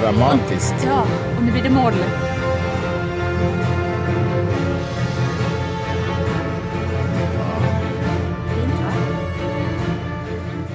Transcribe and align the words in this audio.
Dramatiskt. 0.00 0.74
Ja, 0.84 1.06
och 1.36 1.42
nu 1.42 1.52
blir 1.52 1.62
det 1.62 1.70
moll. 1.70 1.94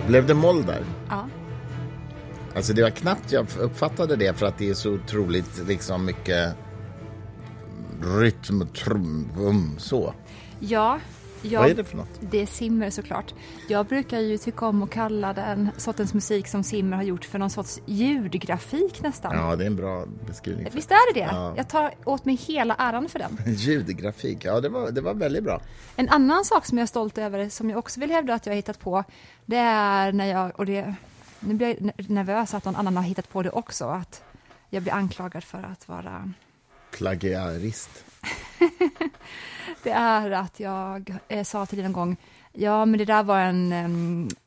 Blev 0.07 0.27
det 0.27 0.33
moll 0.33 0.65
där? 0.65 0.83
Ja. 1.09 1.27
Alltså 2.55 2.73
det 2.73 2.83
var 2.83 2.89
knappt 2.89 3.31
jag 3.31 3.47
uppfattade 3.59 4.15
det 4.15 4.37
för 4.37 4.45
att 4.45 4.57
det 4.57 4.69
är 4.69 4.73
så 4.73 4.91
otroligt 4.91 5.67
liksom 5.67 6.05
mycket 6.05 6.53
rytm, 8.01 8.67
trum, 8.67 9.29
bum, 9.37 9.75
så. 9.77 10.13
Ja, 10.59 10.99
jag, 11.41 11.61
Vad 11.61 11.69
är 11.69 11.75
det 11.75 11.83
för 11.83 11.97
något? 11.97 12.19
Det 12.19 12.41
är 12.41 12.45
Simmer 12.45 12.89
såklart. 12.89 13.33
Jag 13.67 13.85
brukar 13.85 14.19
ju 14.19 14.37
tycka 14.37 14.65
om 14.65 14.83
att 14.83 14.89
kalla 14.89 15.33
den 15.33 15.69
sortens 15.77 16.13
musik 16.13 16.47
som 16.47 16.63
Simmer 16.63 16.97
har 16.97 17.03
gjort 17.03 17.25
för 17.25 17.39
någon 17.39 17.49
sorts 17.49 17.79
ljudgrafik 17.85 19.01
nästan. 19.01 19.35
Ja, 19.35 19.55
det 19.55 19.63
är 19.63 19.67
en 19.67 19.75
bra 19.75 20.05
beskrivning. 20.27 20.67
Visst 20.71 20.91
är 20.91 21.13
det 21.13 21.19
det? 21.19 21.27
Ja. 21.31 21.53
Jag 21.57 21.67
tar 21.67 21.93
åt 22.05 22.25
mig 22.25 22.35
hela 22.35 22.75
äran 22.75 23.09
för 23.09 23.19
den. 23.19 23.37
Ljudgrafik, 23.53 24.45
ja 24.45 24.59
det 24.59 24.69
var, 24.69 24.91
det 24.91 25.01
var 25.01 25.13
väldigt 25.13 25.43
bra. 25.43 25.61
En 25.95 26.09
annan 26.09 26.45
sak 26.45 26.65
som 26.65 26.77
jag 26.77 26.83
är 26.83 26.87
stolt 26.87 27.17
över, 27.17 27.49
som 27.49 27.69
jag 27.69 27.79
också 27.79 27.99
vill 27.99 28.11
hävda 28.11 28.33
att 28.33 28.45
jag 28.45 28.53
har 28.53 28.55
hittat 28.55 28.79
på, 28.79 29.03
det 29.45 29.57
är 29.57 30.11
när 30.11 30.25
jag, 30.25 30.59
och 30.59 30.65
det, 30.65 30.95
nu 31.39 31.53
blir 31.53 31.67
jag 31.67 32.09
nervös 32.09 32.53
att 32.53 32.65
någon 32.65 32.75
annan 32.75 32.97
har 32.97 33.03
hittat 33.03 33.29
på 33.29 33.43
det 33.43 33.49
också, 33.49 33.85
att 33.85 34.23
jag 34.69 34.83
blir 34.83 34.93
anklagad 34.93 35.43
för 35.43 35.63
att 35.71 35.87
vara 35.87 36.31
Plagiarist. 36.91 37.89
Det 39.83 39.89
är 39.91 40.31
att 40.31 40.59
jag 40.59 41.13
eh, 41.27 41.43
sa 41.43 41.65
till 41.65 41.77
dig 41.77 41.85
en 41.85 41.93
gång, 41.93 42.17
ja 42.53 42.85
men 42.85 42.97
det 42.97 43.05
där 43.05 43.23
var 43.23 43.39
en 43.39 43.71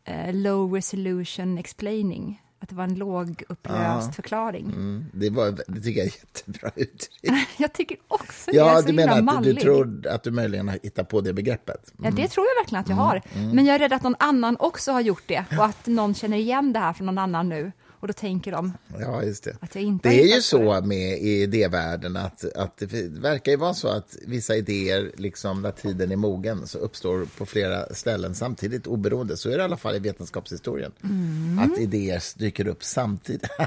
eh, 0.05 0.35
low 0.35 0.75
resolution 0.75 1.59
explaining. 1.59 2.43
Att 2.61 2.69
det 2.69 2.75
var 2.75 2.85
en 2.85 2.95
lågupplöst 2.95 4.07
Ja. 4.07 4.12
förklaring. 4.12 4.65
Mm, 4.67 5.05
det, 5.12 5.31
var, 5.31 5.59
det 5.69 5.81
tycker 5.81 6.01
jag 6.01 6.07
är 6.07 6.12
jättebra 6.19 6.70
uttryck. 6.77 7.33
Jag 7.57 7.73
tycker 7.73 7.97
också 8.09 8.51
det 8.51 8.57
är 8.59 8.61
Ja, 8.61 8.83
du 8.83 8.93
menar 8.93 9.12
att 9.12 9.19
du 9.19 9.23
mallig. 9.25 9.61
tror 9.61 10.07
att 10.07 10.23
du 10.23 10.31
möjligen 10.31 10.69
har 10.69 10.79
hittat 10.83 11.09
på 11.09 11.20
det 11.20 11.33
begreppet? 11.33 11.92
Ja, 12.03 12.11
det 12.11 12.29
tror 12.29 12.47
jag 12.47 12.63
verkligen 12.63 12.83
att 12.83 12.89
jag 12.89 12.97
har. 12.97 13.23
Men 13.55 13.67
jag 13.67 13.75
är 13.75 13.79
rädd 13.79 13.92
att 13.92 14.03
någon 14.03 14.17
annan 14.19 14.57
också 14.61 14.92
har 14.92 15.01
gjort 15.01 15.23
det 15.27 15.45
och 15.59 15.65
att 15.65 15.87
någon 15.87 16.15
känner 16.15 16.37
igen 16.37 16.73
det 16.73 16.79
här 16.79 16.92
från 16.92 17.07
någon 17.07 17.19
annan 17.19 17.48
nu. 17.48 17.73
Och 18.01 18.07
då 18.07 18.13
tänker 18.13 18.53
de 18.53 18.73
Ja, 19.01 19.23
just 19.23 19.45
det. 19.45 19.57
att 19.61 19.75
jag 19.75 19.85
inte 19.85 20.09
Det 20.09 20.23
är 20.23 20.35
ju 20.35 20.43
så 20.43 20.81
med 20.81 21.19
i 21.19 21.43
idévärlden 21.43 22.17
att, 22.17 22.45
att 22.57 22.77
det 22.77 23.09
verkar 23.09 23.53
ju 23.53 23.59
vara 23.59 23.75
så 23.75 23.89
att 23.89 24.17
vissa 24.27 24.57
idéer, 24.57 25.13
liksom 25.17 25.63
när 25.63 25.71
tiden 25.71 26.13
är 26.13 26.17
mogen, 26.17 26.67
så 26.67 26.79
uppstår 26.79 27.27
på 27.39 27.47
flera 27.47 27.95
ställen 27.95 28.35
samtidigt, 28.35 28.87
oberoende. 28.87 29.37
Så 29.37 29.49
är 29.51 29.53
det 29.57 29.61
i 29.61 29.65
alla 29.65 29.77
fall 29.77 29.97
i 29.97 29.99
vetenskapshistorien. 29.99 30.93
Mm. 31.05 31.59
Att 31.59 31.79
idéer 31.79 32.23
dyker 32.39 32.67
upp 32.67 32.85
samtidigt. 32.85 33.51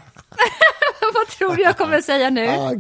Vad 1.14 1.28
tror 1.38 1.56
du 1.56 1.62
jag 1.64 1.78
kommer 1.78 2.02
säga 2.02 2.30
nu? 2.30 2.48
Ah, 2.48 2.74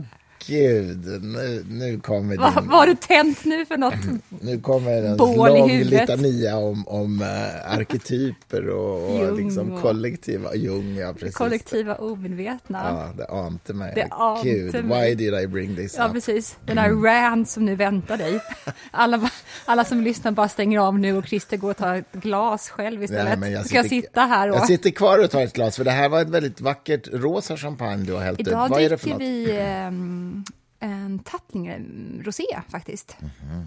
gud, 0.47 1.23
nu, 1.23 1.65
nu 1.69 1.99
kommer 1.99 2.37
Vad 2.37 2.55
din... 2.55 2.69
vad 2.69 2.79
har 2.79 2.87
du 2.87 2.95
tänt 2.95 3.45
nu 3.45 3.65
för 3.65 3.77
något? 3.77 3.93
Nu 4.41 4.59
kommer 4.59 5.03
en 5.03 5.17
lång 5.17 5.69
litania 5.69 6.57
om, 6.57 6.87
om 6.87 7.21
uh, 7.21 7.73
arketyper 7.77 8.67
och, 8.69 9.09
och 9.15 9.37
liksom 9.37 9.81
kollektiva... 9.81 10.55
Jung, 10.55 10.95
ja, 10.95 11.13
precis. 11.13 11.35
Kollektiva 11.35 11.95
omedvetna. 11.95 12.79
Ja, 12.89 13.13
det 13.17 13.25
ante 13.33 13.73
mig. 13.73 13.91
Det 13.95 14.07
ante 14.11 14.49
Gud, 14.49 14.85
mig. 14.85 15.09
why 15.09 15.15
did 15.15 15.33
I 15.33 15.47
bring 15.47 15.75
this 15.75 15.95
Ja, 15.97 16.07
up? 16.07 16.13
precis. 16.13 16.57
Den 16.65 16.75
där 16.75 16.89
rant 16.89 17.49
som 17.49 17.65
nu 17.65 17.75
väntar 17.75 18.17
dig. 18.17 18.39
Alla, 18.91 19.29
alla 19.65 19.83
som 19.85 20.01
lyssnar 20.01 20.31
bara 20.31 20.49
stänger 20.49 20.79
av 20.79 20.99
nu 20.99 21.17
och 21.17 21.25
Christer 21.25 21.57
går 21.57 21.69
och 21.71 21.77
tar 21.77 21.95
ett 21.95 22.11
glas 22.11 22.69
själv 22.69 23.03
istället. 23.03 23.39
Nej, 23.39 23.51
jag 23.51 23.65
Ska 23.65 23.75
jag 23.75 23.85
sitter- 23.85 24.07
sitta 24.07 24.21
här 24.21 24.49
och... 24.49 24.55
Jag 24.55 24.67
sitter 24.67 24.89
kvar 24.89 25.23
och 25.23 25.31
tar 25.31 25.41
ett 25.41 25.53
glas, 25.53 25.75
för 25.77 25.83
det 25.83 25.91
här 25.91 26.09
var 26.09 26.21
ett 26.21 26.29
väldigt 26.29 26.61
vackert 26.61 27.07
rosa 27.11 27.57
champagne 27.57 28.03
du 28.05 28.13
har 28.13 28.21
hällt. 28.21 28.39
Idag 28.39 28.69
Vad 28.69 28.81
är 28.81 28.89
det 28.89 28.97
för 28.97 29.09
något? 29.09 29.21
vi 29.21 29.57
ehm, 29.59 30.43
en 30.79 31.19
Tattlinger 31.19 31.75
mm, 31.75 32.21
rosé 32.25 32.43
faktiskt. 32.69 33.17
Mhm. 33.19 33.65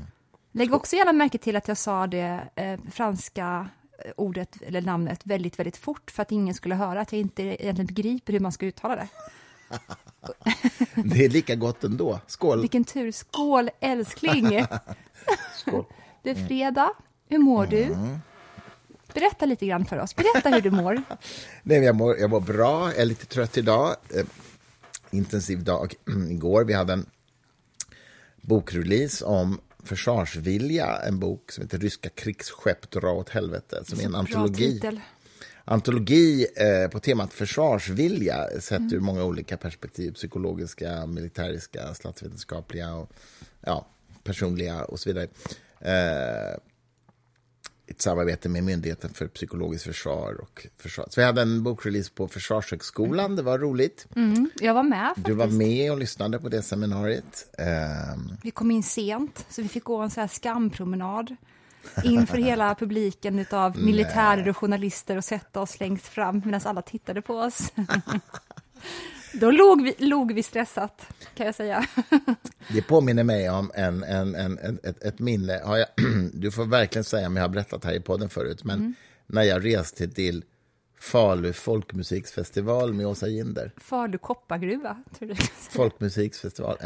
Lägg 0.53 0.75
också 0.75 0.97
gärna 0.97 1.12
märke 1.12 1.38
till 1.38 1.56
att 1.56 1.69
jag 1.69 1.77
sa 1.77 2.06
det 2.06 2.41
eh, 2.55 2.81
franska 2.93 3.69
eh, 4.05 4.12
ordet 4.16 4.56
eller 4.66 4.81
namnet 4.81 5.21
väldigt, 5.25 5.59
väldigt 5.59 5.76
fort 5.76 6.11
för 6.11 6.22
att 6.22 6.32
ingen 6.32 6.55
skulle 6.55 6.75
höra 6.75 7.00
att 7.00 7.12
jag 7.12 7.21
inte 7.21 7.43
egentligen 7.43 7.87
begriper 7.87 8.32
hur 8.32 8.41
man 8.41 8.53
ska 8.53 8.66
uttala 8.66 8.97
det. 8.97 9.09
Det 10.94 11.25
är 11.25 11.28
lika 11.28 11.54
gott 11.54 11.84
ändå. 11.84 12.20
Skål! 12.26 12.60
Vilken 12.60 12.84
tur! 12.84 13.12
Skål 13.12 13.70
älskling! 13.80 14.66
Skål. 15.58 15.84
Det 16.22 16.30
är 16.30 16.47
fredag. 16.47 16.92
Hur 17.28 17.38
mår 17.38 17.66
du? 17.66 17.82
Mm. 17.82 18.19
Berätta 19.14 19.47
lite 19.47 19.66
grann 19.66 19.84
för 19.84 19.98
oss. 19.98 20.16
Berätta 20.16 20.48
hur 20.48 20.60
du 20.60 20.70
mår. 20.70 21.02
Nej, 21.62 21.78
jag, 21.78 21.97
mår, 21.97 22.19
jag 22.19 22.30
mår 22.30 22.41
bra, 22.41 22.91
jag 22.91 23.00
är 23.00 23.04
lite 23.04 23.26
trött 23.26 23.58
idag. 23.58 23.97
Eh, 24.14 24.25
intensiv 25.10 25.64
dag 25.64 25.94
igår. 26.31 26.64
Vi 26.64 26.72
hade 26.72 26.92
en 26.92 27.06
bokrelease 28.41 29.25
om 29.25 29.60
försvarsvilja, 29.84 30.98
en 31.06 31.19
bok 31.19 31.52
som 31.52 31.62
heter 31.62 31.78
Ryska 31.78 32.08
krigsskepp 32.08 32.91
dra 32.91 33.10
åt 33.10 33.28
helvete, 33.28 33.84
som 33.84 34.00
är 34.00 34.04
en 34.04 34.14
antologi. 34.14 34.72
titel. 34.72 35.00
Antologi 35.64 36.47
eh, 36.56 36.91
på 36.91 37.00
temat 37.00 37.32
försvarsvilja 37.32 38.47
sett 38.60 38.78
Mm. 38.78 38.94
ur 38.94 39.00
många 39.00 39.25
olika 39.25 39.56
perspektiv. 39.56 40.12
Psykologiska, 40.12 41.06
militäriska, 41.06 41.94
statsvetenskapliga 41.94 42.94
och 42.94 43.10
ja, 43.60 43.86
personliga 44.25 44.84
och 44.84 45.00
så 45.00 45.08
vidare. 45.12 45.28
Eh, 45.80 46.58
ett 47.86 48.02
samarbete 48.02 48.48
med 48.48 48.64
Myndigheten 48.64 49.10
för 49.14 49.26
psykologiskt 49.28 49.84
försvar 49.86 50.41
och 50.41 50.66
försvar. 50.76 51.06
Så 51.10 51.20
vi 51.20 51.25
hade 51.25 51.42
en 51.42 51.62
bokrelease 51.62 52.10
på 52.14 52.28
Försvarshögskolan, 52.28 53.36
det 53.36 53.42
var 53.42 53.58
roligt. 53.58 54.06
Mm, 54.16 54.50
jag 54.60 54.75
var 54.75 54.82
med 54.82 55.06
faktiskt. 55.08 55.26
Du 55.26 55.32
var 55.34 55.46
med 55.46 55.92
och 55.92 55.98
lyssnade 55.98 56.38
på 56.38 56.48
det 56.48 56.62
seminariet. 56.62 57.54
Ehm, 57.58 58.36
Vi 58.42 58.50
kom 58.50 58.70
in 58.70 58.82
sent, 58.82 59.46
så 59.50 59.62
vi 59.62 59.69
fick 59.69 59.84
gå 59.84 59.96
en 59.96 60.10
så 60.10 60.20
här 60.20 60.28
skampromenad 60.28 61.36
inför 62.05 62.39
hela 62.39 62.75
publiken 62.75 63.47
av 63.50 63.78
militärer 63.78 64.49
och 64.49 64.56
journalister 64.56 65.17
och 65.17 65.25
sätta 65.25 65.61
oss 65.61 65.81
längst 65.81 66.06
fram 66.09 66.43
medan 66.45 66.61
alla 66.65 66.83
tittade 66.83 67.22
på 67.22 67.34
oss. 67.34 67.72
Då 69.41 69.50
låg 69.50 69.83
vi, 69.83 69.94
låg 69.99 70.33
vi 70.33 70.43
stressat, 70.43 71.06
kan 71.34 71.47
jag 71.47 71.55
säga. 71.55 71.87
Det 72.73 72.83
påminner 72.83 73.25
mig 73.25 73.50
om 73.50 73.73
en, 73.75 74.05
en, 74.05 74.34
en, 74.34 74.78
ett, 74.83 75.03
ett 75.03 75.19
minne. 75.19 75.61
Har 75.65 75.77
jag, 75.77 75.89
du 76.34 76.50
får 76.50 76.65
verkligen 76.65 77.05
säga 77.05 77.27
om 77.27 77.37
jag 77.37 77.44
har 77.44 77.49
berättat 77.49 77.84
här 77.84 77.93
i 77.93 78.00
podden 78.00 78.28
förut, 78.28 78.65
men 78.65 78.78
Mm. 78.78 78.94
när 79.27 79.43
jag 79.43 79.65
reste 79.65 80.09
till 80.09 80.44
Falu 81.04 81.53
folkmusiksfestival 81.53 82.92
med 82.92 83.06
Åsa 83.06 83.28
Ginder. 83.28 83.70
Falu 83.76 84.19
koppargruva, 84.19 84.97
tror 85.19 85.28
du. 85.28 85.34
Folkmusiksfestival 85.70 86.76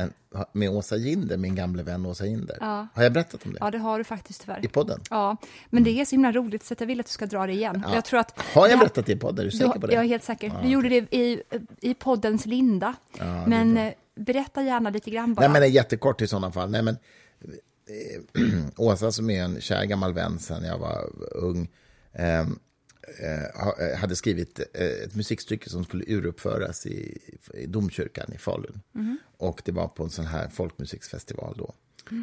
med 0.52 0.70
Åsa 0.70 0.96
Ginder, 0.96 1.36
min 1.36 1.54
gamle 1.54 1.82
vän 1.82 2.06
Åsa 2.06 2.26
Ginder. 2.26 2.56
Ja. 2.60 2.86
Har 2.94 3.02
jag 3.02 3.12
berättat 3.12 3.46
om 3.46 3.52
det? 3.52 3.58
Ja, 3.60 3.70
det 3.70 3.78
har 3.78 3.98
du 3.98 4.04
faktiskt 4.04 4.40
tyvärr. 4.40 4.64
I 4.64 4.68
podden? 4.68 5.00
Ja, 5.10 5.36
men 5.70 5.84
det 5.84 5.90
är 5.90 6.04
så 6.04 6.10
himla 6.10 6.32
roligt 6.32 6.64
så 6.64 6.74
jag 6.78 6.86
vill 6.86 7.00
att 7.00 7.06
du 7.06 7.12
ska 7.12 7.26
dra 7.26 7.46
det 7.46 7.52
igen. 7.52 7.84
Ja. 7.86 7.94
Jag 7.94 8.04
tror 8.04 8.20
att 8.20 8.40
Har 8.40 8.68
jag 8.68 8.78
berättat 8.78 9.06
det 9.06 9.12
i 9.12 9.16
podden? 9.16 9.38
Är 9.46 9.50
du 9.50 9.56
säker 9.56 9.80
på 9.80 9.86
det? 9.86 9.94
jag 9.94 10.04
är 10.04 10.08
helt 10.08 10.24
säker. 10.24 10.58
Du 10.62 10.68
gjorde 10.68 10.88
det 10.88 11.14
i, 11.16 11.42
i 11.80 11.94
poddens 11.94 12.46
linda. 12.46 12.94
Ja, 13.18 13.46
men 13.46 13.76
eh, 13.76 13.92
berätta 14.14 14.62
gärna 14.62 14.90
lite 14.90 15.10
grann 15.10 15.34
bara. 15.34 15.40
Nej, 15.40 15.52
men 15.52 15.60
det 15.60 15.68
är 15.68 15.70
jättekort 15.70 16.22
i 16.22 16.26
sådana 16.26 16.52
fall. 16.52 16.70
Nej, 16.70 16.82
men, 16.82 16.96
eh, 18.34 18.64
Åsa 18.76 19.12
som 19.12 19.30
är 19.30 19.42
en 19.42 19.60
kär 19.60 19.84
gammal 19.84 20.12
vän 20.12 20.38
sen 20.38 20.64
jag 20.64 20.78
var 20.78 21.10
ung 21.34 21.68
eh, 23.18 23.88
eh, 23.90 23.98
hade 23.98 24.16
skrivit 24.16 24.60
eh, 24.74 24.86
ett 24.86 25.14
musikstycke 25.14 25.70
som 25.70 25.84
skulle 25.84 26.04
uruppföras 26.06 26.86
i, 26.86 27.18
i 27.54 27.66
domkyrkan 27.66 28.32
i 28.34 28.38
Falun. 28.38 28.80
Och 29.36 29.62
det 29.64 29.72
var 29.72 29.88
på 29.88 30.04
en 30.04 30.10
sån 30.10 30.26
här 30.26 30.48
folkmusiksfestival 30.48 31.54
då. 31.58 31.74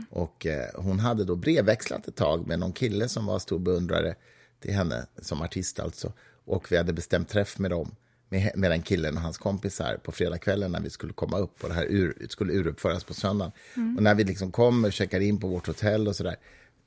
Och 0.10 0.46
eh, 0.46 0.70
hon 0.76 1.00
hade 1.00 1.24
då 1.24 1.36
brevväxlat 1.36 2.08
ett 2.08 2.16
tag 2.16 2.48
med 2.48 2.60
någon 2.60 2.74
kille 2.74 3.10
som 3.10 3.26
var 3.26 3.40
stor 3.40 3.60
beundrare 3.60 4.16
till 4.60 4.74
henne 4.74 5.06
som 5.22 5.42
artist 5.42 5.80
alltså. 5.80 6.14
Och 6.46 6.72
vi 6.72 6.78
hade 6.78 6.94
bestämt 6.94 7.30
träff 7.30 7.60
med 7.60 7.72
dem, 7.72 7.96
med, 8.30 8.72
den 8.72 8.82
killen 8.82 9.16
och 9.16 9.22
hans 9.22 9.38
kompisar 9.38 9.98
på 9.98 10.12
fredagskvällen 10.12 10.72
när 10.72 10.82
vi 10.82 10.90
skulle 10.90 11.14
komma 11.14 11.38
upp 11.38 11.64
och 11.64 11.70
det 11.70 11.76
här 11.76 11.86
ur, 11.86 12.28
skulle 12.30 12.54
uruppföras 12.54 13.04
på 13.04 13.14
söndagen. 13.14 13.52
Och 13.98 14.04
när 14.04 14.16
vi 14.16 14.24
liksom 14.24 14.52
kom 14.52 14.86
och 14.86 14.94
checkade 14.94 15.26
in 15.26 15.40
på 15.40 15.48
vårt 15.48 15.68
hotell 15.68 16.08
och 16.08 16.16
sådär 16.16 16.36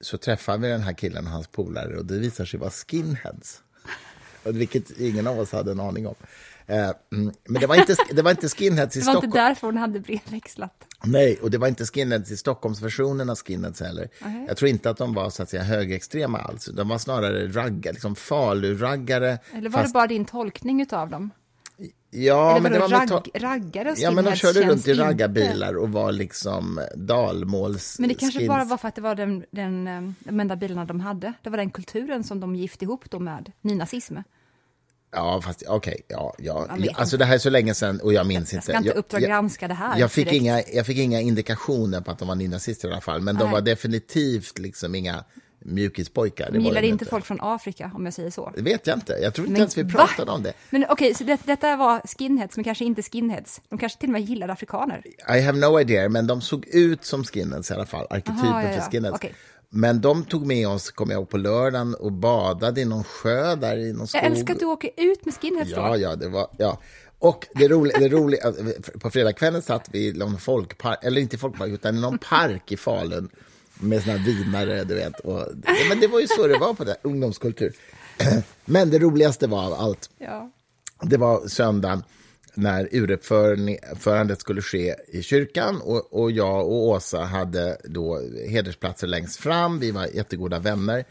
så 0.01 0.19
träffade 0.19 0.59
vi 0.59 0.69
den 0.69 0.81
här 0.81 0.93
killen 0.93 1.27
och 1.27 1.33
hans 1.33 1.47
polare 1.47 1.97
och 1.97 2.05
det 2.05 2.19
visar 2.19 2.45
sig 2.45 2.61
vara 2.61 2.71
skinheads. 2.71 3.63
Vilket 4.53 5.01
ingen 5.01 5.27
av 5.27 5.39
oss 5.41 5.53
hade 5.53 5.71
en 5.71 5.81
aning 5.81 6.07
om. 6.07 6.15
Eh, 6.67 6.91
mm, 7.13 7.33
Men 7.49 7.61
det 7.61 7.67
var 7.67 7.75
inte, 7.77 7.97
det 8.13 8.23
var 8.23 8.31
inte 8.31 8.49
skinheads 8.49 8.97
i 8.97 9.01
det 9.01 9.07
var 9.07 9.13
Stockholm. 9.13 9.25
inte 9.31 9.39
därför 9.39 9.67
hon 9.67 9.77
hade 9.77 10.01
brevväxlat. 10.01 10.85
Nej, 11.05 11.39
och 11.43 11.51
det 11.51 11.59
var 11.59 11.69
inte 11.69 11.85
skinheads 11.87 12.31
i 12.31 12.37
Stockholmsversionen 12.37 13.31
av 13.31 13.37
skinheads 13.37 13.81
heller. 13.81 14.09
Nej. 14.25 14.45
Jag 14.49 14.57
tror 14.57 14.69
inte 14.69 14.91
att 14.91 14.97
de 14.97 15.15
var 15.15 15.31
så 15.31 15.43
att 15.43 15.51
säga 15.51 15.63
högerextrema 15.63 16.39
alls. 16.39 16.65
De 16.73 16.89
var 16.89 16.99
snarare 16.99 17.47
raggar, 17.49 17.93
liksom 17.93 18.15
faluraggare. 18.17 19.39
Eller 19.53 19.69
var 19.71 19.79
det 19.79 19.85
fast- 19.85 19.95
bara 19.95 20.07
din 20.07 20.25
tolkning 20.25 20.87
av 20.91 21.11
dem? 21.11 21.31
Ja, 22.11 22.51
Eller 22.51 22.61
men 22.61 22.73
det 22.73 22.79
var 22.79 23.07
ta- 23.07 23.23
raggare 23.35 23.91
och 23.93 23.99
Ja, 23.99 24.11
men 24.11 24.25
de 24.25 24.35
körde 24.37 24.63
runt 24.69 24.89
i 24.89 24.95
raggarbilar 24.95 25.77
och 25.77 25.93
var 25.93 26.13
liksom 26.13 26.81
dalmåls... 26.97 27.99
Men 27.99 28.09
det 28.09 28.15
kanske 28.15 28.39
skins. 28.39 28.49
bara 28.49 28.65
var 28.65 28.77
för 28.77 28.89
att 28.89 28.95
det 28.95 29.01
var 29.01 29.15
den, 29.15 29.45
den, 29.51 29.87
eh, 29.87 30.11
de 30.19 30.41
enda 30.41 30.57
bilarna 30.57 30.85
de 30.85 31.01
hade. 31.01 31.33
Det 31.43 31.51
var 31.51 31.57
den 31.57 31.71
kulturen 31.71 32.25
som 32.25 32.41
de 32.41 32.57
gift 32.57 32.83
ihop 32.83 33.11
då 33.11 33.19
med 33.19 33.53
nynazism. 33.61 34.17
Ja, 35.11 35.41
fast 35.43 35.63
okej, 35.69 36.01
ja, 36.09 36.35
ja. 36.39 36.67
Jag 36.69 36.79
vet 36.83 36.99
Alltså 36.99 37.17
det 37.17 37.25
här 37.25 37.35
är 37.35 37.39
så 37.39 37.51
länge 37.51 37.75
sedan 37.75 38.01
och 38.01 38.13
jag 38.13 38.27
minns 38.27 38.53
Jag 38.53 38.59
inte. 38.59 38.67
ska 38.73 38.77
inte 38.79 38.91
Uppdrag 38.91 39.23
granska 39.23 39.69
det 39.69 39.75
här 39.75 39.99
Jag 39.99 40.13
fick, 40.13 40.25
direkt. 40.25 40.43
inga, 40.43 40.63
jag 40.73 40.87
fick 40.87 40.99
inga 40.99 41.21
indikationer 41.21 42.01
på 42.01 42.11
att 42.11 42.19
de 42.19 42.29
var 42.29 42.35
nynazister 42.35 42.89
i 42.89 42.93
alla 42.93 43.01
fall, 43.01 43.21
men 43.21 43.37
de 43.37 43.45
Nej. 43.45 43.53
var 43.53 43.61
definitivt 43.61 44.59
liksom 44.59 44.95
inga 44.95 45.25
mjukispojkar. 45.61 46.51
De 46.51 46.59
var 46.59 46.65
gillar 46.65 46.83
de 46.83 46.89
inte 46.89 47.05
folk 47.05 47.25
från 47.27 47.39
Afrika, 47.41 47.91
om 47.95 48.05
jag 48.05 48.15
säger 48.15 48.31
så. 48.31 48.53
Det 48.57 48.63
vet 48.63 48.87
jag 48.87 48.97
inte. 48.97 49.13
Jag 49.13 49.35
tror 49.35 49.47
inte 49.47 49.53
Men 49.53 49.61
ens 49.61 49.79
vi 49.79 49.83
va? 49.83 49.91
pratade 50.07 50.31
om 50.33 50.43
det. 50.43 50.53
Men 50.71 50.85
okej, 50.89 51.15
så 51.15 51.25
det, 51.25 51.41
detta 51.45 51.77
var 51.77 52.01
skinheads, 52.19 52.57
men 52.57 52.65
kanske 52.65 52.85
inte 52.85 53.03
skinheads. 53.03 53.61
De 53.69 53.79
kanske 53.79 53.99
till 54.01 54.09
och 54.09 54.13
med 54.13 54.23
gillade 54.23 54.53
afrikaner. 54.53 55.03
I 55.37 55.41
have 55.41 55.59
no 55.59 55.81
idea, 55.81 56.09
men 56.09 56.27
de 56.27 56.41
såg 56.41 56.67
ut 56.67 57.05
som 57.05 57.25
skinheads 57.25 57.71
i 57.71 57.75
alla 57.75 57.87
fall. 57.87 58.07
Arketypen 58.11 58.47
Aha, 58.49 58.63
ja, 58.63 58.73
ja. 58.75 58.81
för 58.81 58.91
skinheads. 58.91 59.17
Okej. 59.17 59.35
Men 59.71 60.01
de 60.01 60.25
tog 60.25 60.47
med 60.47 60.69
oss, 60.69 60.91
kommer 60.91 61.13
jag 61.13 61.21
ihåg, 61.21 61.29
på 61.29 61.37
lördagen 61.39 61.95
och 61.95 62.13
badade 62.13 62.81
i 62.81 62.85
någon 62.85 63.05
sjö 63.05 63.55
där 63.57 63.77
i 63.77 63.93
någon 63.93 64.07
skog. 64.09 64.23
Jag 64.23 64.27
älskar 64.33 64.55
att 64.55 64.61
du 64.61 64.67
åker 64.67 64.91
ut 64.97 65.25
med 65.25 65.35
skinheads 65.35 65.71
Ja, 65.71 65.97
ja, 65.97 66.17
det 66.17 66.29
var, 66.29 66.51
ja. 66.59 66.79
Och 67.19 67.47
det 67.55 67.69
roliga, 67.69 67.99
det 67.99 68.09
roliga, 68.09 68.53
på 69.01 69.11
fredagskvällen 69.11 69.63
satt 69.63 69.89
vi 69.93 70.09
i 70.09 70.13
någon 70.13 70.39
folkpark, 70.39 70.99
eller 71.03 71.21
inte 71.21 71.39
folkpark, 71.39 71.71
utan 71.71 71.97
i 71.97 72.01
någon 72.01 72.19
park 72.19 72.73
i 72.73 72.77
Falun 72.77 73.29
med 73.81 74.03
såna 74.03 74.17
vinare, 74.17 74.85
du 74.85 74.95
vet. 74.95 75.21
Och, 75.21 75.45
men 75.89 76.01
det 76.01 76.07
var 76.07 76.21
ju 76.21 76.27
så 76.27 76.47
det 76.47 76.59
var 76.59 76.75
på 76.75 76.85
det, 76.85 76.97
ungdomskultur. 77.03 77.73
Men 78.65 78.91
det 78.91 78.99
roligaste 78.99 79.47
var 79.47 79.67
av 79.67 79.73
allt, 79.73 80.11
Ja. 80.19 80.51
det 81.03 81.17
var 81.17 81.49
söndagen 81.49 82.03
när 82.59 82.89
uruppförandet 82.93 84.41
skulle 84.41 84.63
ske 84.63 84.95
i 85.09 85.23
kyrkan 85.23 85.81
och, 85.81 86.23
och 86.23 86.31
jag 86.31 86.67
och 86.67 86.87
Åsa 86.87 87.21
hade 87.21 87.79
då 87.85 88.21
hedersplatser 88.49 89.07
längst 89.07 89.41
fram. 89.41 89.79
Vi 89.79 89.91
var 89.91 90.07
jättegoda 90.07 90.59
vänner 90.59 91.05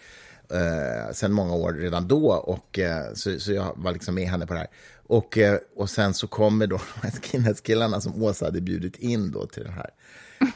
eh, 0.52 1.14
sen 1.14 1.34
många 1.34 1.56
år 1.56 1.74
redan 1.74 2.08
då 2.08 2.32
och 2.32 2.80
eh, 2.80 3.14
så, 3.14 3.40
så 3.40 3.54
jag 3.54 3.74
var 3.76 3.92
liksom 3.92 4.16
med 4.16 4.28
henne 4.28 4.48
på 4.48 4.54
det 4.54 4.60
här. 4.60 4.70
Och, 5.08 5.38
eh, 5.38 5.60
och 5.76 5.90
sen 5.90 6.14
så 6.14 6.28
kommer 6.28 6.68
då 6.68 6.82
de 7.02 7.08
här 7.08 7.12
skinheadskillarna 7.22 8.02
som 8.02 8.24
Åsa 8.24 8.46
hade 8.46 8.62
bjudit 8.62 8.96
in 8.96 9.32
då 9.32 9.46
till 9.46 9.64
det 9.64 9.72
här. 9.72 9.90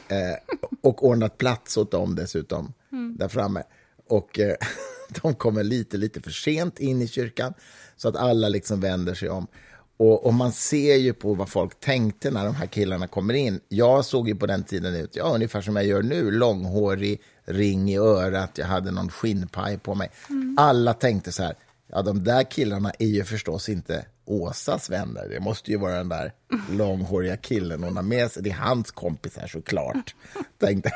Eh, 0.08 0.36
och 0.80 1.06
ordnat 1.06 1.38
plats 1.38 1.76
åt 1.76 1.90
dem 1.90 2.14
dessutom, 2.14 2.72
där 3.18 3.28
framme. 3.28 3.62
Och 4.08 4.38
eh, 4.38 4.56
de 5.22 5.34
kommer 5.34 5.64
lite, 5.64 5.96
lite 5.96 6.20
för 6.20 6.30
sent 6.30 6.78
in 6.80 7.02
i 7.02 7.08
kyrkan 7.08 7.54
så 7.96 8.08
att 8.08 8.16
alla 8.16 8.48
liksom 8.48 8.80
vänder 8.80 9.14
sig 9.14 9.30
om. 9.30 9.46
Och, 10.02 10.26
och 10.26 10.34
man 10.34 10.52
ser 10.52 10.96
ju 10.96 11.12
på 11.12 11.34
vad 11.34 11.48
folk 11.48 11.80
tänkte 11.80 12.30
när 12.30 12.44
de 12.44 12.54
här 12.54 12.66
killarna 12.66 13.06
kommer 13.06 13.34
in. 13.34 13.60
Jag 13.68 14.04
såg 14.04 14.28
ju 14.28 14.34
på 14.34 14.46
den 14.46 14.64
tiden 14.64 14.94
ut, 14.94 15.16
ja, 15.16 15.24
ungefär 15.34 15.60
som 15.60 15.76
jag 15.76 15.84
gör 15.84 16.02
nu, 16.02 16.30
långhårig, 16.30 17.20
ring 17.44 17.90
i 17.90 17.98
örat, 17.98 18.50
jag 18.54 18.66
hade 18.66 18.90
någon 18.90 19.10
skinnpaj 19.10 19.78
på 19.78 19.94
mig. 19.94 20.10
Alla 20.56 20.94
tänkte 20.94 21.32
så 21.32 21.42
här, 21.42 21.54
ja, 21.86 22.02
de 22.02 22.24
där 22.24 22.50
killarna 22.50 22.92
är 22.98 23.06
ju 23.06 23.24
förstås 23.24 23.68
inte 23.68 24.04
Åsas 24.24 24.90
vänner. 24.90 25.28
Det 25.28 25.40
måste 25.40 25.70
ju 25.70 25.76
vara 25.76 25.96
den 25.96 26.08
där 26.08 26.32
långhåriga 26.70 27.36
killen 27.36 27.82
hon 27.82 27.96
har 27.96 28.02
med 28.02 28.30
sig. 28.30 28.42
Det 28.42 28.50
är 28.50 28.54
hans 28.54 28.90
kompisar 28.90 29.46
såklart. 29.46 30.14
Tänkte. 30.58 30.90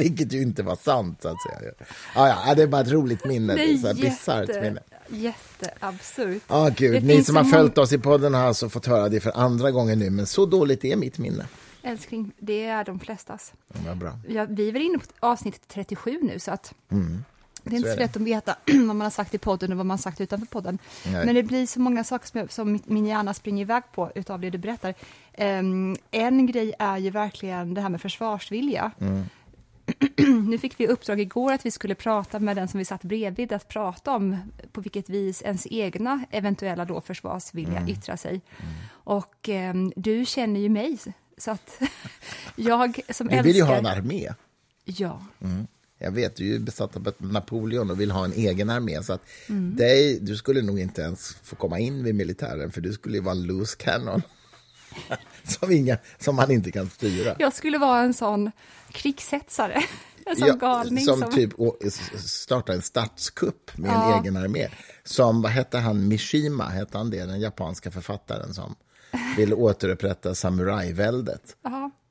Vilket 0.00 0.32
ju 0.32 0.42
inte 0.42 0.62
var 0.62 0.76
sant, 0.76 1.22
så 1.22 1.28
att 1.28 1.42
säga. 1.42 1.72
Ja, 2.14 2.28
ja, 2.46 2.54
det 2.54 2.62
är 2.62 2.66
bara 2.66 2.80
ett 2.82 2.90
roligt 2.90 3.24
minne. 3.24 3.78
Så 3.78 3.86
här 3.86 3.94
bisarrt 3.94 4.48
minne. 4.48 4.80
jätte, 5.08 5.64
jätteabsurt. 5.64 6.42
Ja, 6.48 6.70
gud. 6.76 7.04
Ni 7.04 7.24
som 7.24 7.36
har 7.36 7.44
följt 7.44 7.78
oss 7.78 7.92
i 7.92 7.98
podden 7.98 8.34
har 8.34 8.42
alltså 8.44 8.68
fått 8.68 8.86
höra 8.86 9.08
det 9.08 9.20
för 9.20 9.32
andra 9.36 9.70
gången 9.70 9.98
nu, 9.98 10.10
men 10.10 10.26
så 10.26 10.46
dåligt 10.46 10.84
är 10.84 10.96
mitt 10.96 11.18
minne. 11.18 11.46
Älskling, 11.82 12.32
det 12.38 12.64
är 12.66 12.84
de 12.84 13.00
flestas. 13.00 13.52
Ja, 13.86 13.94
bra. 13.94 14.18
Ja, 14.28 14.46
vi 14.48 14.68
är 14.68 14.72
väl 14.72 14.82
inne 14.82 14.98
på 14.98 15.04
avsnitt 15.26 15.60
37 15.68 16.18
nu, 16.22 16.38
så 16.38 16.50
att 16.50 16.74
det 16.88 16.94
är 17.74 17.76
inte 17.76 17.76
Mm. 17.76 17.82
så 17.82 17.92
så, 17.92 17.96
lätt 18.00 18.16
att 18.16 18.22
veta 18.22 18.56
vad 18.66 18.96
man 18.96 19.00
har 19.00 19.10
sagt 19.10 19.34
i 19.34 19.38
podden 19.38 19.72
och 19.72 19.76
vad 19.78 19.86
man 19.86 19.92
har 19.94 20.02
sagt 20.02 20.20
utanför 20.20 20.46
podden. 20.46 20.78
Nej. 21.06 21.26
Men 21.26 21.34
det 21.34 21.42
blir 21.42 21.66
så 21.66 21.80
många 21.80 22.04
saker 22.04 22.26
som, 22.26 22.40
jag, 22.40 22.52
som 22.52 22.80
min 22.84 23.06
hjärna 23.06 23.34
springer 23.34 23.62
iväg 23.62 23.82
på 23.94 24.10
utav 24.14 24.40
det 24.40 24.50
du 24.50 24.58
berättar. 24.58 24.94
Ehm, 25.32 25.96
en 26.10 26.46
grej 26.46 26.74
är 26.78 26.98
ju 26.98 27.10
verkligen 27.10 27.74
det 27.74 27.80
här 27.80 27.88
med 27.88 28.00
försvarsvilja. 28.00 28.90
Mm. 29.00 29.24
nu 30.48 30.58
fick 30.58 30.80
vi 30.80 30.86
uppdrag 30.88 31.20
igår 31.20 31.52
att 31.52 31.66
vi 31.66 31.70
skulle 31.70 31.94
prata 31.94 32.38
med 32.38 32.56
den 32.56 32.68
som 32.68 32.78
vi 32.78 32.84
satt 32.84 33.02
bredvid, 33.04 33.52
att 33.52 33.68
prata 33.68 34.12
om 34.16 34.36
på 34.72 34.80
vilket 34.80 35.08
vis 35.08 35.42
ens 35.42 35.66
egna 35.70 36.24
eventuella 36.30 36.84
då 36.84 37.00
försvarsvilja 37.00 37.76
Mm. 37.78 37.88
yttrar 37.88 38.16
sig. 38.16 38.40
Och 38.88 39.48
ehm, 39.48 39.92
du 39.96 40.24
känner 40.26 40.60
ju 40.60 40.68
mig, 40.68 40.98
så 41.38 41.50
att 41.50 41.80
jag 42.56 43.00
som 43.10 43.26
Du 43.26 43.32
älskar... 43.34 43.42
vill 43.44 43.56
ju 43.56 43.62
ha 43.62 43.76
en 43.76 43.86
armé. 43.86 44.28
Ja. 44.84 45.22
Jag 46.02 46.10
vet, 46.10 46.36
du 46.36 46.54
är 46.54 46.58
besatt 46.58 46.96
av 46.96 47.12
Napoleon 47.18 47.90
och 47.90 48.00
vill 48.00 48.10
ha 48.10 48.24
en 48.24 48.32
egen 48.32 48.70
armé. 48.70 49.02
Så 49.02 49.12
att 49.12 49.22
Mm. 49.48 49.76
dig, 49.76 50.18
du 50.20 50.36
skulle 50.36 50.62
nog 50.62 50.80
inte 50.80 51.02
ens 51.02 51.34
få 51.42 51.56
komma 51.56 51.78
in 51.78 52.04
vid 52.04 52.14
militären, 52.14 52.70
för 52.72 52.80
du 52.80 52.92
skulle 52.92 53.16
ju 53.16 53.22
vara 53.22 53.34
en 53.34 53.42
loose 53.42 53.76
cannon. 53.78 54.22
som, 55.44 55.72
inga, 55.72 55.98
som 56.18 56.36
man 56.36 56.50
inte 56.50 56.70
kan 56.72 56.90
styra. 56.90 57.36
Jag 57.38 57.54
skulle 57.54 57.78
vara 57.78 58.00
en 58.02 58.14
sån 58.14 58.50
krigshetsare, 58.92 59.82
en 60.26 60.36
sån 60.36 60.48
Ja, 60.48 60.54
galning. 60.54 61.04
som, 61.04 61.20
Som, 61.20 61.30
typ 61.32 61.60
å- 61.60 61.76
s- 61.84 62.32
starta 62.42 62.72
en 62.72 62.82
statskupp 62.82 63.78
med 63.78 63.90
en 63.90 63.96
Ja. 64.10 64.20
egen 64.20 64.36
armé. 64.36 64.68
Som, 65.04 65.42
vad 65.42 65.52
hette 65.52 65.78
han, 65.78 66.08
Mishima, 66.08 66.64
hette 66.68 66.98
han 66.98 67.10
det, 67.10 67.24
den 67.24 67.40
japanska 67.40 67.90
författaren 67.90 68.54
som 68.54 68.74
ville 69.36 69.54
återupprätta 69.54 70.34
samurajväldet. 70.34 71.56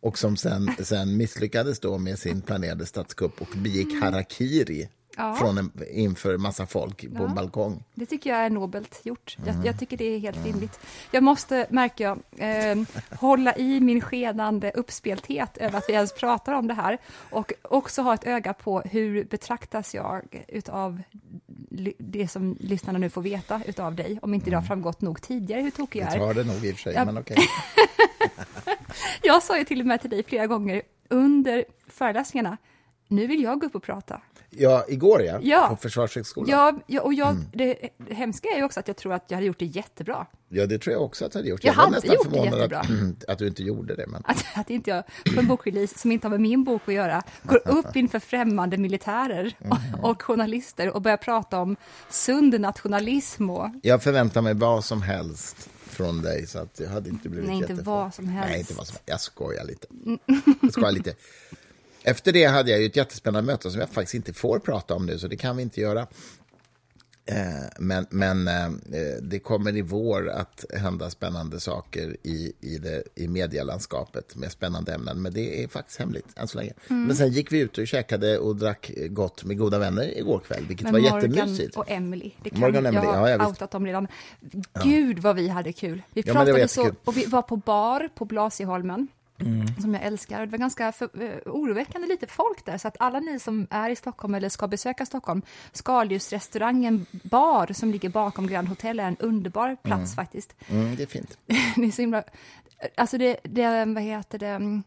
Och 0.01 0.17
som 0.17 0.37
sen, 0.37 0.71
sen 0.83 1.17
misslyckades 1.17 1.79
då 1.79 1.97
med 1.97 2.19
sin 2.19 2.41
planerade 2.41 2.85
statskupp 2.85 3.41
och 3.41 3.47
begick 3.57 4.01
harakiri 4.01 4.89
Ja. 5.19 5.36
från 5.36 5.57
en, 5.57 5.71
inför 5.92 6.38
massa 6.38 6.66
folk 6.68 7.16
på 7.18 7.24
en 7.24 7.36
balkong. 7.36 7.83
Det 7.94 8.06
tycker 8.06 8.30
jag 8.30 8.39
är 8.39 8.50
nobelt 8.50 9.01
gjort. 9.06 9.38
Jag, 9.45 9.48
Mm. 9.56 9.66
jag 9.66 9.80
tycker 9.80 9.98
det 9.98 10.06
är 10.16 10.19
helt 10.19 10.45
rimligt. 10.45 10.80
Jag 11.12 11.24
måste, 11.24 11.68
märker 11.69 12.04
jag, 12.04 12.19
eh, 12.71 12.77
hålla 13.19 13.56
i 13.56 13.80
min 13.80 14.01
skenande 14.01 14.71
uppspelthet 14.71 15.57
över 15.57 15.77
att 15.77 15.89
vi 15.89 15.94
ens 15.94 16.13
pratar 16.13 16.54
om 16.54 16.68
det 16.68 16.74
här 16.74 16.98
och 17.30 17.54
också 17.62 18.01
ha 18.01 18.13
ett 18.13 18.27
öga 18.27 18.54
på 18.54 18.80
hur 18.81 19.24
betraktas 19.24 19.95
jag 19.95 20.44
utav 20.48 21.01
det 21.98 22.27
som 22.27 22.57
lyssnarna 22.60 23.00
nu 23.00 23.10
får 23.10 23.21
veta 23.21 23.62
utav 23.66 23.95
dig, 23.95 24.19
om 24.21 24.33
inte 24.33 24.50
det 24.50 24.56
har 24.56 24.63
framgått 24.63 25.01
nog 25.01 25.21
tidigare 25.21 25.62
hur 25.62 25.71
tokig 25.71 26.00
jag 26.01 26.07
Mm. 26.07 26.19
Det 26.19 26.25
är. 26.25 26.33
tar 26.33 26.44
det 26.44 26.54
nog 26.54 26.66
i 26.66 26.71
och 26.71 26.75
för 26.75 26.81
sig, 26.83 26.94
Ja. 26.94 27.06
men 27.06 27.18
okej. 27.18 27.38
Jag 29.21 29.44
sa 29.44 29.57
ju 29.57 29.66
till 29.66 29.80
och 29.80 29.86
med 29.88 30.01
till 30.01 30.10
dig 30.10 30.24
flera 30.24 30.48
gånger 30.48 30.81
under 31.10 31.66
föreläsningarna, 31.88 32.57
nu 33.07 33.27
vill 33.27 33.44
jag 33.44 33.60
gå 33.60 33.66
upp 33.68 33.75
och 33.75 33.83
prata. 33.83 34.21
Ja, 34.49 34.85
igår 34.87 35.21
ja, 35.21 35.39
Ja. 35.41 35.68
på 35.69 35.75
Försvarshögskolan. 35.75 36.49
Ja, 36.49 36.79
ja, 36.87 37.01
och 37.01 37.13
jag, 37.13 37.29
Mm. 37.29 37.44
det, 37.53 37.75
hemska 38.09 38.47
är 38.49 38.57
ju 38.57 38.63
också 38.63 38.79
att 38.79 38.87
jag 38.87 38.97
tror 38.97 39.13
att 39.13 39.23
jag 39.27 39.37
hade 39.37 39.47
gjort 39.47 39.59
det 39.59 39.65
jättebra. 39.65 40.25
Ja, 40.49 40.65
det 40.65 40.79
tror 40.79 40.94
jag 40.94 41.03
också 41.03 41.25
att 41.25 41.31
du 41.31 41.37
hade 41.37 41.49
gjort. 41.49 41.63
Jag 41.63 41.73
var 41.73 41.83
hade 41.83 41.95
nästan 41.95 42.15
gjort 42.15 42.23
det 42.33 42.39
förvånad. 42.41 42.73
Att, 42.73 42.87
att 43.29 43.37
du 43.39 43.47
inte 43.47 43.63
gjorde 43.63 43.95
det. 43.95 44.07
Men... 44.07 44.21
Att, 44.25 44.45
att 44.56 44.69
inte 44.69 44.89
jag 44.89 45.03
på 45.33 45.39
en 45.39 45.47
bokrelease 45.47 45.99
som 45.99 46.11
inte 46.11 46.27
har 46.27 46.29
med 46.31 46.41
min 46.41 46.63
bok 46.63 46.81
att 46.85 46.94
göra 46.94 47.23
går 47.44 47.61
upp 47.68 47.95
inför 47.95 48.19
främmande 48.19 48.77
militärer 48.77 49.57
och, 50.01 50.09
och 50.09 50.21
journalister 50.21 50.89
och 50.95 51.01
börjar 51.01 51.18
prata 51.18 51.59
om 51.59 51.75
sund 52.09 52.61
nationalism 52.61 53.49
och 53.49 53.69
Jag 53.83 54.03
förväntar 54.03 54.41
mig 54.41 54.53
vad 54.53 54.85
som 54.85 55.01
helst 55.01 55.69
från 55.87 56.21
dig, 56.21 56.47
så 56.47 56.59
att 56.59 56.79
jag 56.79 56.89
hade 56.89 57.09
inte 57.09 57.29
blivit 57.29 57.47
Nej, 57.49 57.57
inte 57.57 57.73
jätteför- 57.73 57.91
vad 57.91 58.13
som 58.13 58.27
helst. 58.27 58.49
Nej, 58.51 58.59
inte 58.59 58.73
vad 58.73 58.87
som 58.87 58.94
helst. 58.94 59.03
Jag 59.06 59.21
skojar 59.21 59.63
lite. 59.65 59.87
Jag 60.61 60.71
skojar 60.73 60.91
lite. 60.91 61.13
Efter 62.03 62.33
det 62.33 62.45
hade 62.45 62.71
jag 62.71 62.79
ju 62.79 62.85
ett 62.85 62.95
jättespännande 62.95 63.51
möte 63.51 63.71
som 63.71 63.79
jag 63.79 63.89
faktiskt 63.89 64.13
inte 64.13 64.33
får 64.33 64.59
prata 64.59 64.95
om 64.95 65.06
nu, 65.06 65.19
så 65.19 65.27
det 65.27 65.37
kan 65.37 65.57
vi 65.57 65.63
inte 65.63 65.81
göra. 65.81 66.07
Eh, 67.25 67.35
Men, 67.79 68.06
men 68.09 68.47
eh, 68.47 68.69
det 69.21 69.39
kommer 69.39 69.75
i 69.77 69.81
vår 69.81 70.29
att 70.29 70.65
hända 70.73 71.09
spännande 71.09 71.59
saker 71.59 72.18
i, 72.23 72.53
i, 72.61 72.77
det, 72.77 73.03
i 73.15 73.27
medielandskapet 73.27 74.35
med 74.35 74.51
spännande 74.51 74.94
ämnen. 74.94 75.21
Men 75.21 75.33
det 75.33 75.63
är 75.63 75.68
faktiskt 75.68 75.99
hemligt 75.99 76.25
än 76.35 76.47
så 76.47 76.57
länge. 76.57 76.73
Mm. 76.89 77.03
Men 77.03 77.15
sen 77.15 77.29
gick 77.31 77.51
vi 77.51 77.59
ut 77.59 77.77
och 77.77 77.87
käkade 77.87 78.37
och 78.39 78.56
drack 78.56 78.91
gott 79.09 79.44
med 79.44 79.57
goda 79.57 79.79
vänner 79.79 80.18
igår 80.18 80.39
kväll, 80.39 80.65
vilket 80.68 80.83
med 80.83 80.94
var 80.94 80.99
Morgan 80.99 81.31
jättemysigt. 81.31 81.77
och 81.77 81.91
Emily. 81.91 82.31
Det 82.44 82.49
kan, 82.49 82.59
Morgan 82.59 82.85
och 82.85 82.94
Emily, 82.94 83.06
jag 83.07 83.13
har 83.19 83.27
ja, 83.27 83.29
ja, 83.29 83.37
visst. 83.37 83.49
outat 83.49 83.71
dem 83.71 83.85
redan. 83.85 84.07
Gud 84.83 85.19
vad 85.19 85.35
vi 85.35 85.47
hade 85.47 85.73
kul. 85.73 86.01
Vi 86.13 86.21
Ja, 86.25 86.33
men 86.33 86.45
pratade 86.45 86.68
så, 86.68 86.81
jättekul. 86.81 86.99
och 87.06 87.18
vi 87.18 87.25
var 87.25 87.41
på 87.41 87.56
bar 87.56 88.09
på 88.15 88.25
Blasieholmen. 88.25 89.07
Mm. 89.41 89.67
Som 89.81 89.93
jag 89.93 90.03
älskar. 90.03 90.39
Det 90.39 90.51
var 90.51 90.57
ganska 90.57 90.91
för, 90.91 91.21
eh, 91.21 91.37
oroväckande 91.45 92.07
lite 92.07 92.27
folk 92.27 92.65
där. 92.65 92.77
Så 92.77 92.87
att 92.87 92.95
alla 92.99 93.19
ni 93.19 93.39
som 93.39 93.67
är 93.69 93.89
i 93.89 93.95
Stockholm 93.95 94.35
eller 94.35 94.49
ska 94.49 94.67
besöka 94.67 95.05
Stockholm, 95.05 95.41
Skaldjursrestaurangen 95.71 97.05
bar 97.11 97.73
som 97.73 97.91
ligger 97.91 98.09
bakom 98.09 98.47
Grand 98.47 98.67
Hotel 98.67 98.99
är 98.99 99.03
en 99.07 99.17
underbar 99.17 99.77
plats 99.83 100.15
faktiskt. 100.15 100.55
Mm, 100.67 100.95
det 100.95 101.03
är 101.03 101.07
fint. 101.07 101.37
det 101.75 101.85
är 101.85 101.91
så 101.91 102.01
himla... 102.01 102.23
Alltså 102.97 103.17
det, 103.17 103.37
det 103.43 103.85
vad 103.85 104.03
heter 104.03 104.39
det, 104.39 104.47
mm, 104.47 104.83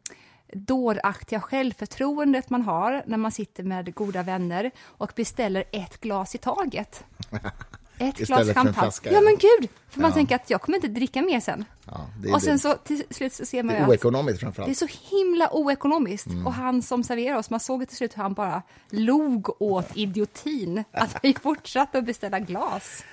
dåraktiga 0.52 1.40
självförtroendet 1.40 2.50
man 2.50 2.62
har 2.62 3.02
när 3.06 3.18
man 3.18 3.32
sitter 3.32 3.62
med 3.62 3.94
goda 3.94 4.22
vänner 4.22 4.70
och 4.80 5.12
beställer 5.16 5.64
ett 5.72 6.00
glas 6.00 6.34
i 6.34 6.38
taget. 6.38 7.04
Ett 8.08 8.20
Istället 8.20 8.26
glas 8.26 8.38
för 8.38 8.48
en 8.50 8.54
champagne. 8.54 8.72
flaska, 8.82 9.12
Ja 9.12 9.20
men 9.20 9.32
gud! 9.38 9.68
För 9.90 10.00
man 10.00 10.10
Ja. 10.10 10.14
tänker 10.14 10.34
att 10.36 10.50
jag 10.50 10.62
kommer 10.62 10.78
inte 10.78 10.88
dricka 10.88 11.22
mer 11.22 11.40
sen. 11.40 11.64
Ja, 11.86 12.06
det 12.22 12.32
och 12.32 12.42
sen 12.42 12.50
dumt. 12.50 12.58
så 12.58 12.74
till 12.76 13.02
slut 13.10 13.32
så 13.32 13.44
ser 13.46 13.62
man 13.62 13.68
Det 13.68 13.72
ju 13.74 13.78
är 13.80 13.84
att 13.84 13.88
oekonomiskt 13.90 14.40
det 14.40 14.46
är 14.46 14.52
framförallt. 14.52 14.78
så 14.78 14.86
himla 15.16 15.48
oekonomiskt. 15.54 16.26
Mm. 16.26 16.46
Och 16.46 16.52
han 16.54 16.82
som 16.82 17.04
serverar 17.04 17.36
oss, 17.36 17.50
man 17.50 17.60
såg 17.60 17.88
till 17.88 17.96
slut 17.96 18.16
hur 18.16 18.22
han 18.22 18.34
bara 18.34 18.62
log 18.90 19.62
åt 19.62 19.96
idiotin. 19.96 20.84
Att 20.92 21.16
vi 21.22 21.34
fortsatte 21.42 21.98
att 21.98 22.04
beställa 22.06 22.38
glas. 22.38 23.04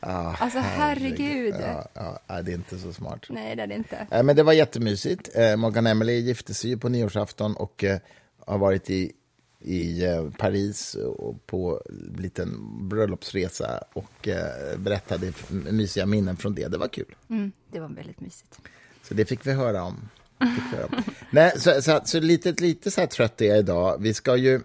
alltså 0.00 0.58
herregud. 0.58 1.54
Ja, 1.94 2.18
ja, 2.26 2.42
det 2.42 2.50
är 2.50 2.54
inte 2.54 2.78
så 2.78 2.92
smart. 2.92 3.26
Nej, 3.28 3.56
det 3.56 3.62
är 3.62 3.66
det 3.66 3.74
inte. 3.74 4.06
Eh, 4.10 4.22
Men 4.22 4.36
det 4.36 4.42
var 4.42 4.52
jättemysigt. 4.52 5.28
Eh, 5.34 5.56
Morgan 5.56 5.86
Emily 5.86 6.20
gifte 6.20 6.54
sig 6.54 6.70
ju 6.70 6.78
på 6.78 6.88
nyårsafton 6.88 7.56
och 7.56 7.84
eh, 7.84 7.98
har 8.46 8.58
varit 8.58 8.90
i, 8.90 9.12
i 9.60 10.04
eh, 10.04 10.30
Paris 10.30 10.94
och 10.94 11.46
på 11.46 11.82
en 11.88 12.22
liten 12.22 12.58
bröllopsresa 12.88 13.84
och 13.92 14.28
eh, 14.28 14.78
berättade 14.78 15.32
mysiga 15.50 16.06
minnen 16.06 16.36
från 16.36 16.54
det. 16.54 16.68
Det 16.68 16.78
var 16.78 16.88
kul. 16.88 17.14
Mm, 17.30 17.52
det 17.72 17.80
var 17.80 17.88
väldigt 17.88 18.20
mysigt. 18.20 18.60
Så 19.02 19.14
det 19.14 19.24
fick 19.24 19.46
vi 19.46 19.52
höra 19.52 19.82
om. 19.82 20.08
Vi 20.38 20.76
höra 20.76 20.86
om. 20.86 21.02
Nej, 21.30 21.52
så, 21.56 21.82
så, 21.82 22.00
så 22.04 22.20
lite, 22.20 22.52
lite 22.52 22.90
så 22.90 23.00
här 23.00 23.08
trött 23.08 23.40
är 23.40 23.46
jag 23.46 23.58
idag. 23.58 23.96
Vi 24.00 24.14
ska 24.14 24.36
ju, 24.36 24.60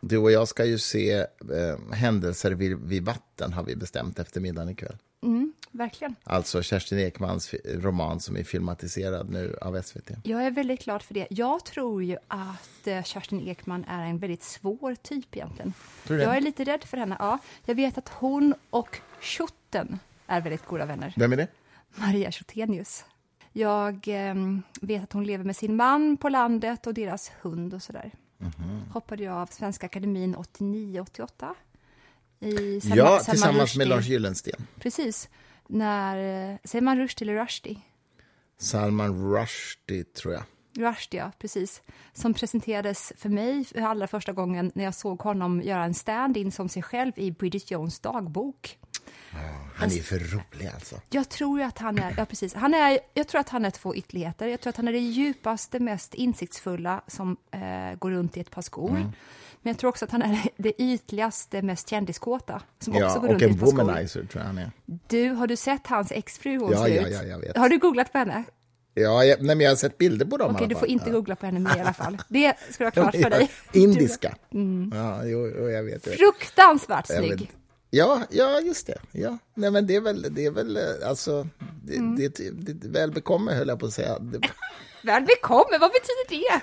du 0.00 0.18
och 0.18 0.32
jag 0.32 0.48
ska 0.48 0.64
ju 0.64 0.78
se 0.78 1.12
eh, 1.12 1.92
Händelser 1.92 2.50
vid, 2.50 2.78
vid 2.78 3.04
vatten, 3.04 3.52
har 3.52 3.62
vi 3.62 3.76
bestämt 3.76 4.18
eftermiddagen 4.18 4.68
ikväll. 4.68 4.96
Mm, 5.22 5.52
verkligen. 5.70 6.16
Alltså 6.24 6.62
Kerstin 6.62 6.98
Ekmans 6.98 7.54
roman 7.64 8.20
som 8.20 8.36
är 8.36 8.44
filmatiserad 8.44 9.30
nu 9.30 9.58
av 9.60 9.82
SVT. 9.82 10.10
Jag 10.24 10.46
är 10.46 10.50
väldigt 10.50 10.84
glad 10.84 11.02
för 11.02 11.14
det. 11.14 11.26
Jag 11.30 11.64
tror 11.64 12.04
ju 12.04 12.16
att 12.28 12.86
eh, 12.86 13.02
Kerstin 13.02 13.48
Ekman 13.48 13.84
är 13.84 14.04
en 14.04 14.18
väldigt 14.18 14.42
svår 14.42 14.94
typ 14.94 15.36
egentligen. 15.36 15.72
Tror 16.04 16.16
du 16.16 16.22
det? 16.22 16.28
Jag 16.28 16.36
är 16.36 16.40
lite 16.40 16.64
rädd 16.64 16.84
för 16.84 16.96
henne. 16.96 17.16
Ja, 17.18 17.38
jag 17.64 17.74
vet 17.74 17.98
att 17.98 18.08
hon 18.08 18.54
och 18.70 19.00
Schotten 19.20 19.98
är 20.26 20.40
väldigt 20.40 20.66
goda 20.66 20.86
vänner. 20.86 21.12
Vem 21.16 21.32
är 21.32 21.36
det? 21.36 21.48
Maria 21.94 22.32
Schottenius. 22.32 23.04
Jag 23.52 24.08
eh, 24.08 24.34
vet 24.80 25.02
att 25.02 25.12
hon 25.12 25.24
lever 25.24 25.44
med 25.44 25.56
sin 25.56 25.76
man 25.76 26.16
på 26.16 26.28
landet 26.28 26.86
och 26.86 26.94
deras 26.94 27.32
hund 27.40 27.74
och 27.74 27.82
sådär. 27.82 28.10
Mhm. 28.38 28.82
Hoppade 28.92 29.24
jag 29.24 29.34
av 29.34 29.46
Svenska 29.46 29.86
Akademin 29.86 30.36
89-88. 30.36 31.54
I 32.40 32.80
Salman- 32.80 32.96
Ja, 32.96 33.18
tillsammans 33.20 33.76
med 33.76 33.86
Rushdie. 33.86 33.96
Lars 33.96 34.06
Gyllensten. 34.06 34.66
Precis. 34.80 35.28
När, 35.66 36.50
eh, 36.52 36.56
säger 36.64 36.82
man 36.82 36.98
Rushdie 36.98 37.24
eller 37.30 37.42
Rushdie? 37.42 37.76
Salman 38.58 39.32
Rushdie, 39.34 40.04
tror 40.04 40.34
jag. 40.34 40.42
Rushdie, 40.76 41.18
ja, 41.18 41.32
precis. 41.38 41.82
Som 42.12 42.34
presenterades 42.34 43.12
för 43.16 43.28
mig 43.28 43.64
för 43.64 43.80
allra 43.80 44.06
första 44.06 44.32
gången 44.32 44.72
när 44.74 44.84
jag 44.84 44.94
såg 44.94 45.20
honom 45.20 45.62
göra 45.62 45.84
en 45.84 45.94
stand-in 45.94 46.52
som 46.52 46.68
sig 46.68 46.82
själv 46.82 47.12
i 47.16 47.30
Bridget 47.32 47.70
Jones 47.70 48.00
dagbok. 48.00 48.78
Han 49.74 49.88
är 49.92 50.02
för 50.02 50.18
rolig, 50.18 50.66
alltså. 50.74 51.00
Jag 51.10 51.28
tror 51.28 51.62
att 51.62 51.78
han 51.78 51.98
är, 51.98 52.14
ja 52.16 52.24
precis, 52.24 52.54
han 52.54 52.74
är, 52.74 52.98
jag 53.14 53.28
tror 53.28 53.40
att 53.40 53.48
han 53.48 53.64
är 53.64 53.70
två 53.70 53.94
ytterligheter. 53.94 54.46
Jag 54.46 54.60
tror 54.60 54.70
att 54.70 54.76
han 54.76 54.88
är 54.88 54.92
det 54.92 54.98
djupaste, 54.98 55.80
mest 55.80 56.14
insiktsfulla 56.14 57.02
som 57.06 57.36
eh, 57.50 57.98
går 57.98 58.10
runt 58.10 58.36
i 58.36 58.40
ett 58.40 58.50
par 58.50 58.62
skor. 58.62 58.90
Mm. 58.90 59.12
Men 59.62 59.70
jag 59.70 59.78
tror 59.78 59.88
också 59.90 60.04
att 60.04 60.10
han 60.10 60.22
är 60.22 60.38
det 60.56 60.82
ytligaste, 60.82 61.62
mest 61.62 61.88
kändiskåta 61.88 62.62
som 62.78 62.92
också 62.92 63.04
Ja, 63.04 63.18
går 63.18 63.28
runt 63.28 63.42
och 63.42 63.48
en 63.48 63.56
womanizer, 63.56 64.24
tror 64.24 64.42
jag 64.42 64.46
han 64.46 64.58
är. 64.58 64.70
Du, 64.86 65.28
har 65.28 65.46
du 65.46 65.56
sett 65.56 65.86
hans 65.86 66.12
exfru 66.12 66.58
hon 66.58 66.72
Ja, 66.72 66.84
ser 66.84 67.02
ja, 67.02 67.08
ja, 67.08 67.22
jag 67.22 67.38
vet. 67.38 67.56
Har 67.56 67.68
du 67.68 67.78
googlat 67.78 68.12
på 68.12 68.18
henne? 68.18 68.44
Ja, 68.94 69.24
jag, 69.24 69.42
nej, 69.42 69.56
men 69.56 69.60
jag 69.64 69.70
har 69.70 69.76
sett 69.76 69.98
bilder 69.98 70.26
på 70.26 70.36
dem 70.36 70.50
Okej, 70.50 70.58
alla 70.58 70.68
du 70.68 70.74
får 70.74 70.88
inte 70.88 71.10
googla 71.10 71.36
på 71.36 71.46
henne 71.46 71.60
mer 71.60 71.76
i 71.76 71.80
alla 71.80 71.92
fall. 71.92 72.18
Det 72.28 72.54
ska 72.70 72.84
du 72.84 72.86
ha 72.86 72.90
klart 72.90 73.22
för 73.22 73.30
dig. 73.30 73.50
Indiska. 73.72 74.36
Mm. 74.52 74.92
Ja, 74.94 75.24
jo, 75.24 75.52
jo, 75.56 75.68
jag 75.68 75.82
vet. 75.82 76.06
Jag 76.06 76.10
vet. 76.10 76.20
Fruktansvärt 76.20 77.06
snygg. 77.06 77.52
Ja, 77.90 78.22
ja, 78.30 78.60
just 78.60 78.86
det. 78.86 78.98
Ja. 79.12 79.38
Nej, 79.54 79.70
men 79.70 79.86
det 79.86 79.96
är 79.96 80.00
väl, 80.00 80.26
det 80.30 80.46
är 80.46 80.50
väl 80.50 80.76
eh, 80.76 80.82
alltså, 81.08 81.46
det, 81.82 81.96
Mm. 81.96 82.16
det, 82.16 82.36
det, 82.36 82.72
det 82.72 82.88
väl 82.88 83.12
höll 83.54 83.68
jag 83.68 83.80
på 83.80 83.86
att 83.86 83.92
säga. 83.92 84.18
Det, 85.08 85.12
Väl 85.12 85.24
bekomme, 85.24 85.78
vad 85.80 85.90
betyder 85.90 86.28
det? 86.28 86.60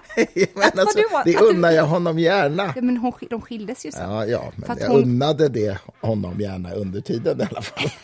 men 0.55 0.71
vad 0.73 0.79
alltså, 0.79 0.99
du 1.25 1.31
det 1.31 1.39
unnar 1.39 1.71
jag 1.71 1.85
honom 1.85 2.19
gärna. 2.19 2.73
Ja, 2.75 2.81
men 2.81 2.97
hon, 2.97 3.13
de 3.29 3.41
skildes 3.41 3.85
ju 3.85 3.91
sen. 3.91 4.11
Ja, 4.11 4.25
ja, 4.25 4.51
men 4.55 4.77
jag 4.79 4.87
hon- 4.89 5.01
unnade 5.03 5.49
det 5.49 5.77
honom 6.01 6.39
gärna 6.39 6.73
under 6.73 7.01
tiden 7.01 7.41
i 7.41 7.43
alla 7.51 7.61
fall. 7.61 7.89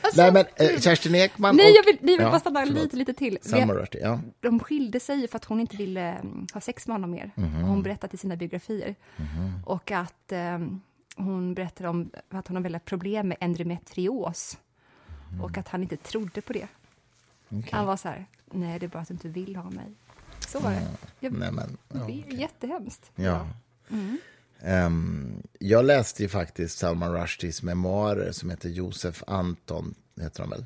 Alltså, 0.00 0.22
Nej, 0.22 0.32
men 0.32 0.44
eh, 0.56 0.80
Kerstin 0.80 1.14
Ekman 1.14 1.56
Nej, 1.56 1.70
och... 1.70 1.76
jag 1.76 1.84
vill, 1.84 1.98
ni 2.00 2.12
vill 2.12 2.20
Ja, 2.20 2.30
bara 2.30 2.40
stanna 2.40 2.64
lite, 2.64 2.96
lite 2.96 3.14
till. 3.14 3.38
Rushdie, 3.44 4.00
ja. 4.02 4.20
De 4.40 4.60
skilde 4.60 5.00
sig 5.00 5.28
för 5.28 5.36
att 5.36 5.44
hon 5.44 5.60
inte 5.60 5.76
ville 5.76 6.00
mm, 6.00 6.46
ha 6.52 6.60
sex 6.60 6.86
med 6.86 6.94
honom 6.94 7.10
mer. 7.10 7.30
Mhm. 7.34 7.62
Och 7.62 7.68
hon 7.68 7.82
berättade 7.82 8.14
i 8.14 8.16
sina 8.16 8.36
biografier. 8.36 8.94
Och 9.64 9.90
att 9.90 10.32
eh, 10.32 10.58
hon 11.16 11.54
berättade 11.54 11.88
om 11.88 12.10
att 12.30 12.48
hon 12.48 12.56
har 12.56 12.62
väldigt 12.62 12.84
problem 12.84 13.28
med 13.28 13.36
endometrios. 13.40 14.58
Och 15.42 15.58
att 15.58 15.68
han 15.68 15.82
inte 15.82 15.96
trodde 15.96 16.40
på 16.40 16.52
det. 16.52 16.66
Okej. 17.58 17.68
Han 17.72 17.86
var 17.86 17.96
så 17.96 18.08
här, 18.08 18.26
nej 18.52 18.78
det 18.78 18.86
är 18.86 18.88
bara 18.88 18.98
att 18.98 19.08
du 19.08 19.14
inte 19.14 19.28
vill 19.28 19.56
ha 19.56 19.70
mig. 19.70 19.92
Så 20.48 20.58
var 20.60 20.70
det. 20.70 20.86
Jag, 21.20 21.32
Nej, 21.32 21.52
men, 21.52 21.76
det 21.88 22.12
är 22.12 22.34
jättehemskt. 22.40 23.10
ja. 23.14 23.46
Mm. 23.90 24.18
Ehm, 24.60 25.42
jag 25.58 25.84
läste 25.84 26.22
ju 26.22 26.28
faktiskt 26.28 26.78
Salman 26.78 27.12
Rushdies 27.12 27.62
memoarer 27.62 28.32
som 28.32 28.50
heter 28.50 28.68
Josef 28.68 29.22
Anton, 29.26 29.94
heter 30.20 30.40
de 30.42 30.50
väl? 30.50 30.64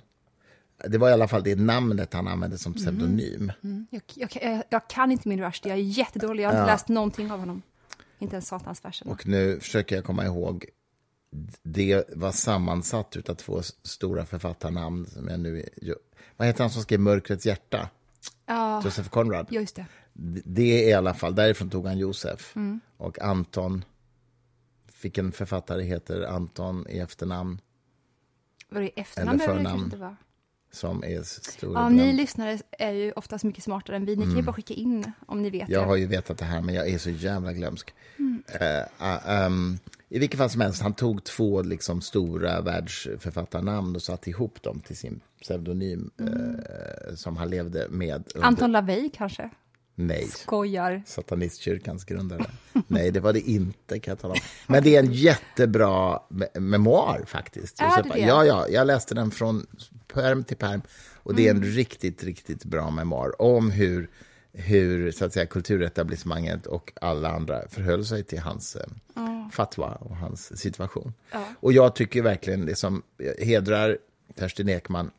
Det 0.88 0.98
var 0.98 1.08
i 1.08 1.12
alla 1.12 1.28
fall 1.28 1.42
det 1.42 1.56
namnet 1.58 2.12
han 2.12 2.28
använde 2.28 2.58
som 2.58 2.74
pseudonym. 2.74 3.52
Mm. 3.64 3.86
Jag, 3.90 4.02
jag, 4.14 4.30
jag, 4.42 4.62
jag 4.70 4.88
kan 4.88 5.12
inte 5.12 5.28
min 5.28 5.40
Rushdie, 5.44 5.68
jag 5.68 5.78
är 5.78 5.82
jättedålig. 5.82 6.42
Jag 6.42 6.48
har 6.48 6.54
inte 6.54 6.68
Ja. 6.70 6.72
läst 6.74 6.88
någonting 6.88 7.30
av 7.32 7.38
honom. 7.40 7.62
Inte 8.18 8.34
ens 8.34 8.46
Satansverserna. 8.48 9.10
Och 9.12 9.26
nu 9.26 9.60
försöker 9.60 9.96
jag 9.96 10.04
komma 10.04 10.24
ihåg. 10.26 10.64
Det 11.62 12.04
var 12.16 12.32
sammansatt 12.32 13.28
av 13.28 13.34
två 13.34 13.62
stora 13.82 14.26
författarnamn. 14.26 15.06
Som 15.06 15.28
jag 15.28 15.40
nu, 15.40 15.68
vad 16.38 16.46
heter 16.46 16.64
han 16.64 16.70
som 16.70 16.82
skrev 16.82 17.00
Mörkrets 17.00 17.46
hjärta? 17.46 17.90
Ja, 18.46 18.82
Josef 18.84 19.08
Conrad. 19.08 19.46
just 19.50 19.76
det. 19.76 19.86
Det 20.44 20.84
är 20.84 20.88
i 20.88 20.92
alla 20.92 21.14
fall, 21.14 21.34
därifrån 21.34 21.70
tog 21.70 21.86
han 21.86 21.98
Josef. 21.98 22.56
Mm. 22.56 22.80
Och 22.96 23.22
Anton, 23.22 23.84
vilken 25.02 25.32
författare 25.32 25.82
heter 25.82 26.22
Anton 26.22 26.86
i 26.88 26.98
efternamn? 26.98 27.60
Var 28.68 28.80
det 28.80 29.00
efternamn? 29.00 29.40
Eller 29.40 29.48
det 29.48 29.54
förnamn. 29.54 29.64
kanske 29.64 29.84
inte 29.84 29.96
vara. 29.96 30.16
Som 30.70 31.04
är 31.04 31.22
stor 31.22 31.72
Ja, 31.74 31.88
ni 31.88 32.12
lyssnare 32.12 32.58
är 32.70 32.92
ju 32.92 33.12
oftast 33.12 33.44
mycket 33.44 33.64
smartare 33.64 33.96
än 33.96 34.04
vi. 34.04 34.16
Ni 34.16 34.22
kan 34.22 34.36
ju 34.36 34.42
bara 34.42 34.52
skicka 34.52 34.74
in 34.74 35.12
om 35.26 35.42
ni 35.42 35.50
vet 35.50 35.60
Mm. 35.62 35.72
Jag 35.72 35.82
det. 35.82 35.86
har 35.86 35.96
ju 35.96 36.06
vetat 36.06 36.38
det 36.38 36.44
här, 36.44 36.60
men 36.60 36.74
jag 36.74 36.88
är 36.88 36.98
så 36.98 37.10
jävla 37.10 37.52
glömsk. 37.52 37.94
Mm. 38.18 38.42
Eh, 38.60 38.82
ah, 38.98 39.18
ehm, 39.18 39.78
I 40.08 40.18
vilket 40.18 40.38
fall 40.38 40.50
som 40.50 40.60
helst, 40.60 40.82
han 40.82 40.94
tog 40.94 41.24
två 41.24 41.62
liksom, 41.62 42.00
stora 42.00 42.60
världsförfattarnamn 42.60 43.96
och 43.96 44.02
satte 44.02 44.30
ihop 44.30 44.62
dem 44.62 44.80
till 44.80 44.96
sin 44.96 45.20
pseudonym 45.42 46.10
eh, 46.20 47.14
som 47.14 47.36
han 47.36 47.50
levde 47.50 47.86
med. 47.90 48.14
Under, 48.14 48.36
Mm. 48.36 48.48
Anton 48.48 48.72
LaVey 48.72 49.10
kanske? 49.14 49.50
Nej, 49.94 50.28
Skojar. 50.28 51.02
satanistkyrkans 51.06 52.04
grundare. 52.04 52.44
Nej, 52.86 53.10
det 53.10 53.20
var 53.20 53.32
det 53.32 53.40
inte, 53.50 53.98
kan 53.98 54.12
jag 54.12 54.18
tala 54.18 54.34
om. 54.34 54.40
Men 54.66 54.82
det 54.82 54.96
är 54.96 55.00
en 55.00 55.12
jättebra 55.12 56.20
me- 56.28 56.60
memoar, 56.60 57.24
faktiskt. 57.26 57.80
Är 57.80 58.02
det 58.02 58.08
det? 58.14 58.18
Ja, 58.20 58.44
ja, 58.44 58.68
jag 58.68 58.86
läste 58.86 59.14
den 59.14 59.30
från 59.30 59.66
perm 60.08 60.44
till 60.44 60.56
perm. 60.56 60.82
Och 61.14 61.34
det 61.34 61.46
är 61.46 61.50
Mm. 61.50 61.62
en 61.62 61.68
riktigt, 61.68 62.24
riktigt 62.24 62.64
bra 62.64 62.90
memoar 62.90 63.42
om 63.42 63.70
hur, 63.70 64.10
hur 64.52 65.12
så 65.12 65.24
att 65.24 65.32
säga, 65.32 65.46
kulturetablissemanget 65.46 66.66
och 66.66 66.92
alla 67.00 67.28
andra 67.30 67.68
förhöll 67.68 68.04
sig 68.06 68.24
till 68.24 68.38
hans 68.40 68.76
eh, 68.76 68.86
fatwa 69.52 69.86
och 69.94 70.16
hans 70.16 70.58
situation. 70.60 71.12
Ja. 71.32 71.44
Och 71.60 71.72
jag 71.72 71.94
tycker 71.94 72.22
verkligen 72.22 72.66
det 72.66 72.76
som 72.76 73.02
hedrar 73.38 73.98
Kerstin 74.38 74.68
Ekman 74.68 75.10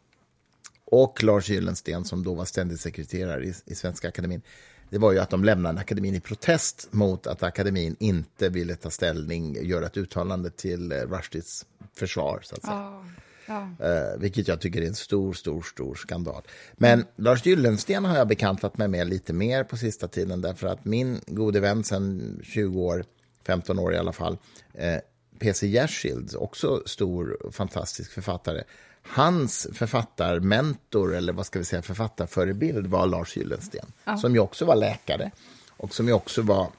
och 0.86 1.24
Lars 1.24 1.50
Gyllensten, 1.50 2.06
som 2.06 2.24
då 2.24 2.34
var 2.34 2.46
ständig 2.46 2.80
sekreterare 2.80 3.46
i, 3.46 3.54
i 3.66 3.76
Svenska 3.76 4.08
Akademin, 4.08 4.42
det 4.90 4.98
var 4.98 5.12
ju 5.12 5.20
att 5.20 5.30
de 5.30 5.44
lämnade 5.44 5.80
akademin 5.80 6.16
i 6.16 6.20
protest 6.20 6.88
mot 6.92 7.28
att 7.28 7.44
akademin 7.44 7.96
inte 8.00 8.50
ville 8.50 8.76
ta 8.76 8.90
ställning, 8.90 9.58
göra 9.66 9.86
ett 9.86 9.98
uttalande 9.98 10.50
till 10.50 10.92
eh, 10.92 10.96
Rushdies 10.96 11.66
försvar, 11.94 12.40
så 12.44 12.56
att 12.56 12.62
säga. 12.62 12.74
Ja. 12.74 13.06
Ja. 13.50 13.86
Eh, 13.86 14.20
vilket 14.20 14.48
jag 14.48 14.62
tycker 14.62 14.82
är 14.82 14.88
en 14.88 14.96
stor, 14.96 15.34
stor, 15.34 15.62
stor 15.62 15.96
skandal. 15.96 16.42
Men 16.74 17.06
Lars 17.16 17.46
Gyllensten 17.46 18.06
har 18.06 18.18
jag 18.18 18.28
bekantat 18.28 18.78
mig 18.78 18.88
med 18.88 19.08
lite 19.08 19.34
mer 19.34 19.64
på 19.64 19.78
sista 19.78 20.08
tiden 20.08 20.42
därför 20.42 20.68
att 20.68 20.86
min 20.86 21.22
gode 21.28 21.60
vän 21.60 21.84
sedan 21.84 22.40
20 22.44 22.82
år, 22.82 23.06
15 23.46 23.80
år 23.80 23.94
i 23.94 23.98
alla 23.98 24.14
fall, 24.14 24.38
eh, 24.74 24.98
PC 25.40 25.68
Jersild, 25.68 26.36
också 26.36 26.84
stor, 26.86 27.52
fantastisk 27.52 28.12
författare. 28.12 28.64
Hans 29.02 29.68
författarmentor, 29.74 31.16
eller 31.16 31.34
vad 31.34 31.46
ska 31.46 31.60
vi 31.60 31.66
säga, 31.66 31.82
författarförebild 31.82 32.88
var 32.88 33.08
Lars 33.08 33.38
Gyllensten, 33.38 33.86
som 34.22 34.34
ju 34.34 34.40
också 34.40 34.66
var 34.66 34.76
läkare 34.76 35.32
och 35.70 35.96
som 35.96 36.08
ju 36.08 36.14
också 36.14 36.42
var 36.42 36.72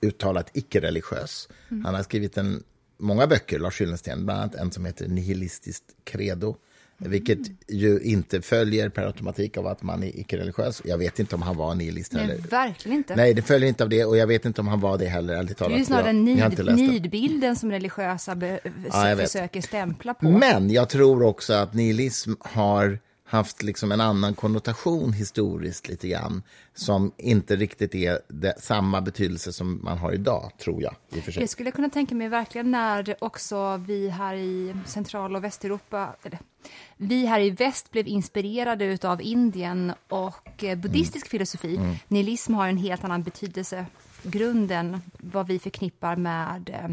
uttalat 0.00 0.50
icke-religiös. 0.52 1.48
Han 1.84 1.94
har 1.94 2.02
skrivit 2.02 2.36
en, 2.38 2.62
många 2.98 3.26
böcker, 3.26 3.58
Lars 3.58 3.80
Gyllensten, 3.80 4.24
bland 4.26 4.40
annat 4.40 4.54
en 4.54 4.72
som 4.72 4.84
heter 4.84 5.08
Nihilistiskt 5.08 5.84
credo, 6.04 6.56
vilket 6.98 7.38
ju 7.68 8.00
inte 8.00 8.42
följer 8.42 8.88
per 8.88 9.02
automatik 9.02 9.56
av 9.56 9.66
att 9.66 9.82
man 9.82 10.02
är 10.02 10.18
icke-religiös. 10.20 10.82
Jag 10.84 10.98
vet 10.98 11.18
inte 11.18 11.34
om 11.34 11.42
han 11.42 11.56
var 11.56 11.74
nihilist 11.74 12.12
Nej, 12.12 12.26
heller. 12.26 12.42
verkligen 12.50 12.98
inte. 12.98 13.16
Nej, 13.16 13.34
det 13.34 13.42
följer 13.42 13.68
inte 13.68 13.84
av 13.84 13.90
det 13.90 14.04
och 14.04 14.16
jag 14.16 14.26
vet 14.26 14.44
inte 14.44 14.60
om 14.60 14.68
han 14.68 14.80
var 14.80 14.98
det 14.98 15.06
heller, 15.06 15.34
ärligt 15.34 15.58
det 15.58 15.64
är 15.64 15.78
ju 15.78 15.84
snarare 15.84 16.12
nid, 16.12 16.76
nidbilden 16.76 17.56
som 17.56 17.70
religiösa 17.70 18.34
be, 18.34 18.60
Ja, 18.92 19.16
försöker 19.16 19.60
stämpla 19.60 20.14
på. 20.14 20.30
Men 20.30 20.70
jag 20.70 20.88
tror 20.88 21.22
också 21.22 21.52
att 21.52 21.74
nihilism 21.74 22.32
har 22.40 22.98
haft 23.28 23.62
liksom 23.62 23.92
en 23.92 24.00
annan 24.00 24.34
konnotation 24.34 25.12
historiskt 25.12 25.88
lite 25.88 26.08
grann 26.08 26.42
som 26.74 27.12
inte 27.16 27.56
riktigt 27.56 27.94
är 27.94 28.18
det, 28.28 28.62
samma 28.62 29.00
betydelse 29.00 29.52
som 29.52 29.80
man 29.84 29.98
har 29.98 30.12
idag, 30.12 30.52
tror 30.58 30.82
jag. 30.82 30.94
I 31.08 31.20
för 31.20 31.32
sig. 31.32 31.42
Det 31.42 31.48
skulle 31.48 31.66
jag 31.66 31.74
kunna 31.74 31.90
tänka 31.90 32.14
mig 32.14 32.28
verkligen 32.28 32.70
när 32.70 33.16
också 33.24 33.76
vi 33.76 34.08
här 34.08 34.34
i 34.34 34.74
Central 34.86 35.36
och 35.36 35.44
Västeuropa, 35.44 36.16
eller, 36.22 36.38
vi 36.96 37.26
här 37.26 37.40
i 37.40 37.50
väst 37.50 37.90
blev 37.90 38.08
inspirerade 38.08 38.98
av 39.02 39.22
Indien 39.22 39.92
och 40.08 40.64
eh, 40.64 40.78
buddhistisk 40.78 41.26
Mm. 41.26 41.30
filosofi. 41.30 41.96
Nihilism 42.08 42.54
har 42.54 42.68
en 42.68 42.76
helt 42.76 43.04
annan 43.04 43.22
betydelse, 43.22 43.86
grunden, 44.22 45.00
vad 45.18 45.46
vi 45.46 45.58
förknippar 45.58 46.16
med 46.16 46.70
eh, 46.70 46.90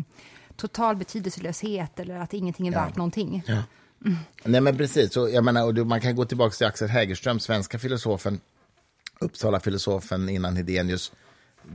total 0.56 0.96
betydelselöshet 0.96 2.00
eller 2.00 2.16
att 2.16 2.34
ingenting 2.34 2.68
är 2.68 2.72
Ja. 2.72 2.86
värt 2.86 2.98
någonting. 4.00 4.26
Nej, 4.44 4.62
men 4.62 4.78
precis. 4.78 5.14
Så, 5.14 5.30
jag 5.30 5.44
menar, 5.44 5.80
och 5.80 5.88
man 5.88 6.02
kan 6.02 6.16
gå 6.16 6.26
tillbaka 6.26 6.56
till 6.56 6.68
Axel 6.68 6.90
Hägerström, 6.90 7.40
svenska 7.40 7.80
filosofen, 7.80 8.40
Uppsala-filosofen 9.20 10.30
innan 10.30 10.56
Hedenius, 10.56 11.12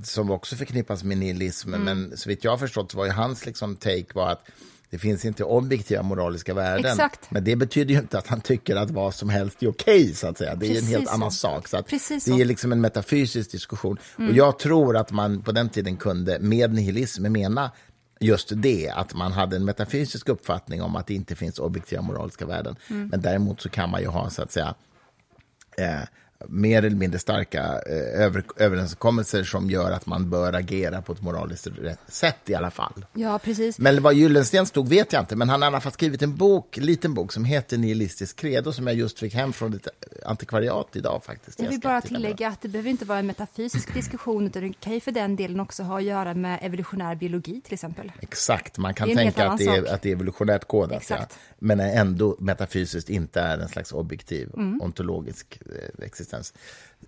som 0.04 0.30
också 0.30 0.56
förknippas 0.56 1.04
med 1.04 1.18
nihilism. 1.18 1.74
Mm. 1.74 1.84
Men 1.84 2.16
så 2.16 2.28
vitt 2.28 2.44
jag 2.44 2.50
har 2.50 2.58
förstått 2.58 2.94
var 2.94 3.04
ju 3.04 3.10
hans 3.10 3.46
liksom, 3.46 3.76
take 3.76 4.06
var 4.14 4.30
att 4.30 4.46
det 4.90 4.98
finns 4.98 5.24
inte 5.24 5.44
objektiva 5.44 6.02
moraliska 6.02 6.54
värden. 6.54 6.92
Exakt. 6.92 7.30
Men 7.30 7.44
det 7.44 7.56
betyder 7.56 7.94
ju 7.94 8.00
inte 8.00 8.18
att 8.18 8.26
han 8.26 8.40
tycker 8.40 8.76
att 8.76 8.90
vad 8.90 9.14
som 9.14 9.28
helst 9.28 9.62
är 9.62 9.68
okej, 9.68 10.14
så 10.14 10.26
att 10.26 10.38
säga. 10.38 10.54
Det 10.54 10.66
är 10.66 10.68
Precis 10.68 10.88
en 10.88 10.94
helt 10.94 11.08
så. 11.08 11.14
annan 11.14 11.30
sak. 11.30 11.68
Så 11.68 11.82
Precis 11.82 12.08
det 12.08 12.20
så. 12.20 12.30
Mm. 12.30 12.40
är 12.40 12.44
liksom 12.44 12.72
en 12.72 12.80
metafysisk 12.80 13.50
diskussion. 13.52 13.98
Och 14.16 14.32
jag 14.32 14.58
tror 14.58 14.96
att 14.96 15.12
man 15.12 15.42
på 15.42 15.52
den 15.52 15.68
tiden 15.68 15.96
kunde 15.96 16.38
med 16.38 16.74
nihilism 16.74 17.32
mena 17.32 17.70
just 18.20 18.52
det, 18.56 18.90
att 18.90 19.14
man 19.14 19.32
hade 19.32 19.56
en 19.56 19.64
metafysisk 19.64 20.28
uppfattning 20.28 20.82
om 20.82 20.96
att 20.96 21.06
det 21.06 21.14
inte 21.14 21.36
finns 21.36 21.58
objektiva 21.58 22.02
moraliska 22.02 22.46
värden. 22.46 22.76
Mm. 22.90 23.08
Men 23.08 23.20
däremot 23.20 23.60
så 23.60 23.68
kan 23.68 23.90
man 23.90 24.00
ju 24.00 24.06
ha, 24.06 24.30
så 24.30 24.42
att 24.42 24.52
säga, 24.52 24.74
eh, 25.78 26.00
mer 26.48 26.78
eller 26.84 26.96
mindre 26.96 27.18
starka 27.18 27.82
eh, 27.86 28.22
över, 28.22 28.44
överenskommelser 28.56 29.44
som 29.44 29.70
gör 29.70 29.90
att 29.90 30.06
man 30.06 30.30
bör 30.30 30.52
agera 30.52 31.02
på 31.02 31.12
ett 31.12 31.22
moraliskt 31.22 31.66
rätt 31.66 31.98
sätt 32.08 32.36
i 32.46 32.54
alla 32.54 32.70
fall. 32.70 33.06
Ja, 33.12 33.38
precis. 33.38 33.78
Men 33.78 34.02
vad 34.02 34.14
Gyllensten 34.14 34.66
stod 34.66 34.88
vet 34.88 35.12
jag 35.12 35.22
inte, 35.22 35.36
men 35.36 35.48
han 35.48 35.62
har 35.62 35.66
i 35.66 35.72
alla 35.72 35.80
fall 35.80 35.92
skrivit 35.92 36.22
en 36.22 36.36
bok, 36.36 36.76
liten 36.76 37.14
bok 37.14 37.32
som 37.32 37.44
heter 37.44 37.78
Nihilistisk 37.78 38.36
credo 38.36 38.72
som 38.72 38.86
jag 38.86 38.96
just 38.96 39.18
fick 39.18 39.34
hem 39.34 39.52
från 39.52 39.74
ett 39.74 39.88
antikvariat 40.24 40.96
idag 40.96 41.24
faktiskt. 41.24 41.60
Jag 41.60 41.68
vill 41.70 41.80
bara 41.80 42.00
tillägga 42.00 42.48
att 42.48 42.60
det 42.60 42.68
behöver 42.68 42.90
inte 42.90 43.04
vara 43.04 43.18
en 43.18 43.26
metafysisk 43.26 43.94
diskussion, 43.94 44.46
utan 44.46 44.62
det 44.62 44.72
kan 44.80 44.92
ju 44.92 45.00
för 45.00 45.12
den 45.12 45.36
delen 45.36 45.60
också 45.60 45.82
ha 45.82 45.98
att 45.98 46.04
göra 46.04 46.34
med 46.34 46.58
evolutionär 46.62 47.14
biologi 47.14 47.60
till 47.60 47.74
exempel. 47.74 48.12
Exakt, 48.20 48.78
man 48.78 48.94
kan 48.94 49.16
tänka 49.16 49.48
att 49.48 49.58
det, 49.58 49.64
är, 49.64 49.94
att 49.94 50.02
det 50.02 50.08
är 50.08 50.12
evolutionärt 50.12 50.64
kodat, 50.64 51.10
ja. 51.10 51.26
Men 51.58 51.80
ändå 51.80 52.36
metafysiskt 52.38 53.10
inte 53.10 53.40
är 53.40 53.58
en 53.58 53.68
slags 53.68 53.92
objektiv 53.92 54.50
Mm. 54.60 54.80
ontologisk 54.82 55.60
eh, 55.66 56.04
existens. 56.38 56.54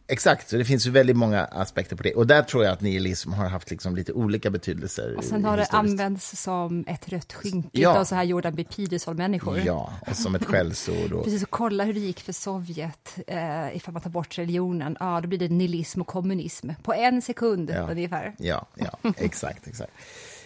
Exakt, 0.07 0.49
så 0.49 0.57
det 0.57 0.65
finns 0.65 0.87
ju 0.87 0.91
väldigt 0.91 1.17
många 1.17 1.45
aspekter 1.45 1.97
på 1.97 2.03
det. 2.03 2.15
Och 2.15 2.27
där 2.27 2.43
tror 2.43 2.65
jag 2.65 2.73
att 2.73 2.81
nihilism 2.81 3.33
har 3.33 3.49
haft 3.49 3.71
liksom 3.71 3.97
lite 3.97 4.13
olika 4.13 4.51
betydelser. 4.51 5.15
Och 5.17 5.25
sen 5.25 5.45
har 5.45 5.57
det 5.57 5.67
använts 5.71 6.43
som 6.43 6.85
ett 6.89 7.09
rött 7.09 7.33
skynke 7.33 7.69
Ja. 7.81 7.99
av 7.99 8.05
så 8.05 8.15
här 8.15 8.23
Jordan 8.25 8.55
B. 8.55 8.65
Peterson-människor. 8.65 9.59
Ja, 9.65 9.93
och 10.11 10.17
som 10.17 10.35
ett 10.35 10.45
skällsord. 10.45 11.13
Och, 11.13 11.25
Precis, 11.25 11.43
och 11.43 11.51
kolla 11.51 11.85
hur 11.85 11.95
det 11.95 12.01
gick 12.01 12.21
för 12.21 12.33
Sovjet 12.33 13.17
eh, 13.27 13.77
ifall 13.77 13.93
man 13.93 14.03
tar 14.03 14.11
bort 14.11 14.39
religionen. 14.39 14.97
Ja, 15.01 15.21
då 15.21 15.29
blir 15.29 15.39
det 15.39 15.49
nihilism 15.49 16.01
och 16.01 16.07
kommunism 16.07 16.71
på 16.83 16.95
en 16.95 17.23
sekund 17.23 17.71
Ja. 17.71 17.91
ungefär. 17.91 18.35
Ja, 18.39 18.67
ja 18.75 18.99
exakt. 19.17 19.67
exakt. 19.67 19.93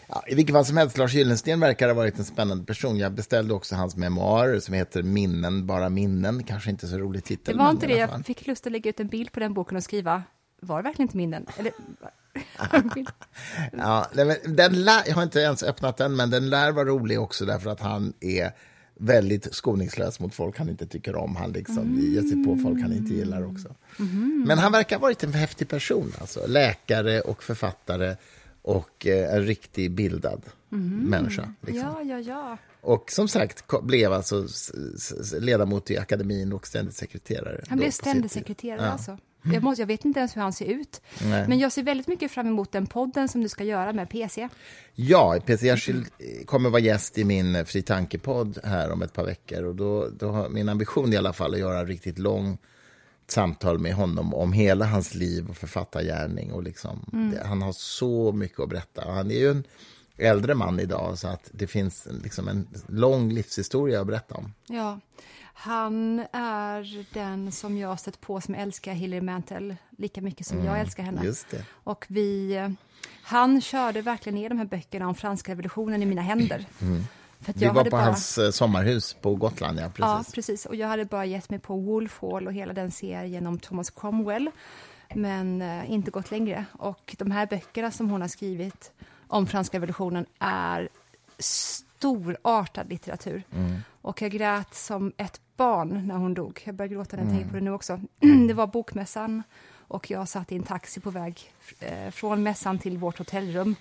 Ja, 0.08 0.22
I 0.26 0.34
vilket 0.34 0.54
fall 0.54 0.64
som 0.64 0.76
helst, 0.76 0.98
Lars 0.98 1.14
Gyllensten 1.14 1.60
verkar 1.60 1.88
ha 1.88 1.94
varit 1.94 2.18
en 2.18 2.24
spännande 2.24 2.64
person. 2.64 2.98
Jag 2.98 3.12
beställde 3.12 3.54
också 3.54 3.74
hans 3.74 3.96
memoarer 3.96 4.60
som 4.60 4.74
heter 4.74 5.02
Minnen, 5.02 5.66
bara 5.66 5.88
minnen. 5.88 6.44
Kanske 6.44 6.70
inte 6.70 6.86
så 6.86 6.98
rolig 6.98 7.24
titel. 7.24 7.56
Det 7.56 7.62
var 7.62 7.70
inte 7.70 7.86
det, 7.86 7.96
jag 7.96 8.26
fick 8.26 8.46
lust 8.46 8.66
att 8.66 8.72
lägga 8.72 8.90
ut 8.90 9.00
en 9.00 9.08
bild 9.08 9.32
på 9.32 9.40
den 9.40 9.54
boken 9.54 9.76
och 9.76 9.82
skriva, 9.82 10.22
var 10.60 10.76
det 10.76 10.82
verkligen 10.82 11.08
inte 11.08 11.16
minnen? 11.16 11.46
Eller, 11.56 11.72
Ja, 13.72 14.06
den 14.44 14.84
lär, 14.84 15.02
jag 15.06 15.14
har 15.14 15.22
inte 15.22 15.40
ens 15.40 15.62
öppnat 15.62 15.96
den, 15.96 16.16
men 16.16 16.30
den 16.30 16.50
lär 16.50 16.72
vara 16.72 16.84
rolig 16.84 17.20
också 17.20 17.44
därför 17.44 17.70
att 17.70 17.80
han 17.80 18.12
är 18.20 18.52
väldigt 18.98 19.54
skoningslös 19.54 20.20
mot 20.20 20.34
folk 20.34 20.58
han 20.58 20.68
inte 20.68 20.86
tycker 20.86 21.16
om. 21.16 21.36
Han 21.36 21.52
liksom 21.52 21.98
ger 22.00 22.22
sig 22.22 22.44
på 22.44 22.56
folk 22.62 22.82
han 22.82 22.92
inte 22.92 23.14
gillar 23.14 23.46
också. 23.46 23.74
Men 24.46 24.58
han 24.58 24.72
verkar 24.72 24.96
ha 24.96 25.00
varit 25.00 25.24
en 25.24 25.32
häftig 25.32 25.68
person, 25.68 26.12
alltså. 26.20 26.46
Läkare 26.46 27.20
och 27.20 27.42
författare 27.42 28.16
och 28.66 29.06
eh, 29.06 29.34
en 29.34 29.42
riktigt 29.42 29.92
bildad 29.92 30.42
människa. 30.68 31.52
Liksom. 31.60 31.82
ja, 31.82 32.02
ja, 32.02 32.18
ja. 32.20 32.58
Och 32.80 33.10
som 33.10 33.28
sagt 33.28 33.64
blev 33.82 34.12
alltså 34.12 34.46
ledamot 35.40 35.90
i 35.90 35.98
akademin 35.98 36.52
och 36.52 36.66
ständig 36.66 36.94
sekreterare. 36.94 37.64
Han 37.68 37.78
blev 37.78 37.90
ständig 37.90 38.30
sekreterare 38.30 38.80
Ja. 38.82 38.86
alltså. 38.86 39.18
Jag, 39.52 39.62
måste, 39.62 39.82
jag 39.82 39.86
vet 39.86 40.04
inte 40.04 40.18
ens 40.18 40.36
hur 40.36 40.40
han 40.42 40.52
ser 40.52 40.64
ut. 40.66 41.00
Nej. 41.24 41.48
Men 41.48 41.58
jag 41.58 41.72
ser 41.72 41.82
väldigt 41.82 42.06
mycket 42.06 42.30
fram 42.30 42.46
emot 42.46 42.72
den 42.72 42.86
podden 42.86 43.28
som 43.28 43.40
du 43.40 43.48
ska 43.48 43.64
göra 43.64 43.92
med 43.92 44.10
PC. 44.10 44.48
Ja, 44.94 45.38
Peter 45.46 45.66
Gjerskild 45.66 46.06
kommer 46.46 46.70
vara 46.70 46.80
gäst 46.82 47.18
i 47.18 47.24
min 47.24 47.66
Fri 47.66 47.82
Tanke-podd 47.82 48.58
här 48.64 48.90
om 48.92 49.02
ett 49.02 49.12
par 49.12 49.24
veckor. 49.24 49.62
Och 49.64 49.74
då, 49.74 50.08
då 50.08 50.30
har 50.30 50.48
min 50.48 50.68
ambition 50.68 51.12
i 51.12 51.16
alla 51.16 51.32
fall 51.32 51.54
att 51.54 51.60
göra 51.60 51.84
riktigt 51.84 52.18
lång 52.18 52.58
samtal 53.30 53.78
med 53.78 53.94
honom 53.94 54.34
om 54.34 54.52
hela 54.52 54.86
hans 54.86 55.14
liv 55.14 55.50
och 55.50 55.56
författargärning. 55.56 56.52
Och 56.52 56.62
liksom, 56.62 57.30
det, 57.34 57.46
han 57.46 57.62
har 57.62 57.72
så 57.72 58.32
mycket 58.32 58.60
att 58.60 58.68
berätta. 58.68 59.12
Han 59.12 59.30
är 59.30 59.38
ju 59.38 59.50
en 59.50 59.64
äldre 60.16 60.54
man 60.54 60.80
idag, 60.80 61.18
så 61.18 61.28
att 61.28 61.50
det 61.52 61.66
finns 61.66 62.08
liksom 62.22 62.48
en 62.48 62.68
lång 62.86 63.32
livshistoria 63.32 64.00
att 64.00 64.06
berätta 64.06 64.34
om. 64.34 64.52
Ja. 64.66 65.00
Han 65.58 66.18
är 66.32 67.06
den 67.14 67.52
som 67.52 67.78
jag 67.78 67.88
har 67.88 67.96
stött 67.96 68.20
på 68.20 68.40
som 68.40 68.54
älskar 68.54 68.92
Hilary 68.92 69.20
Mantel 69.20 69.76
lika 69.98 70.20
mycket 70.20 70.46
som 70.46 70.64
jag 70.64 70.80
älskar 70.80 71.02
henne. 71.02 71.16
Mm, 71.16 71.26
Just 71.26 71.50
det. 71.50 71.64
Och 71.70 72.04
vi, 72.08 72.60
han 73.22 73.60
körde 73.60 74.02
verkligen 74.02 74.34
ner 74.38 74.48
de 74.48 74.58
här 74.58 74.64
böckerna 74.64 75.08
om 75.08 75.14
franska 75.14 75.52
revolutionen 75.52 76.02
i 76.02 76.06
mina 76.06 76.22
händer. 76.22 76.66
Att 76.78 76.80
Vi 77.38 77.66
var 77.66 77.84
på 77.84 77.90
bara, 77.90 78.02
hans 78.02 78.38
eh, 78.38 78.50
sommarhus 78.50 79.14
på 79.14 79.34
Gotland, 79.34 79.78
ja. 79.78 79.82
Ja, 79.98 80.16
Precis. 80.18 80.34
precis. 80.34 80.66
Och 80.66 80.74
jag 80.76 80.88
hade 80.88 81.04
bara 81.04 81.24
gett 81.24 81.50
mig 81.50 81.58
på 81.58 81.76
Wolf 81.76 82.18
Hall 82.22 82.46
och 82.46 82.52
hela 82.52 82.72
den 82.72 82.90
serien 82.90 83.46
om 83.46 83.58
Thomas 83.58 83.90
Cromwell, 83.90 84.50
men 85.14 85.62
eh, 85.62 85.90
inte 85.90 86.10
gått 86.10 86.30
längre. 86.30 86.64
Och 86.72 87.14
de 87.18 87.30
här 87.30 87.46
böckerna 87.46 87.90
som 87.90 88.10
hon 88.10 88.20
har 88.20 88.28
skrivit 88.28 88.92
om 89.28 89.46
franska 89.46 89.76
revolutionen 89.76 90.26
är 90.38 90.88
storartad 91.38 92.88
litteratur. 92.90 93.42
Mm. 93.54 93.76
Och 94.02 94.22
jag 94.22 94.30
grät 94.30 94.74
som 94.74 95.12
ett 95.16 95.40
barn 95.56 96.06
när 96.08 96.14
hon 96.14 96.34
dog. 96.34 96.62
Jag 96.64 96.74
börjar 96.74 96.90
gråta 96.90 97.16
när 97.16 97.22
jag 97.22 97.28
Mm. 97.30 97.36
tänker 97.38 97.50
på 97.50 97.58
det 97.58 97.64
nu 97.64 97.70
också. 97.72 98.00
det 98.48 98.54
var 98.54 98.66
bokmässan 98.66 99.42
och 99.88 100.10
jag 100.10 100.28
satt 100.28 100.52
i 100.52 100.56
en 100.56 100.62
taxi 100.62 101.00
på 101.00 101.10
väg 101.10 101.52
eh, 101.80 102.10
från 102.10 102.42
mässan 102.42 102.78
till 102.78 102.98
vårt 102.98 103.18
hotellrum. 103.18 103.74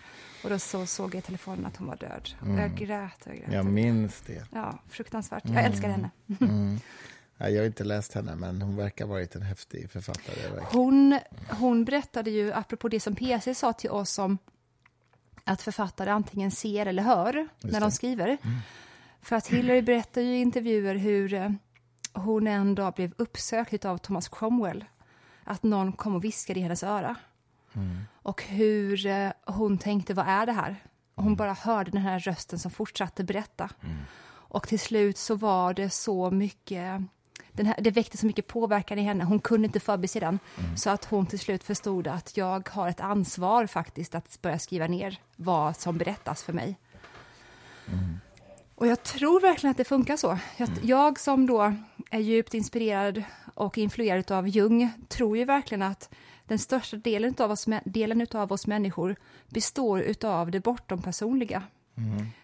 Och 0.43 0.49
då 0.49 0.59
så 0.59 0.85
såg 0.85 1.15
jag 1.15 1.19
i 1.19 1.21
telefonen 1.21 1.65
att 1.65 1.77
hon 1.77 1.87
var 1.87 1.95
död. 1.95 2.29
Och 2.41 2.59
jag 2.59 2.75
grät 2.75 3.25
och 3.25 3.27
jag 3.27 3.35
grät. 3.37 3.47
Mm. 3.47 3.55
Jag 3.55 3.65
minns 3.65 4.21
det. 4.21 4.45
Ja, 4.51 4.79
fruktansvärt. 4.89 5.43
Jag 5.45 5.63
älskar 5.63 5.89
henne. 5.89 6.09
Ja, 7.37 7.49
Jag 7.49 7.61
har 7.61 7.65
inte 7.65 7.83
läst 7.83 8.13
henne, 8.13 8.35
men 8.35 8.61
hon 8.61 8.75
verkar 8.75 9.05
ha 9.05 9.13
varit 9.13 9.35
en 9.35 9.41
häftig 9.41 9.91
författare. 9.91 10.59
Hon, 10.71 11.19
hon 11.49 11.85
berättade 11.85 12.29
ju, 12.31 12.53
apropå 12.53 12.87
det 12.89 12.99
som 12.99 13.15
PC 13.15 13.55
sa 13.55 13.73
till 13.73 13.89
oss 13.89 14.19
om 14.19 14.37
att 15.43 15.61
författare 15.61 16.09
antingen 16.09 16.51
ser 16.51 16.85
eller 16.85 17.03
hör 17.03 17.47
när 17.61 17.79
de 17.79 17.91
skriver. 17.91 18.37
För 19.21 19.35
att 19.35 19.47
Hillary 19.47 19.81
berättar 19.81 20.21
ju 20.21 20.37
i 20.37 20.41
intervjuer 20.41 20.95
hur 20.95 21.55
hon 22.13 22.47
en 22.47 22.75
dag 22.75 22.93
blev 22.93 23.13
uppsökt 23.17 23.85
av 23.85 23.97
Thomas 23.97 24.29
Cromwell. 24.29 24.85
Att 25.47 25.63
någon 25.63 25.91
kom 25.91 26.15
och 26.15 26.23
viskade 26.23 26.59
i 26.59 26.63
hennes 26.63 26.83
öra. 26.83 27.15
Och 28.21 28.43
hur 28.43 29.05
eh, 29.05 29.31
hon 29.45 29.77
tänkte, 29.77 30.13
vad 30.13 30.27
är 30.27 30.45
det 30.45 30.51
här? 30.51 30.75
Och 31.15 31.23
hon 31.23 31.35
bara 31.35 31.53
hörde 31.53 31.91
den 31.91 32.01
här 32.01 32.19
rösten 32.19 32.59
som 32.59 32.71
fortsatte 32.71 33.23
berätta. 33.23 33.69
Och 34.27 34.67
till 34.67 34.79
slut 34.79 35.17
så 35.17 35.35
var 35.35 35.73
det 35.73 35.89
så 35.89 36.31
mycket 36.31 37.01
här, 37.63 37.81
det 37.81 37.91
väckte 37.91 38.17
så 38.17 38.25
mycket 38.25 38.47
påverkan 38.47 38.99
i 38.99 39.01
henne. 39.01 39.23
Hon 39.23 39.39
kunde 39.39 39.65
inte 39.65 39.79
förbise 39.79 40.19
den. 40.19 40.39
Så 40.75 40.89
att 40.89 41.05
hon 41.05 41.25
till 41.25 41.39
slut 41.39 41.63
förstod 41.63 42.07
att 42.07 42.37
jag 42.37 42.69
har 42.69 42.87
ett 42.87 43.01
ansvar 43.01 43.67
faktiskt 43.67 44.15
att 44.15 44.41
börja 44.41 44.59
skriva 44.59 44.87
ner 44.87 45.19
vad 45.35 45.77
som 45.77 45.97
berättas 45.97 46.43
för 46.43 46.53
mig. 46.53 46.77
Och 48.75 48.87
jag 48.87 49.03
tror 49.03 49.41
verkligen 49.41 49.71
att 49.71 49.77
det 49.77 49.83
funkar 49.83 50.17
så. 50.17 50.37
Jag, 50.57 50.69
jag 50.83 51.19
som 51.19 51.45
då 51.45 51.75
är 52.15 52.19
djupt 52.19 52.53
inspirerad 52.53 53.23
och 53.53 53.77
influerad 53.77 54.31
av 54.31 54.47
Jung 54.47 54.89
tror 55.07 55.37
ju 55.37 55.45
verkligen 55.45 55.81
att 55.81 56.09
den 56.45 56.59
största 56.59 56.97
delen 56.97 57.35
av 57.39 57.51
oss, 57.51 57.65
delen 57.85 58.21
utav 58.21 58.51
oss 58.51 58.67
människor 58.67 59.15
består 59.49 60.01
utav 60.01 60.51
det 60.51 60.59
bortom 60.59 61.01
personliga. 61.01 61.63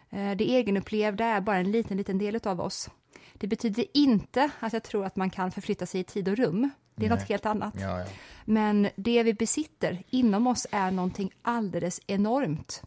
Eh, 0.09 0.31
Det 0.37 0.51
egenupplevda 0.55 1.25
är 1.25 1.41
bara 1.41 1.57
en 1.57 1.71
liten, 1.71 1.97
liten 1.97 2.17
del 2.17 2.39
av 2.43 2.61
oss. 2.61 2.89
Det 3.33 3.47
betyder 3.47 3.85
inte 3.93 4.49
att 4.59 4.73
jag 4.73 4.83
tror 4.83 5.05
att 5.05 5.15
man 5.15 5.29
kan 5.29 5.51
förflytta 5.51 5.85
sig 5.85 6.01
i 6.01 6.03
tid 6.03 6.27
och 6.29 6.37
rum. 6.37 6.69
Det 6.95 7.05
är 7.05 7.09
något 7.09 7.29
helt 7.29 7.45
annat. 7.45 7.73
Ja, 7.77 7.99
ja. 7.99 8.05
Men 8.45 8.87
det 8.95 9.23
vi 9.23 9.33
besitter 9.33 10.03
inom 10.09 10.47
oss 10.47 10.67
är 10.71 10.91
någonting 10.91 11.31
alldeles 11.41 12.01
enormt. 12.07 12.83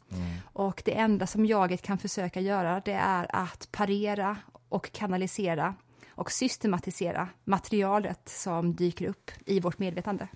Och 0.52 0.82
det 0.84 0.92
enda 0.98 1.26
som 1.26 1.46
jaget 1.46 1.82
kan 1.82 1.98
försöka 1.98 2.40
göra 2.40 2.82
det 2.84 2.92
är 2.92 3.26
att 3.36 3.68
parera 3.72 4.36
och 4.68 4.92
kanalisera 4.92 5.74
och 6.14 6.32
systematisera 6.32 7.28
materialet 7.44 8.28
som 8.28 8.74
dyker 8.74 9.06
upp 9.06 9.30
i 9.46 9.60
vårt 9.60 9.78
medvetande. 9.78 10.28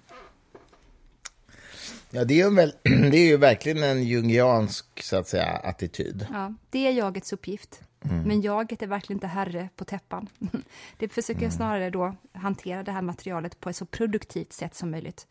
Ja, 2.10 2.24
det 2.24 2.40
är 2.40 2.48
ju, 2.48 2.54
väl, 2.54 2.72
det 2.82 3.16
är 3.16 3.26
ju 3.26 3.36
verkligen 3.36 3.82
en 3.82 4.02
jungiansk 4.02 5.02
så 5.02 5.16
att 5.16 5.28
säga, 5.28 5.46
attityd. 5.46 6.26
Ja, 6.32 6.54
det 6.70 6.86
är 6.86 6.92
jagets 6.92 7.32
uppgift. 7.32 7.80
Mm. 8.00 8.22
Men 8.22 8.40
jaget 8.40 8.82
är 8.82 8.86
verkligen 8.86 9.16
inte 9.16 9.26
herre 9.26 9.68
på 9.76 9.84
täppan. 9.84 10.28
Det 10.96 11.08
försöker 11.08 11.40
mm. 11.40 11.50
snarare 11.50 11.90
då 11.90 12.14
hantera 12.32 12.82
det 12.82 12.92
här 12.92 13.02
materialet 13.02 13.60
på 13.60 13.70
ett 13.70 13.76
så 13.76 13.86
produktivt 13.86 14.52
sätt 14.52 14.74
som 14.74 14.90
möjligt. 14.90 15.26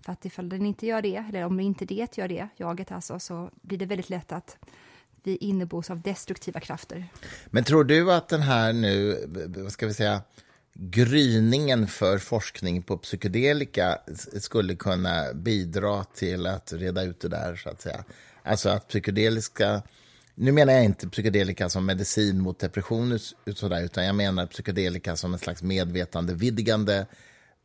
För 0.00 0.12
att 0.12 0.24
ifall 0.24 0.48
den 0.48 0.66
inte 0.66 0.86
gör 0.86 1.02
det, 1.02 1.16
eller 1.16 1.44
om 1.44 1.60
inte 1.60 1.84
det 1.84 2.18
gör 2.18 2.28
det, 2.28 2.48
jaget 2.56 2.92
alltså, 2.92 3.18
så 3.18 3.50
blir 3.62 3.78
det 3.78 3.86
väldigt 3.86 4.10
lätt 4.10 4.32
att 4.32 4.58
vi 5.24 5.36
innebos 5.36 5.90
av 5.90 6.00
destruktiva 6.00 6.60
krafter. 6.60 7.08
Men 7.46 7.64
tror 7.64 7.84
du 7.84 8.12
att 8.12 8.28
den 8.28 8.42
här 8.42 8.72
nu, 8.72 9.24
vad 9.56 9.72
ska 9.72 9.86
vi 9.86 9.94
säga, 9.94 10.22
gryningen 10.74 11.86
för 11.86 12.18
forskning 12.18 12.82
på 12.82 12.98
psykedelika 12.98 13.98
skulle 14.40 14.74
kunna 14.74 15.32
bidra 15.34 16.04
till 16.04 16.46
att 16.46 16.72
reda 16.72 17.02
ut 17.02 17.20
det 17.20 17.28
där, 17.28 17.56
så 17.56 17.68
att 17.68 17.82
säga? 17.82 18.04
Alltså 18.42 18.68
att 18.68 18.88
psykedeliska 18.88 19.82
nu 20.34 20.52
menar 20.52 20.72
jag 20.72 20.84
inte 20.84 21.08
psykedelika 21.08 21.68
som 21.68 21.86
medicin 21.86 22.40
mot 22.40 22.58
depression, 22.58 23.18
utan 23.44 24.04
jag 24.04 24.14
menar 24.14 24.46
psykedelika 24.46 25.16
som 25.16 25.32
en 25.32 25.38
slags 25.38 25.62
medvetandevidgande 25.62 27.06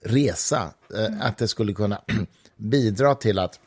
resa. 0.04 0.74
Mm. 0.96 1.22
Att 1.22 1.38
det 1.38 1.48
skulle 1.48 1.74
kunna 1.74 2.02
bidra 2.58 3.16
till 3.16 3.40
att 3.40 3.60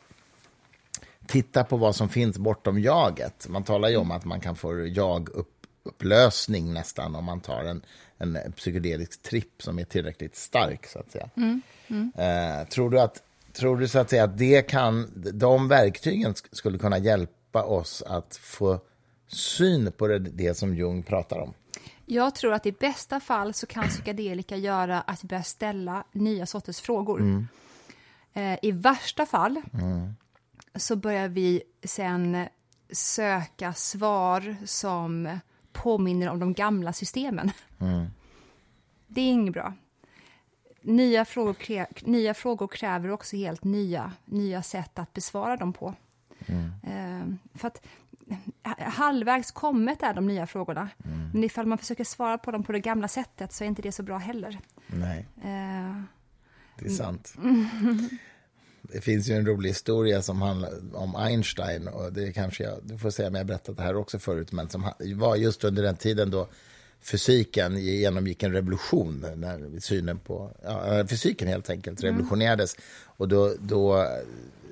titta 1.27 1.63
på 1.63 1.77
vad 1.77 1.95
som 1.95 2.09
finns 2.09 2.37
bortom 2.37 2.79
jaget. 2.79 3.47
Man 3.49 3.63
talar 3.63 3.89
ju 3.89 3.97
om 3.97 4.11
att 4.11 4.25
man 4.25 4.39
kan 4.39 4.55
få 4.55 4.87
jagupplösning 4.87 6.73
nästan 6.73 7.15
om 7.15 7.25
man 7.25 7.41
tar 7.41 7.63
en, 7.63 7.81
en 8.17 8.51
psykedelisk 8.51 9.21
tripp 9.21 9.63
som 9.63 9.79
är 9.79 9.83
tillräckligt 9.83 10.35
stark. 10.35 10.87
så 10.87 10.99
att 10.99 11.11
säga. 11.11 11.29
Mm. 11.37 11.61
Mm. 11.87 12.11
Eh, 12.15 12.67
tror 12.67 12.89
du 12.89 12.99
att, 12.99 13.23
tror 13.53 13.77
du 13.77 13.87
så 13.87 13.99
att, 13.99 14.09
säga, 14.09 14.23
att 14.23 14.37
det 14.37 14.61
kan, 14.61 15.11
de 15.33 15.67
verktygen 15.67 16.33
skulle 16.51 16.77
kunna 16.77 16.97
hjälpa 16.97 17.63
oss 17.63 18.01
att 18.01 18.35
få 18.35 18.79
syn 19.27 19.91
på 19.91 20.07
det, 20.07 20.19
det 20.19 20.57
som 20.57 20.75
Jung 20.75 21.03
pratar 21.03 21.39
om? 21.39 21.53
Jag 22.05 22.35
tror 22.35 22.53
att 22.53 22.65
i 22.65 22.71
bästa 22.71 23.19
fall 23.19 23.53
så 23.53 23.65
kan 23.65 23.87
psykedelika 23.87 24.57
göra 24.57 25.01
att 25.01 25.23
vi 25.23 25.27
börjar 25.27 25.43
ställa 25.43 26.03
nya 26.11 26.45
sorters 26.45 26.79
frågor. 26.79 27.19
Mm. 27.19 27.47
Eh, 28.33 28.59
I 28.61 28.71
värsta 28.71 29.25
fall 29.25 29.61
mm. 29.73 30.15
Så 30.75 30.95
börjar 30.95 31.27
vi 31.27 31.63
sen 31.83 32.47
söka 32.91 33.73
svar 33.73 34.55
som 34.65 35.39
påminner 35.71 36.29
om 36.29 36.39
de 36.39 36.53
gamla 36.53 36.93
systemen. 36.93 37.51
Mm. 37.79 38.05
Det 39.07 39.21
är 39.21 39.31
inget 39.31 39.53
bra. 39.53 39.73
Nya 40.81 41.25
frågor, 41.25 41.53
krä, 41.53 41.87
nya 42.01 42.33
frågor 42.33 42.67
kräver 42.67 43.09
också 43.09 43.35
helt 43.35 43.63
nya, 43.63 44.11
nya 44.25 44.61
sätt 44.61 44.99
att 44.99 45.13
besvara 45.13 45.57
dem 45.57 45.73
på. 45.73 45.95
Mm. 46.45 46.71
Eh, 46.83 47.57
för 47.57 47.67
att 47.67 47.85
halvvägs 48.77 49.51
kommet 49.51 50.03
är 50.03 50.13
de 50.13 50.27
nya 50.27 50.47
frågorna. 50.47 50.89
Mm. 51.05 51.29
Men 51.33 51.43
ifall 51.43 51.65
man 51.65 51.77
försöker 51.77 52.03
svara 52.03 52.37
på 52.37 52.51
dem 52.51 52.63
på 52.63 52.71
det 52.71 52.79
gamla 52.79 53.07
sättet 53.07 53.53
så 53.53 53.63
är 53.63 53.67
inte 53.67 53.81
det 53.81 53.91
så 53.91 54.03
bra 54.03 54.17
heller. 54.17 54.59
Nej, 54.87 55.27
uh, 55.37 56.01
det 56.79 56.85
är 56.85 56.89
sant. 56.89 57.35
Det 58.93 59.01
finns 59.01 59.29
ju 59.29 59.33
en 59.33 59.45
rolig 59.45 59.69
historia 59.69 60.21
som 60.21 60.41
handlar 60.41 60.71
om 60.93 61.15
Einstein 61.15 61.87
och 61.87 62.13
det 62.13 62.33
kanske 62.33 62.63
jag, 62.63 62.79
du 62.83 62.97
får 62.97 63.09
säga 63.09 63.27
om 63.27 63.35
jag 63.35 63.45
berättat 63.45 63.77
det 63.77 63.83
här 63.83 63.95
också 63.95 64.19
förut, 64.19 64.51
men 64.51 64.69
som 64.69 64.91
var 65.15 65.35
just 65.35 65.63
under 65.63 65.83
den 65.83 65.95
tiden 65.95 66.31
då 66.31 66.47
fysiken 67.01 67.77
genomgick 67.77 68.43
en 68.43 68.53
revolution 68.53 69.25
när 69.35 69.79
synen 69.79 70.19
på 70.19 70.51
ja, 70.63 71.07
fysiken 71.07 71.47
helt 71.47 71.69
enkelt 71.69 72.03
mm. 72.03 72.11
revolutionerades. 72.11 72.75
Mm. 72.75 72.85
Och 73.05 73.27
då, 73.27 73.53
då 73.59 74.07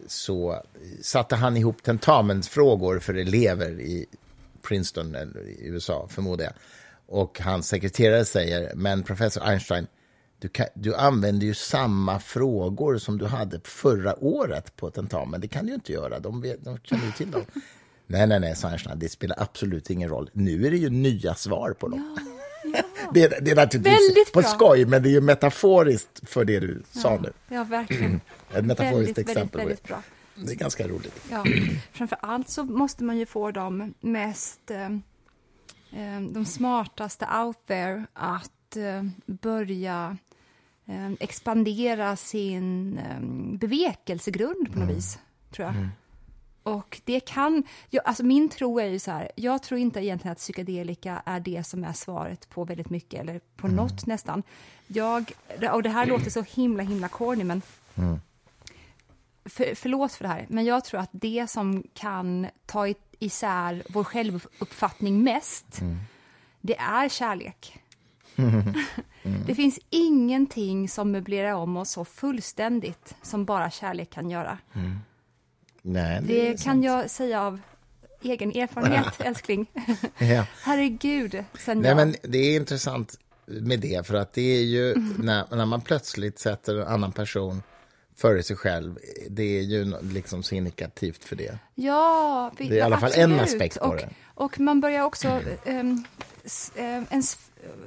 så 0.08 0.64
satte 1.02 1.36
han 1.36 1.58
ihop 1.58 1.84
tentamensfrågor 1.84 3.00
för 3.00 3.14
elever 3.14 3.80
i 3.80 4.06
Princeton, 4.62 5.16
eller 5.16 5.48
i 5.48 5.68
USA, 5.68 6.08
förmodar 6.10 6.46
jag. 6.46 6.54
Och 7.06 7.40
hans 7.42 7.68
sekreterare 7.68 8.26
säger, 8.26 8.72
men 8.76 9.04
professor 9.04 9.44
Einstein, 9.44 9.88
du, 10.42 10.48
kan, 10.48 10.66
du 10.74 10.96
använder 10.96 11.48
ju 11.48 11.54
samma 11.54 12.20
frågor 12.20 12.98
som 12.98 13.18
du 13.18 13.26
hade 13.26 13.60
förra 13.64 14.24
året 14.24 14.76
på 14.76 14.92
tentamen. 14.92 15.42
Det 15.42 15.48
kan 15.48 15.66
du 15.66 15.70
ju 15.70 15.76
inte 15.76 15.92
göra, 15.92 16.20
de, 16.20 16.42
vet, 16.42 16.66
de 16.66 16.80
känner 16.84 17.06
ju 17.06 17.12
till 17.12 17.32
dem. 17.32 17.42
nej, 18.08 18.28
nej, 18.28 18.40
nej, 18.40 18.56
sa 18.56 18.68
Einstein, 18.68 19.00
det 19.00 19.10
spelar 19.10 19.42
absolut 19.42 19.90
ingen 19.90 20.10
roll. 20.10 20.30
Nu 20.34 20.68
är 20.68 20.72
det 20.72 20.78
ju 20.78 20.90
nya 20.90 21.36
svar 21.36 21.76
på 21.80 21.88
dem. 21.88 22.16
Ja. 22.16 22.22
Ja. 22.74 22.82
Det, 23.14 23.46
det, 23.46 23.52
är 23.52 23.56
naturligtvis 23.56 24.32
på 24.34 24.42
skoj, 24.44 24.86
men 24.86 25.04
det 25.04 25.10
är 25.10 25.12
ju 25.12 25.22
metaforiskt 25.22 26.30
för 26.30 26.46
det 26.46 26.60
du 26.60 26.84
ja. 26.92 27.02
sa 27.02 27.20
nu. 27.22 27.34
Ja, 27.48 27.64
verkligen. 27.64 28.22
Ett 28.54 28.66
metaforiskt 28.66 29.18
väldigt, 29.18 29.18
exempel. 29.18 29.60
Väldigt, 29.60 29.68
väldigt 29.68 29.88
bra. 29.88 30.04
Det 30.36 30.52
är 30.52 30.56
ganska 30.56 30.88
roligt. 30.88 31.22
Ja. 31.32 31.44
Framför 31.92 32.18
allt 32.22 32.50
så 32.50 32.64
måste 32.64 33.04
man 33.04 33.18
ju 33.18 33.26
få 33.26 33.52
de 33.52 33.94
mest, 34.00 34.72
eh, 34.72 34.86
eh, 36.02 36.22
de 36.32 36.46
smartaste 36.46 37.28
out 37.46 37.58
there 37.68 38.06
att 38.14 38.78
eh, 38.78 39.04
börja 39.26 40.18
eh, 40.86 41.12
expandera 41.20 42.16
sin 42.16 42.98
eh, 42.98 43.20
bevekelsegrund 43.58 44.74
på 44.74 44.80
något 44.80 44.84
mm. 44.84 44.96
vis, 44.96 45.20
tror 45.52 45.66
jag. 45.66 45.76
Mm. 45.76 45.90
Och 46.64 47.02
det 47.06 47.20
kan, 47.20 47.64
jag, 47.90 48.06
alltså 48.06 48.24
min 48.24 48.50
tro 48.50 48.80
är 48.80 48.86
ju 48.86 49.00
så 49.00 49.12
här, 49.12 49.32
jag 49.36 49.64
tror 49.64 49.80
inte 49.80 50.00
egentligen 50.00 50.32
att 50.32 50.38
psykedelika 50.38 51.22
är 51.26 51.40
det 51.40 51.64
som 51.64 51.84
är 51.84 51.94
svaret 51.94 52.50
på 52.50 52.66
väldigt 52.66 52.90
mycket, 52.90 53.20
eller 53.20 53.42
på 53.56 53.68
mm. 53.68 53.78
något 53.78 54.06
nästan. 54.06 54.44
Jag, 54.88 55.32
och 55.72 55.84
det 55.84 55.90
här 55.90 56.06
låter 56.06 56.30
så 56.30 56.42
himla, 56.42 56.84
himla 56.84 57.08
corny, 57.08 57.44
men 57.44 57.62
mm. 57.96 58.20
för, 59.46 59.76
förlåt 59.76 60.14
för 60.14 60.24
det 60.24 60.30
här, 60.30 60.46
men 60.50 60.66
jag 60.66 60.86
tror 60.86 61.00
att 61.00 61.10
det 61.12 61.50
som 61.50 61.84
kan 61.94 62.48
ta 62.66 62.94
isär 63.20 63.84
vår 63.90 64.04
självuppfattning 64.04 65.24
mest, 65.24 65.82
mm. 65.82 65.98
det 66.62 66.78
är 66.78 67.10
kärlek. 67.10 67.81
Mm. 68.36 68.74
Det 69.48 69.56
finns 69.56 69.80
ingenting 69.90 70.90
som 70.90 71.12
möblerar 71.12 71.54
om 71.54 71.78
oss 71.78 71.92
så 71.92 72.06
fullständigt 72.06 73.16
som 73.22 73.46
bara 73.46 73.70
kärlek 73.70 74.10
kan 74.10 74.30
göra. 74.30 74.58
Mm. 74.74 75.00
Nej, 75.82 76.22
det, 76.24 76.50
det 76.50 76.64
kan 76.64 76.84
jag 76.84 77.10
säga 77.10 77.42
av 77.42 77.60
egen 78.22 78.52
erfarenhet, 78.52 79.14
älskling. 79.20 79.66
ja. 80.18 80.46
Herregud, 80.62 81.44
sen 81.60 81.80
Nej, 81.80 81.90
jag... 81.90 81.98
men 81.98 82.16
Det 82.24 82.38
är 82.38 82.56
intressant 82.56 83.20
med 83.46 83.80
det, 83.80 84.08
för 84.08 84.14
att 84.14 84.34
det 84.34 84.58
är 84.58 84.64
ju 84.64 84.92
mm. 84.92 85.16
när, 85.18 85.56
när 85.56 85.66
man 85.66 85.82
plötsligt 85.82 86.40
sätter 86.40 86.76
en 86.76 86.88
annan 86.88 87.12
person 87.12 87.64
före 88.16 88.44
sig 88.44 88.56
själv, 88.56 89.00
det 89.30 89.58
är 89.60 89.62
ju 89.62 89.94
liksom 90.02 90.44
signifikativt 90.44 91.24
för 91.24 91.36
det. 91.36 91.58
Ja, 91.76 92.52
vi, 92.58 92.68
det 92.68 92.76
är 92.76 92.78
i 92.78 92.82
alla 92.82 92.98
fall 93.00 93.10
absolut. 93.10 93.40
en 93.40 93.40
aspekt 93.40 93.80
på 93.80 93.86
och, 93.86 93.96
det. 93.96 94.10
Och 94.26 94.60
man 94.60 94.82
börjar 94.82 95.04
också, 95.04 95.42
um, 95.66 96.06
ens 97.10 97.38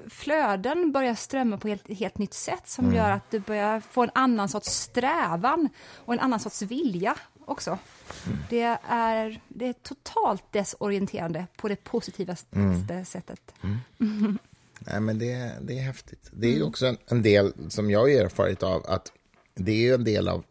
flöden 0.09 0.93
börjar 0.93 1.15
strömma 1.15 1.59
på 1.59 1.69
ett 1.69 1.89
helt, 1.89 2.19
nytt 2.19 2.35
sätt 2.35 2.69
som 2.69 2.85
mm. 2.85 2.97
gör 2.97 3.11
att 3.11 3.31
du 3.31 3.39
börjar 3.39 3.81
få 3.81 4.03
en 4.03 4.11
annan 4.15 4.49
sorts 4.49 4.69
strävan 4.69 5.69
och 5.95 6.13
en 6.13 6.21
annan 6.21 6.41
sorts 6.41 6.63
vilja 6.63 7.17
också. 7.45 7.79
Mm. 8.27 8.39
Det, 8.51 8.79
är, 8.89 9.41
det 9.49 9.67
är 9.67 9.73
totalt 9.73 10.53
desorienterande 10.53 11.47
på 11.57 11.69
det 11.69 11.85
positivaste 11.85 12.57
mm. 12.57 13.05
sättet. 13.05 13.55
Mm. 14.01 14.39
Nej, 14.79 15.01
men 15.01 15.19
det, 15.19 15.53
det 15.63 15.79
är 15.79 15.83
häftigt. 15.83 16.31
Det 16.33 16.57
är 16.57 16.63
också 16.63 16.87
en, 16.87 16.97
en, 17.07 17.23
del 17.23 17.71
som 17.71 17.91
jag 17.91 18.01
har 18.01 18.09
erfarit 18.09 18.63
av 18.63 18.87
att 18.87 19.13
det 19.55 19.89
är 19.89 19.95
en 19.95 20.05
del 20.05 20.29
av 20.29 20.45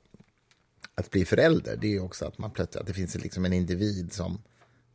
att 0.96 1.12
bli 1.12 1.26
förälder. 1.26 1.78
Det 1.78 1.96
är 1.96 2.04
också 2.04 2.26
att 2.26 2.38
man 2.38 2.52
plötsligt 2.52 2.82
att 2.82 2.88
det 2.88 2.94
finns 2.94 3.16
liksom 3.16 3.46
en 3.46 3.54
individ 3.54 4.14
som 4.14 4.42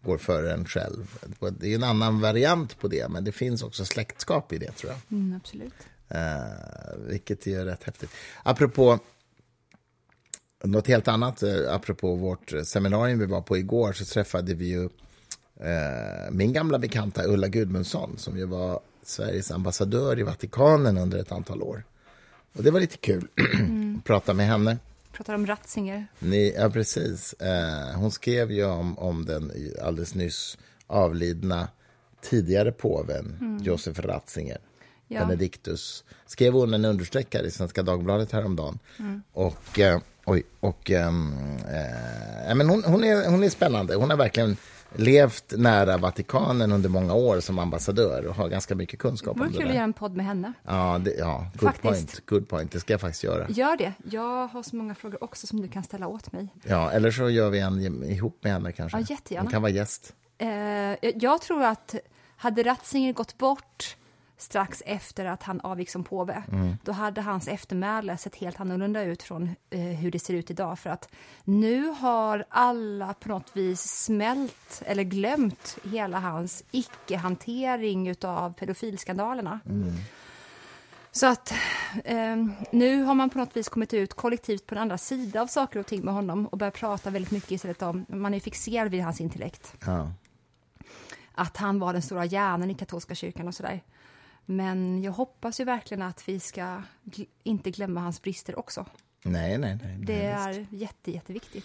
går 0.02 0.18
före 0.18 0.52
en 0.52 0.64
själv. 0.64 1.18
Det 1.58 1.72
är 1.72 1.74
en 1.74 1.84
annan 1.84 2.20
variant 2.20 2.78
på 2.78 2.88
det, 2.88 3.08
men 3.08 3.24
det 3.24 3.32
finns 3.32 3.62
också 3.62 3.84
släktskap 3.84 4.52
i 4.52 4.58
det 4.58 4.72
tror 4.72 4.92
jag. 4.92 5.18
Mm, 5.18 5.36
absolut. 5.36 5.72
Uh, 6.14 7.08
vilket 7.08 7.46
är 7.46 7.64
rätt 7.64 7.84
häftigt. 7.84 8.10
Apropå 8.42 8.98
något 10.64 10.86
helt 10.86 11.08
annat, 11.08 11.42
eh, 11.42 11.74
apropå 11.74 12.14
vårt 12.14 12.52
seminarium 12.64 13.18
vi 13.18 13.26
var 13.26 13.40
på 13.40 13.56
igår, 13.56 13.92
så 13.92 14.04
träffade 14.04 14.54
vi 14.54 14.68
ju 14.68 14.84
eh, 15.60 16.30
min 16.30 16.52
gamla 16.52 16.78
bekanta 16.78 17.24
Ulla 17.24 17.48
Gudmundsson, 17.48 18.18
som 18.18 18.38
ju 18.38 18.44
var 18.44 18.80
Sveriges 19.02 19.50
ambassadör 19.50 20.18
i 20.18 20.22
Vatikanen 20.22 20.98
under 20.98 21.18
ett 21.18 21.32
antal 21.32 21.62
år. 21.62 21.84
Och 22.52 22.62
det 22.62 22.70
var 22.70 22.80
lite 22.80 22.96
kul 22.96 23.28
mm. 23.36 23.96
att 23.98 24.04
prata 24.04 24.34
med 24.34 24.46
henne. 24.46 24.78
Pratar 25.18 25.34
om 25.34 25.46
Ratzinger. 25.46 26.06
Ni, 26.18 26.54
ja, 26.56 26.70
precis. 26.70 27.32
Eh, 27.32 27.96
hon 27.96 28.10
skrev 28.10 28.52
ju 28.52 28.64
om, 28.64 28.98
om 28.98 29.24
den 29.24 29.52
alldeles 29.82 30.14
nyss 30.14 30.58
avlidna 30.86 31.68
tidigare 32.22 32.72
påven 32.72 33.36
mm. 33.40 33.62
Josef 33.62 33.98
Ratzinger. 33.98 34.58
Ja. 35.08 35.20
Benedictus. 35.20 36.04
Skrev 36.26 36.52
hon 36.52 36.74
en 36.74 36.84
understreckare 36.84 37.46
i 37.46 37.50
Svenska 37.50 37.82
Dagbladet 37.82 38.32
häromdagen. 38.32 38.78
Mm. 38.98 39.22
Och... 39.32 39.78
Eh, 39.78 40.00
oj, 40.24 40.42
och 40.60 40.90
um, 40.90 41.32
eh, 41.58 42.54
men 42.54 42.68
hon, 42.68 42.84
hon, 42.84 43.04
är, 43.04 43.30
hon 43.30 43.44
är 43.44 43.48
spännande. 43.48 43.94
Hon 43.94 44.10
har 44.10 44.16
verkligen 44.16 44.56
levt 44.96 45.52
nära 45.56 45.96
Vatikanen 45.96 46.72
under 46.72 46.88
många 46.88 47.14
år 47.14 47.40
som 47.40 47.58
ambassadör 47.58 48.26
och 48.26 48.34
har 48.34 48.48
ganska 48.48 48.74
mycket 48.74 48.98
kunskap 48.98 49.34
Det 49.34 49.40
vore 49.40 49.46
om 49.46 49.52
det 49.52 49.58
kul 49.58 49.68
att 49.68 49.74
göra 49.74 49.84
en 49.84 49.92
podd 49.92 50.16
med 50.16 50.26
henne. 50.26 50.52
Ja, 50.62 51.00
det, 51.04 51.14
ja 51.14 51.46
good 51.52 51.60
Faktiskt. 51.60 51.82
point. 51.82 52.26
Good 52.26 52.48
point. 52.48 52.72
Det 52.72 52.80
ska 52.80 52.92
jag 52.92 53.00
faktiskt 53.00 53.24
göra. 53.24 53.46
Gör 53.48 53.76
det. 53.76 53.92
Jag 54.04 54.46
har 54.46 54.62
så 54.62 54.76
många 54.76 54.94
frågor 54.94 55.24
också 55.24 55.46
som 55.46 55.60
du 55.60 55.68
kan 55.68 55.82
ställa 55.82 56.06
åt 56.06 56.32
mig. 56.32 56.48
Ja, 56.64 56.90
eller 56.90 57.10
så 57.10 57.30
gör 57.30 57.50
vi 57.50 57.58
en 57.60 58.04
ihop 58.04 58.38
med 58.44 58.52
henne 58.52 58.72
kanske. 58.72 58.98
Ja, 58.98 59.06
jättegärna. 59.08 59.44
Hon 59.44 59.50
kan 59.52 59.62
vara 59.62 59.72
gäst. 59.72 60.14
Eh, 60.38 60.48
jag 61.14 61.42
tror 61.42 61.62
att 61.62 61.94
hade 62.36 62.62
Ratzinger 62.62 63.12
gått 63.12 63.38
bort 63.38 63.96
strax 64.38 64.82
efter 64.86 65.24
att 65.24 65.42
han 65.42 65.60
avgick 65.60 65.90
som 65.90 66.04
påve, 66.04 66.42
då 66.84 66.92
hade 66.92 67.20
hans 67.20 67.48
eftermäle 67.48 68.16
sett 68.16 68.34
helt 68.36 68.60
annorlunda 68.60 69.02
ut 69.02 69.22
från 69.22 69.54
eh, 69.70 69.80
hur 69.80 70.10
det 70.10 70.18
ser 70.18 70.34
ut 70.34 70.50
idag. 70.50 70.78
För 70.78 70.90
att 70.90 71.08
nu 71.44 71.86
har 71.86 72.44
alla 72.48 73.14
på 73.14 73.28
något 73.28 73.56
vis 73.56 73.80
smält 74.04 74.82
eller 74.86 75.02
glömt 75.02 75.78
hela 75.84 76.18
hans 76.18 76.64
icke-hantering 76.70 78.14
av 78.24 78.52
pedofilskandalerna. 78.52 79.60
Så 81.12 81.26
att 81.26 81.52
eh, 82.04 82.36
nu 82.72 83.02
har 83.02 83.14
man 83.14 83.30
på 83.30 83.38
något 83.38 83.56
vis 83.56 83.68
kommit 83.68 83.94
ut 83.94 84.14
kollektivt 84.14 84.66
på 84.66 84.74
den 84.74 84.82
andra 84.82 84.98
sidan 84.98 85.42
av 85.42 85.46
saker 85.46 85.80
och 85.80 85.86
ting 85.86 86.00
med 86.04 86.14
honom 86.14 86.46
och 86.46 86.58
börjat 86.58 86.74
prata 86.74 87.10
väldigt 87.10 87.30
mycket 87.30 87.50
istället 87.50 87.82
om, 87.82 88.06
man 88.08 88.34
är 88.34 88.40
fixerad 88.40 88.90
vid 88.90 89.02
hans 89.02 89.20
intellekt 89.20 89.74
Ja. 89.86 90.12
att 91.34 91.56
han 91.56 91.78
var 91.78 91.92
den 91.92 92.02
stora 92.02 92.24
hjärnan 92.24 92.70
i 92.70 92.74
katolska 92.74 93.14
kyrkan 93.14 93.48
och 93.48 93.54
sådär. 93.54 93.80
Men 94.50 95.02
jag 95.02 95.12
hoppas 95.12 95.60
ju 95.60 95.64
verkligen 95.64 96.02
att 96.02 96.28
vi 96.28 96.40
ska 96.40 96.82
gl- 97.04 97.26
inte 97.42 97.70
glömma 97.70 98.00
hans 98.00 98.22
brister 98.22 98.58
också. 98.58 98.86
Nej, 99.22 99.58
nej, 99.58 99.78
nej. 99.82 99.96
Det 99.98 100.12
visst. 100.12 100.70
är 100.72 100.76
jätte, 100.76 101.10
jätteviktigt. 101.10 101.64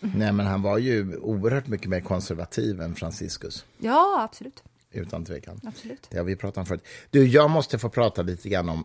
nej, 0.00 0.32
men 0.32 0.46
han 0.46 0.62
var 0.62 0.78
ju 0.78 1.16
oerhört 1.16 1.66
mycket 1.66 1.88
mer 1.88 2.00
konservativ 2.00 2.80
än 2.80 2.94
Franciscus. 2.94 3.64
Ja, 3.78 4.22
absolut. 4.22 4.62
Utan 4.90 5.24
tvekan. 5.24 5.60
absolut. 5.64 6.06
Det 6.10 6.16
har 6.18 6.24
vi 6.24 6.36
pratat 6.36 6.58
om 6.58 6.66
förut. 6.66 6.84
Du, 7.10 7.26
jag 7.26 7.50
måste 7.50 7.78
få 7.78 7.88
prata 7.88 8.22
lite 8.22 8.48
grann 8.48 8.68
om 8.68 8.84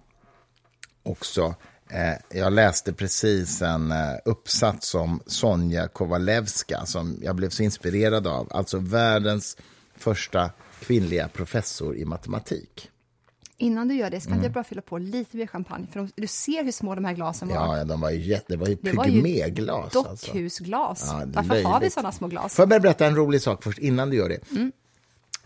också. 1.03 1.55
Eh, 1.89 2.37
jag 2.39 2.53
läste 2.53 2.93
precis 2.93 3.61
en 3.61 3.91
eh, 3.91 3.97
uppsats 4.25 4.95
om 4.95 5.21
Sonja 5.25 5.87
Kovalevska 5.87 6.85
som 6.85 7.19
jag 7.23 7.35
blev 7.35 7.49
så 7.49 7.63
inspirerad 7.63 8.27
av. 8.27 8.47
Alltså 8.51 8.77
världens 8.79 9.57
första 9.97 10.51
kvinnliga 10.79 11.27
professor 11.27 11.97
i 11.97 12.05
matematik. 12.05 12.91
Innan 13.57 13.87
du 13.87 13.95
gör 13.95 14.09
det, 14.09 14.21
ska 14.21 14.33
inte 14.33 14.45
jag 14.45 14.51
bara 14.51 14.63
fylla 14.63 14.81
på 14.81 14.97
lite 14.97 15.37
mer 15.37 15.47
champagne? 15.47 15.87
För 15.91 15.99
de, 15.99 16.11
du 16.15 16.27
ser 16.27 16.63
hur 16.63 16.71
små 16.71 16.95
de 16.95 17.05
här 17.05 17.13
glasen 17.13 17.47
var. 17.47 17.55
Mm. 17.55 17.67
Ja, 17.67 17.77
ja, 17.77 17.85
de 17.85 18.01
var 18.01 18.09
ju 18.09 18.21
jätte, 18.21 18.45
det 18.47 18.57
var 18.57 18.67
ju 18.67 18.75
pygméglas. 18.75 19.95
Alltså. 19.95 20.01
dockhusglas. 20.01 21.05
Ja, 21.07 21.25
det 21.25 21.39
är 21.39 21.43
Varför 21.43 21.63
har 21.63 21.79
vi 21.79 21.89
sådana 21.89 22.11
små 22.11 22.27
glas? 22.27 22.55
Får 22.55 22.63
jag 22.63 22.69
bara 22.69 22.79
berätta 22.79 23.05
en 23.05 23.15
rolig 23.15 23.41
sak 23.41 23.63
först 23.63 23.79
innan 23.79 24.09
du 24.09 24.17
gör 24.17 24.29
det? 24.29 24.51
Mm. 24.51 24.71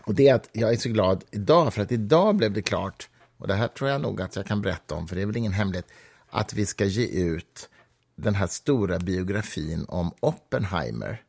Och 0.02 0.14
det 0.14 0.28
är 0.28 0.34
att 0.34 0.48
jag 0.52 0.72
är 0.72 0.76
så 0.76 0.88
glad 0.88 1.24
idag, 1.30 1.74
för 1.74 1.82
att 1.82 1.92
idag 1.92 2.36
blev 2.36 2.52
det 2.52 2.62
klart, 2.62 3.08
och 3.36 3.48
det 3.48 3.54
här 3.54 3.68
tror 3.68 3.90
jag 3.90 4.00
nog 4.00 4.22
att 4.22 4.36
jag 4.36 4.46
kan 4.46 4.62
berätta 4.62 4.94
om, 4.94 5.08
för 5.08 5.16
det 5.16 5.22
är 5.22 5.26
väl 5.26 5.36
ingen 5.36 5.52
hemlighet, 5.52 5.86
att 6.30 6.54
vi 6.54 6.66
ska 6.66 6.84
ge 6.84 7.06
ut 7.06 7.68
den 8.16 8.34
här 8.34 8.46
stora 8.46 8.98
biografin 8.98 9.84
om 9.88 10.10
Oppenheimer. 10.20 11.22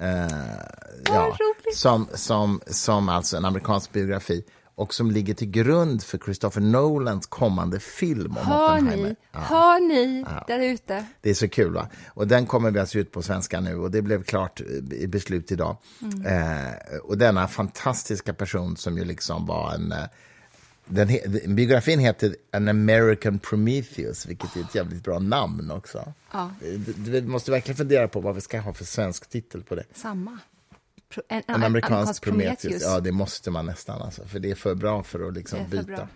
Eh, 0.00 0.26
ja, 1.04 1.36
som, 1.74 2.08
som, 2.14 2.60
som 2.66 3.08
alltså 3.08 3.36
en 3.36 3.44
amerikansk 3.44 3.92
biografi 3.92 4.44
och 4.76 4.94
som 4.94 5.10
ligger 5.10 5.34
till 5.34 5.50
grund 5.50 6.02
för 6.02 6.18
Christopher 6.18 6.60
Nolans 6.60 7.26
kommande 7.26 7.80
film 7.80 8.36
om 8.36 8.46
Hör 8.46 8.72
Oppenheimer. 8.72 9.08
ni, 9.08 9.16
hör 9.32 9.80
ni 9.80 10.24
där 10.46 10.58
ute? 10.58 11.06
Det 11.20 11.30
är 11.30 11.34
så 11.34 11.48
kul. 11.48 11.72
va? 11.72 11.88
Och 12.08 12.28
Den 12.28 12.46
kommer 12.46 12.70
vi 12.70 12.80
alltså 12.80 12.98
ut 12.98 13.12
på 13.12 13.22
svenska 13.22 13.60
nu 13.60 13.76
och 13.76 13.90
det 13.90 14.02
blev 14.02 14.22
klart 14.22 14.60
eh, 14.60 14.98
i 14.98 15.06
beslut 15.08 15.52
idag. 15.52 15.76
Eh, 16.26 16.98
och 17.02 17.18
denna 17.18 17.48
fantastiska 17.48 18.34
person 18.34 18.76
som 18.76 18.98
ju 18.98 19.04
liksom 19.04 19.46
var 19.46 19.74
en... 19.74 19.94
Den 20.86 21.08
he- 21.08 21.54
biografin 21.54 21.98
heter 21.98 22.36
An 22.52 22.68
American 22.68 23.38
Prometheus, 23.38 24.26
vilket 24.26 24.56
är 24.56 24.60
ett 24.60 24.74
jävligt 24.74 25.04
bra 25.04 25.18
namn 25.18 25.70
också. 25.70 26.12
Ja. 26.32 26.50
Vi 26.96 27.22
måste 27.22 27.50
verkligen 27.50 27.76
fundera 27.76 28.08
på 28.08 28.20
vad 28.20 28.34
vi 28.34 28.40
ska 28.40 28.60
ha 28.60 28.74
för 28.74 28.84
svensk 28.84 29.28
titel 29.28 29.62
på 29.62 29.74
det. 29.74 29.84
Samma. 29.94 30.38
Pro, 31.08 31.22
en, 31.28 31.42
En 31.46 31.62
amerikansk 31.62 32.22
Prometheus. 32.22 32.82
Ja, 32.82 33.00
det 33.00 33.12
måste 33.12 33.50
man 33.50 33.66
nästan, 33.66 34.02
alltså, 34.02 34.24
för 34.26 34.38
det 34.38 34.50
är 34.50 34.54
för 34.54 34.74
bra 34.74 35.02
för 35.02 35.28
att 35.28 35.34
liksom 35.34 35.58
byta. 35.70 35.82
bra. 35.82 36.08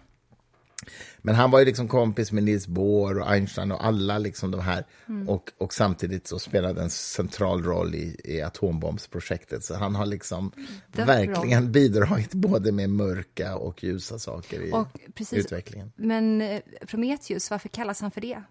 Men 1.18 1.34
han 1.34 1.50
var 1.50 1.58
ju 1.58 1.64
liksom 1.64 1.88
kompis 1.88 2.32
med 2.32 2.44
Niels 2.44 2.66
Bohr 2.66 3.18
och 3.18 3.30
Einstein 3.30 3.72
och 3.72 3.84
alla 3.84 4.18
liksom 4.18 4.50
de 4.50 4.60
här. 4.60 4.86
Mm. 5.08 5.28
Och, 5.28 5.50
och 5.58 5.74
samtidigt 5.74 6.26
så 6.26 6.38
spelade 6.38 6.82
en 6.82 6.90
central 6.90 7.62
roll 7.62 7.94
i, 7.94 8.16
i 8.24 8.42
atombombsprojektet. 8.42 9.64
Så 9.64 9.74
han 9.74 9.94
har 9.94 10.06
liksom 10.06 10.52
Dött 10.92 11.08
verkligen 11.08 11.72
bidragit 11.72 12.34
både 12.34 12.72
med 12.72 12.90
mörka 12.90 13.56
och 13.56 13.84
ljusa 13.84 14.18
saker 14.18 14.60
i 14.60 14.72
Och 14.72 14.88
precis, 15.14 15.38
utvecklingen. 15.44 15.92
Men 15.96 16.42
eh, 16.42 16.60
Prometheus, 16.86 17.50
varför 17.50 17.68
kallas 17.68 18.00
han 18.00 18.10
för 18.10 18.20
det? 18.20 18.42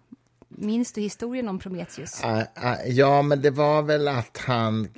Minns 0.48 0.92
du 0.92 1.00
historien 1.00 1.48
om 1.48 1.58
Prometheus? 1.58 2.20
Ah, 2.24 2.42
ah, 2.54 2.76
ja, 2.86 3.22
men 3.22 3.42
det 3.42 3.50
var 3.50 3.82
väl 3.82 4.08
att 4.08 4.38
han... 4.38 4.88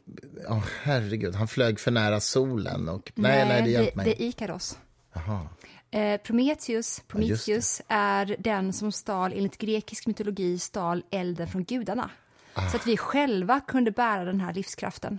Oh, 0.48 0.64
herregud, 0.82 1.34
han 1.34 1.48
flög 1.48 1.80
för 1.80 1.90
nära 1.90 2.20
solen. 2.20 2.88
Och, 2.88 3.12
nej, 3.14 3.48
nej, 3.48 3.62
det 3.62 3.70
hjälpte 3.70 3.96
mig. 3.96 4.04
det 4.06 4.22
är 4.22 4.26
Ikaros. 4.26 4.78
Jaha. 5.12 5.48
Eh, 5.90 6.20
Prometheus, 6.20 6.96
det. 6.96 7.06
Prometheus 7.06 7.82
är 7.88 8.36
den 8.38 8.72
som 8.72 8.92
stal, 8.92 9.32
enligt 9.32 9.58
grekisk 9.58 10.06
mytologi, 10.06 10.58
stal 10.58 11.02
elden 11.10 11.48
från 11.48 11.64
gudarna. 11.64 12.10
Ah. 12.54 12.68
Så 12.68 12.76
att 12.76 12.86
vi 12.86 12.96
själva 12.96 13.60
kunde 13.60 13.90
bära 13.90 14.24
den 14.24 14.40
här 14.40 14.54
livskraften. 14.54 15.18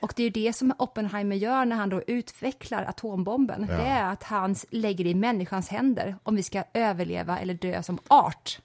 Och 0.00 0.12
det 0.16 0.22
är 0.22 0.24
ju 0.24 0.30
det 0.30 0.52
som 0.52 0.74
Oppenheimer 0.78 1.36
gör 1.36 1.64
när 1.64 1.76
han 1.76 1.88
då 1.88 2.02
utvecklar 2.06 2.84
atombomben. 2.84 3.66
Det 3.66 3.72
är 3.72 4.12
att 4.12 4.22
han 4.22 4.56
lägger 4.70 5.04
det 5.04 5.10
i 5.10 5.14
människans 5.14 5.68
händer 5.68 6.16
om 6.22 6.36
vi 6.36 6.42
ska 6.42 6.64
överleva 6.74 7.38
eller 7.38 7.54
dö 7.54 7.82
som 7.82 7.98
art. 8.08 8.60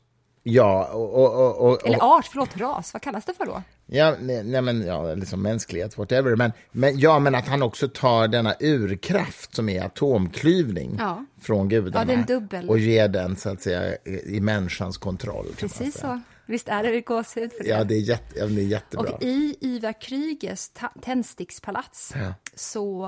Ja, 0.50 0.86
och... 0.86 1.14
och, 1.14 1.36
och, 1.62 1.72
och 1.72 1.88
Eller 1.88 2.18
art, 2.18 2.26
förlåt, 2.26 2.58
ras. 2.58 2.94
Vad 2.94 3.02
kallas 3.02 3.26
det 3.26 3.34
för 3.34 3.46
då? 3.46 3.64
Ja, 3.86 4.16
nej, 4.22 4.44
nej, 4.44 4.62
men 4.62 4.86
ja, 4.88 5.14
liksom 5.16 5.42
mänsklighet, 5.42 5.98
whatever. 5.98 6.36
Men, 6.36 6.52
men, 6.72 7.00
ja, 7.00 7.20
men 7.20 7.36
att 7.36 7.48
han 7.48 7.64
också 7.64 7.88
tar 7.88 8.28
denna 8.28 8.56
urkraft 8.60 9.56
som 9.56 9.70
är 9.70 9.82
atomklyvning 9.86 10.96
Ja. 11.00 11.26
från 11.42 11.70
gudarna 11.70 12.26
Ja, 12.28 12.62
och 12.68 12.80
ger 12.80 13.08
den 13.08 13.36
så 13.36 13.50
att 13.50 13.62
säga 13.62 13.98
i 14.26 14.40
människans 14.40 14.98
kontroll. 14.98 15.46
Precis 15.58 16.00
så. 16.00 16.22
Visst 16.48 16.68
är 16.70 16.84
det 16.84 17.02
gåshud 17.02 17.52
för 17.54 17.64
det? 17.64 17.70
Ja, 17.70 17.84
det 17.84 17.96
är, 17.96 18.00
jätte, 18.02 18.40
ja, 18.40 18.46
det 18.46 18.62
är 18.62 18.66
jättebra. 18.66 19.12
Och 19.12 19.24
i 19.24 19.56
Ivar 19.62 20.02
Kryges 20.02 20.70
ta- 20.70 20.94
tändstickspalats 21.02 22.14
Ja. 22.16 22.34
så 22.56 23.06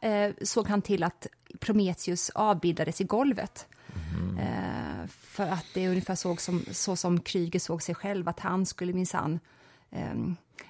eh, 0.00 0.30
såg 0.42 0.68
han 0.68 0.82
till 0.82 1.02
att 1.02 1.26
Prometheus 1.60 2.30
avbildades 2.30 3.00
i 3.00 3.04
golvet. 3.04 3.66
Mhm. 3.94 4.38
Eh, 4.38 5.06
för 5.08 5.48
att 5.48 5.66
det 5.74 5.84
är 5.84 5.88
ungefär 5.88 6.14
så 6.14 6.36
som, 6.36 6.64
så 6.70 6.96
som 6.96 7.20
Kryger 7.20 7.58
såg 7.60 7.82
sig 7.82 7.94
själv, 7.94 8.28
att 8.28 8.40
han 8.40 8.66
skulle 8.66 8.92
minsann 8.92 9.40
eh, 9.90 10.14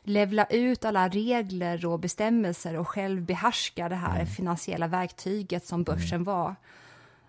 levla 0.03 0.44
ut 0.44 0.85
alla 0.85 1.09
regler 1.09 1.87
och 1.87 1.98
bestämmelser 2.01 2.77
och 2.77 2.88
själv 2.88 3.22
behärska 3.22 3.88
det 3.88 3.94
Mm. 3.96 4.11
här 4.11 4.27
finansiella 4.27 4.87
verktyget 4.87 5.66
som 5.66 5.83
börsen 5.83 6.25
var. 6.25 6.55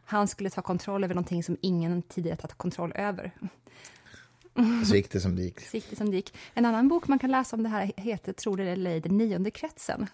Han 0.05 0.27
skulle 0.27 0.49
ta 0.49 0.61
kontroll 0.61 1.03
över 1.03 1.15
någonting 1.15 1.43
som 1.43 1.57
ingen 1.61 2.01
tidigare 2.01 2.37
tagit 2.37 2.57
kontroll 2.57 2.91
över. 2.95 3.31
Så 4.87 4.95
gick 4.95 5.11
det 5.11 5.19
som 5.19 5.35
gick 5.71 5.89
det 5.89 5.95
som 5.95 6.13
gick. 6.13 6.33
En 6.53 6.65
annan 6.65 6.87
bok 6.87 7.07
man 7.07 7.19
kan 7.19 7.31
läsa 7.31 7.55
om 7.55 7.63
det 7.63 7.69
här 7.69 7.91
heter, 7.97 8.33
tror 8.33 8.57
det 8.57 8.63
eller 8.63 8.91
ej, 8.91 8.99
Den 8.99 9.17
nionde 9.17 9.51
kretsen. 9.51 10.07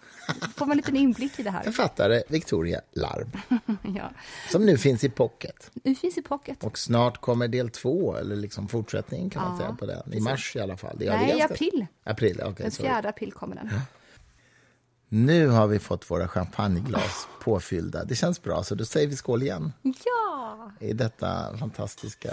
får 0.56 0.66
man 0.66 0.70
en 0.70 0.76
liten 0.76 0.96
inblick 0.96 1.38
i 1.38 1.42
det 1.42 1.50
här. 1.50 1.62
Författare 1.62 2.22
Victoria 2.28 2.80
Larb, 2.92 3.38
ja. 3.96 4.10
som 4.50 4.66
nu 4.66 4.78
finns 4.78 5.04
i 5.04 5.08
pocket. 5.10 5.70
Nu 5.84 5.94
finns 5.94 6.18
i 6.18 6.22
pocket. 6.22 6.64
Och 6.64 6.78
snart 6.78 7.20
kommer 7.20 7.48
del 7.48 7.70
två, 7.70 8.16
eller 8.16 8.36
liksom 8.36 8.68
fortsättning 8.68 9.30
kan 9.30 9.42
man 9.42 9.52
Ja, 9.52 9.58
säga 9.58 9.76
på 9.76 9.86
den. 9.86 10.14
I 10.14 10.20
mars 10.20 10.56
i 10.56 10.60
alla 10.60 10.76
fall. 10.76 10.96
Ja, 11.00 11.12
Nej, 11.16 11.38
i 11.38 11.42
april. 11.42 11.86
April, 12.04 12.40
okej. 12.44 12.54
Den 12.62 12.70
sorry. 12.70 12.88
4 12.88 12.98
april 13.08 13.32
kommer 13.32 13.56
den. 13.56 13.70
Nu 15.08 15.48
har 15.48 15.66
vi 15.66 15.78
fått 15.78 16.10
våra 16.10 16.28
champagneglas 16.28 17.28
påfyllda. 17.40 18.04
Det 18.04 18.14
känns 18.14 18.42
bra, 18.42 18.62
så 18.62 18.74
då 18.74 18.84
säger 18.84 19.08
vi 19.08 19.16
skål 19.16 19.42
igen. 19.42 19.72
Ja! 19.82 20.72
i 20.80 20.92
detta 20.92 21.56
fantastiska 21.56 22.30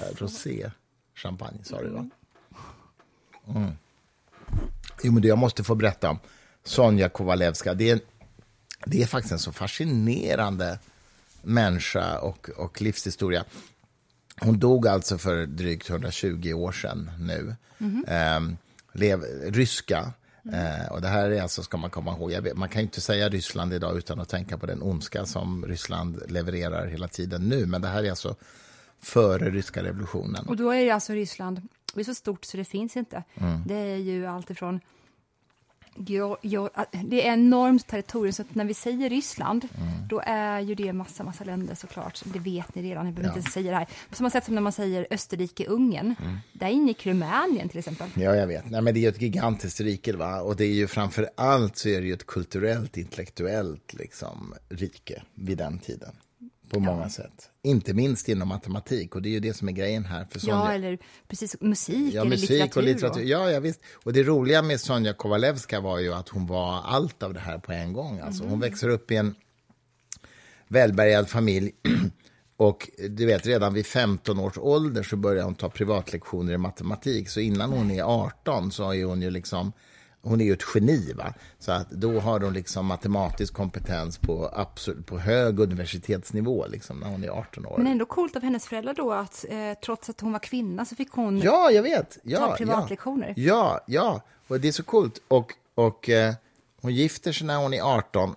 rosé-champagne, 1.17 1.63
sa 1.63 1.81
du, 1.81 1.89
va? 1.89 2.09
Mm. 3.55 3.71
Jo, 5.03 5.11
men 5.11 5.21
du, 5.21 5.27
jag 5.27 5.37
måste 5.37 5.63
få 5.63 5.75
berätta 5.75 6.09
om 6.09 6.19
Sonja 6.63 7.09
Kovalevska. 7.09 7.73
Det 7.73 7.89
är, 7.89 7.99
det 8.85 9.01
är 9.01 9.07
faktiskt 9.07 9.31
en 9.31 9.39
så 9.39 9.51
fascinerande 9.51 10.79
människa 11.41 12.19
och, 12.19 12.49
och 12.49 12.81
livshistoria. 12.81 13.45
Hon 14.41 14.59
dog 14.59 14.87
alltså 14.87 15.17
för 15.17 15.45
drygt 15.45 15.89
120 15.89 16.53
år 16.53 16.71
sedan 16.71 17.11
nu. 17.19 17.55
Ehm, 18.07 18.57
lev, 18.91 19.23
ryska. 19.43 20.13
Eh, 20.53 20.91
och 20.91 21.01
det 21.01 21.07
här 21.07 21.29
är 21.29 21.41
alltså, 21.41 21.63
ska 21.63 21.77
man 21.77 21.89
komma 21.89 22.11
ihåg, 22.11 22.31
vet, 22.31 22.57
man 22.57 22.69
kan 22.69 22.81
ju 22.81 22.85
inte 22.85 23.01
säga 23.01 23.29
Ryssland 23.29 23.73
idag 23.73 23.97
utan 23.97 24.19
att 24.19 24.29
tänka 24.29 24.57
på 24.57 24.65
den 24.65 24.81
ondska 24.81 25.25
som 25.25 25.65
Ryssland 25.65 26.21
levererar 26.27 26.87
hela 26.87 27.07
tiden 27.07 27.49
nu. 27.49 27.65
Men 27.65 27.81
det 27.81 27.87
här 27.87 28.03
är 28.03 28.09
alltså 28.09 28.35
före 29.01 29.49
ryska 29.49 29.83
revolutionen. 29.83 30.45
Och 30.47 30.57
då 30.57 30.71
är 30.71 30.85
det 30.85 30.91
alltså 30.91 31.13
Ryssland, 31.13 31.61
det 31.93 31.99
är 31.99 32.03
så 32.05 32.15
stort 32.15 32.45
så 32.45 32.57
det 32.57 32.65
finns 32.65 32.97
inte. 32.97 33.23
Mm. 33.35 33.61
Det 33.67 33.75
är 33.75 33.97
ju 33.97 34.25
alltifrån 34.25 34.79
geo, 35.99 36.37
det 37.05 37.27
är 37.27 37.33
enormt 37.33 37.87
territorium, 37.87 38.33
så 38.33 38.43
när 38.49 38.65
vi 38.65 38.73
säger 38.73 39.09
Ryssland, 39.09 39.67
Mm. 39.77 40.07
då 40.07 40.21
är 40.25 40.59
ju 40.59 40.75
det 40.75 40.93
massa, 40.93 41.23
massa 41.23 41.43
länder 41.43 41.75
såklart. 41.75 42.21
Det 42.25 42.39
vet 42.39 42.75
ni 42.75 42.81
redan, 42.83 43.05
jag 43.05 43.15
behöver 43.15 43.33
Ja. 43.35 43.37
inte 43.39 43.51
säga 43.51 43.71
det 43.71 43.77
här. 43.77 43.87
På 44.09 44.15
samma 44.15 44.29
sätt 44.29 44.45
som 44.45 44.55
när 44.55 44.61
man 44.61 44.71
säger 44.71 45.07
Österrike-Ungern, 45.11 46.15
Mm. 46.21 46.37
där 46.53 46.67
ingick 46.67 47.05
Rumänien 47.05 47.69
till 47.69 47.79
exempel. 47.79 48.09
Ja, 48.15 48.35
jag 48.35 48.47
vet. 48.47 48.69
Nej, 48.69 48.81
men 48.81 48.93
det 48.93 48.99
är 48.99 49.01
ju 49.01 49.07
ett 49.09 49.21
gigantiskt 49.21 49.79
rike, 49.81 50.13
va? 50.17 50.41
och 50.41 50.55
det 50.55 50.65
är 50.65 50.73
ju 50.73 50.87
framför 50.87 51.29
allt 51.37 51.77
så 51.77 51.89
är 51.89 52.01
det 52.01 52.07
ju 52.07 52.13
ett 52.13 52.27
kulturellt, 52.27 52.97
intellektuellt 52.97 53.93
liksom, 53.93 54.53
rike 54.69 55.21
vid 55.35 55.57
den 55.57 55.79
tiden. 55.79 56.15
På 56.69 56.79
många 56.79 57.09
sätt. 57.09 57.49
Inte 57.63 57.93
minst 57.93 58.29
inom 58.29 58.47
matematik, 58.47 59.15
och 59.15 59.21
det 59.21 59.29
är 59.29 59.31
ju 59.31 59.39
det 59.39 59.53
som 59.53 59.67
är 59.67 59.71
grejen 59.71 60.05
här. 60.05 60.27
För 60.31 60.39
Sonja, 60.39 60.55
Ja, 60.55 60.73
eller 60.73 60.97
precis 61.27 61.55
musik 61.61 62.13
Ja, 62.13 62.21
eller 62.21 62.29
musik 62.29 62.49
litteratur. 62.49 62.77
och 62.81 62.83
litteratur. 62.87 63.21
Ja, 63.23 63.51
ja, 63.51 63.59
visst. 63.59 63.81
Och 64.03 64.13
det 64.13 64.23
roliga 64.23 64.61
med 64.61 64.79
Sonja 64.81 65.13
Kovalevska 65.13 65.79
var 65.79 65.99
ju 65.99 66.13
att 66.13 66.29
hon 66.29 66.47
var 66.47 66.81
allt 66.81 67.23
av 67.23 67.33
det 67.33 67.39
här 67.39 67.57
på 67.57 67.71
en 67.71 67.93
gång. 67.93 68.19
Alltså, 68.19 68.41
Mm. 68.43 68.51
Hon 68.51 68.59
växer 68.59 68.89
upp 68.89 69.11
i 69.11 69.15
en 69.15 69.35
välbärgad 70.67 71.29
familj. 71.29 71.71
Och 72.59 72.89
du 73.09 73.25
vet, 73.25 73.45
redan 73.47 73.73
vid 73.73 73.85
15 73.85 74.39
års 74.39 74.57
ålder 74.57 75.03
så 75.03 75.15
börjar 75.15 75.43
hon 75.43 75.55
ta 75.55 75.69
privatlektioner 75.69 76.53
i 76.53 76.57
matematik. 76.57 77.29
Så 77.29 77.39
innan 77.39 77.69
hon 77.71 77.91
är 77.91 78.03
18 78.03 78.71
så 78.71 78.91
är 78.93 79.05
hon 79.05 79.21
ju 79.21 79.29
liksom 79.29 79.71
hon 80.21 80.41
är 80.41 80.45
ju 80.45 80.53
ett 80.53 80.63
geni, 80.75 81.13
va? 81.13 81.33
så 81.59 81.71
att 81.71 81.89
då 81.89 82.19
har 82.19 82.39
hon 82.39 82.53
liksom 82.53 82.85
matematisk 82.85 83.53
kompetens 83.53 84.17
på, 84.17 84.51
absolut, 84.53 85.05
på 85.05 85.19
hög 85.19 85.59
universitetsnivå 85.59 86.67
liksom, 86.67 86.99
när 86.99 87.07
hon 87.07 87.23
är 87.23 87.29
18 87.29 87.65
år. 87.65 87.77
Men 87.77 87.87
ändå 87.87 88.05
coolt 88.05 88.35
av 88.35 88.41
hennes 88.41 88.67
föräldrar 88.67 88.93
då 88.93 89.11
att 89.13 89.45
eh, 89.49 89.73
trots 89.85 90.09
att 90.09 90.21
hon 90.21 90.31
var 90.31 90.39
kvinna 90.39 90.85
så 90.85 90.95
fick 90.95 91.11
hon 91.11 91.37
Ja, 91.39 91.71
jag 91.71 91.83
vet. 91.83 92.17
Ja, 92.23 92.39
ta 92.39 92.55
privatlektioner. 92.55 93.33
Ja, 93.37 93.81
ja, 93.87 94.21
och 94.47 94.59
det 94.59 94.67
är 94.67 94.71
så 94.71 94.83
coolt. 94.83 95.21
Och, 95.27 95.53
och 95.75 96.09
eh, 96.09 96.33
hon 96.81 96.95
gifter 96.95 97.31
sig 97.31 97.47
när 97.47 97.57
hon 97.57 97.73
är 97.73 97.81
18 97.81 98.35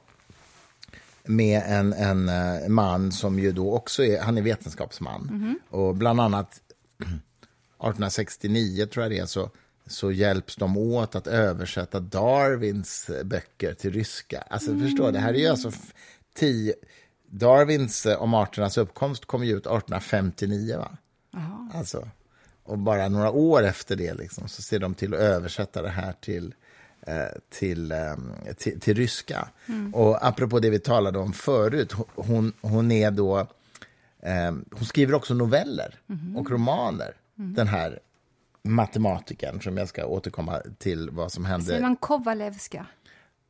med 1.25 1.63
en, 1.67 1.93
en 1.93 2.29
eh, 2.29 2.69
man 2.69 3.13
som 3.13 3.39
ju 3.39 3.53
då 3.53 3.73
också 3.75 4.05
är, 4.05 4.21
han 4.21 4.39
är 4.39 4.43
vetenskapsman. 4.43 5.29
Mhm. 5.33 5.59
Och 5.71 5.95
bland 5.95 6.21
annat 6.21 6.61
1869 6.99 8.87
tror 8.87 9.05
jag 9.05 9.13
det 9.13 9.19
är, 9.19 9.27
så, 9.27 9.51
så 9.91 10.13
hjälps 10.13 10.57
de 10.57 10.77
åt 10.77 11.15
att 11.15 11.27
översätta 11.27 12.01
Darwins 12.01 13.11
böcker 13.25 13.75
till 13.75 13.93
ryska. 13.93 14.45
Alltså 14.51 14.79
förstå, 14.79 15.11
det 15.11 15.19
här 15.19 15.35
är 15.35 15.39
ju 15.39 15.47
alltså 15.47 15.73
tio... 16.35 16.75
Darwins 17.27 18.07
eh, 18.07 18.23
om 18.23 18.35
arternas 18.35 18.79
uppkomst 18.79 19.25
kom 19.25 19.45
ju 19.45 19.51
ut 19.51 19.67
1859, 19.67 20.79
va? 20.79 20.97
Alltså, 21.75 22.09
och 22.63 22.79
bara 22.79 23.09
några 23.09 23.31
år 23.31 23.63
efter 23.63 23.97
det 23.97 24.15
liksom, 24.15 24.49
så 24.49 24.63
ser 24.63 24.79
de 24.79 24.95
till 24.95 25.15
att 25.15 25.21
översätta 25.21 25.83
det 25.83 25.89
här 25.89 26.15
till, 26.21 26.55
eh, 27.07 27.15
till, 27.51 27.93
eh, 27.93 28.17
till, 28.57 28.81
till 28.81 28.97
ryska. 28.97 29.49
Och 29.93 30.27
apropå 30.27 30.59
det 30.59 30.71
vi 30.71 30.79
talade 30.79 31.19
om 31.19 31.33
förut, 31.33 31.93
hon, 32.15 32.53
hon 32.61 32.93
är 32.93 33.11
då... 33.11 33.39
Eh, 34.23 34.53
hon 34.71 34.85
skriver 34.85 35.15
också 35.15 35.35
noveller 35.35 36.01
och 36.37 36.51
romaner, 36.51 37.15
den 37.35 37.69
här 37.69 37.99
matematikern 38.63 39.61
som 39.61 39.77
jag 39.77 39.89
ska 39.89 40.07
återkomma 40.07 40.63
till 40.79 41.11
vad 41.11 41.33
som 41.33 41.45
hände. 41.45 41.67
Säger 41.67 41.81
man 41.81 41.97
Kovalevska? 41.97 42.87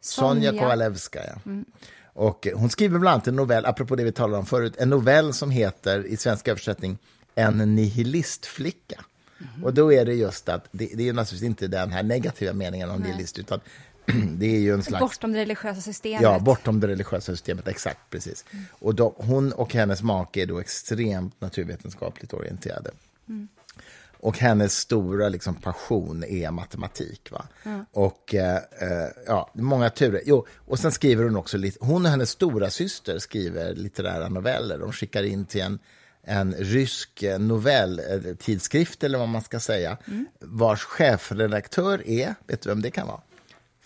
Sonja 0.01 0.53
Kovalevska, 0.53 1.20
ja. 1.27 1.53
Och 2.12 2.46
eh, 2.46 2.59
hon 2.59 2.70
skriver 2.70 2.99
bland 2.99 3.14
annat 3.14 3.27
en 3.27 3.37
novell, 3.37 3.66
apropå 3.66 3.96
det 3.96 4.05
vi 4.05 4.12
talade 4.12 4.38
om 4.38 4.46
förut, 4.46 4.75
en 4.79 4.90
novell 4.90 5.33
som 5.33 5.51
heter 5.51 6.07
i 6.07 6.16
svensk 6.16 6.49
översättning 6.49 6.99
En 7.35 7.75
nihilistflicka. 7.75 9.05
Och 9.62 9.75
då 9.75 9.92
är 9.92 10.05
det 10.05 10.14
just 10.14 10.49
att, 10.49 10.68
det, 10.70 10.90
det 10.94 11.09
är 11.09 11.12
naturligtvis 11.12 11.46
inte 11.46 11.66
den 11.66 11.92
här 11.92 12.03
negativa 12.03 12.53
meningen 12.53 12.90
om 12.90 13.01
nihilist, 13.01 13.38
utan 13.38 13.61
det 14.37 14.46
är 14.46 14.61
ju 14.61 14.75
en 14.75 14.83
slags... 14.83 15.01
Bortom 15.01 15.33
det 15.33 15.38
religiösa 15.38 15.81
systemet. 15.81 16.23
Ja, 16.23 16.38
bortom 16.38 16.81
det 16.81 16.88
religiösa 16.88 17.33
systemet, 17.33 17.68
exakt. 17.68 18.11
precis. 18.11 18.44
Och 18.70 18.94
då, 18.94 19.14
hon 19.16 19.53
och 19.53 19.75
hennes 19.75 20.03
make 20.03 20.42
är 20.42 20.46
då 20.46 20.61
extremt 20.61 21.40
naturvetenskapligt 21.40 22.33
orienterade. 22.33 22.90
Och 24.22 24.38
hennes 24.38 24.76
stora 24.76 25.28
liksom, 25.28 25.54
passion 25.54 26.24
är 26.24 26.50
matematik. 26.50 27.30
Va? 27.30 27.46
Och 27.92 28.35
eh, 28.35 28.56
eh, 28.56 29.09
ja, 29.26 29.50
många 29.54 29.90
turer. 29.90 30.22
Jo, 30.26 30.46
och 30.66 30.78
sen 30.78 30.92
skriver 30.92 31.24
hon 31.24 31.37
också 31.37 31.59
lite, 31.59 31.78
hon 31.80 32.04
och 32.04 32.11
hennes 32.11 32.30
stora 32.30 32.70
syster 32.70 33.18
skriver 33.18 33.74
litterära 33.74 34.28
noveller. 34.28 34.78
De 34.78 34.92
skickar 34.92 35.22
in 35.22 35.44
till 35.44 35.61
en, 35.61 35.78
en 36.22 36.54
rysk 36.54 37.22
eh, 37.22 37.38
novelltidskrift, 37.38 39.04
eller 39.04 39.18
vad 39.18 39.28
man 39.28 39.42
ska 39.42 39.61
säga, 39.61 39.96
vars 40.40 40.85
chefredaktör 40.85 42.09
är, 42.09 42.35
vet 42.46 42.62
du 42.62 42.68
vem 42.68 42.83
det 42.83 42.90
kan 42.90 43.06
vara? 43.06 43.20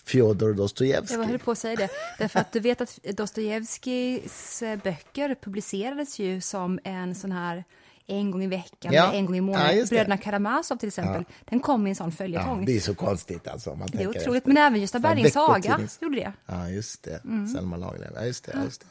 Fjodor 0.05 0.55
Dostojevskij. 0.55 1.17
Jag 1.19 1.25
höll 1.25 1.39
på 1.39 1.51
att 1.51 1.59
säga 1.59 1.77
det. 1.77 1.89
Därför 2.19 2.41
att 2.41 2.53
du 2.53 2.61
vet 2.61 2.81
att 2.81 2.99
Dostojevskijs 3.03 4.63
eh, 4.63 4.79
böcker 4.79 5.37
publicerades 5.43 6.19
ju 6.19 6.41
som 6.41 6.79
en 6.85 7.15
sån 7.15 7.33
här 7.33 7.65
en 8.07 8.31
gång 8.31 8.43
i 8.45 8.47
veckan, 8.47 8.93
Ja. 8.93 9.05
eller 9.09 9.19
en 9.19 9.27
gång 9.27 9.35
i 9.35 9.39
Ja, 9.39 9.43
månaden. 9.43 9.77
det. 9.79 9.91
Bröderna 9.91 10.17
Karamazov 10.17 10.77
till 10.77 10.89
exempel, 10.89 11.25
den 11.45 11.61
kom 11.61 11.87
i 11.87 11.91
en 11.91 11.97
sån 11.97 12.07
Ja, 12.11 12.17
följetong. 12.17 12.65
det 12.65 12.77
är 12.77 12.81
så 12.81 12.95
konstigt 12.95 13.49
alltså. 13.49 13.75
Man 13.75 13.89
det 13.93 14.03
är 14.03 14.09
otroligt, 14.09 14.37
efter. 14.37 14.53
men 14.53 14.57
även 14.57 14.81
Gösta 14.81 14.99
Ja, 14.99 15.03
Berlings 15.03 15.33
saga 15.33 15.81
gjorde 16.01 16.17
det. 16.17 16.33
Ja, 16.47 16.69
just 16.69 17.03
det. 17.03 17.25
Mm. 17.25 17.49
Selma 17.49 17.77
Lagerlöf. 17.77 18.11
Ja, 18.15 18.25
just 18.25 18.45
det. 18.45 18.53
Ja, 18.55 18.65
just 18.65 18.81
det. 18.81 18.87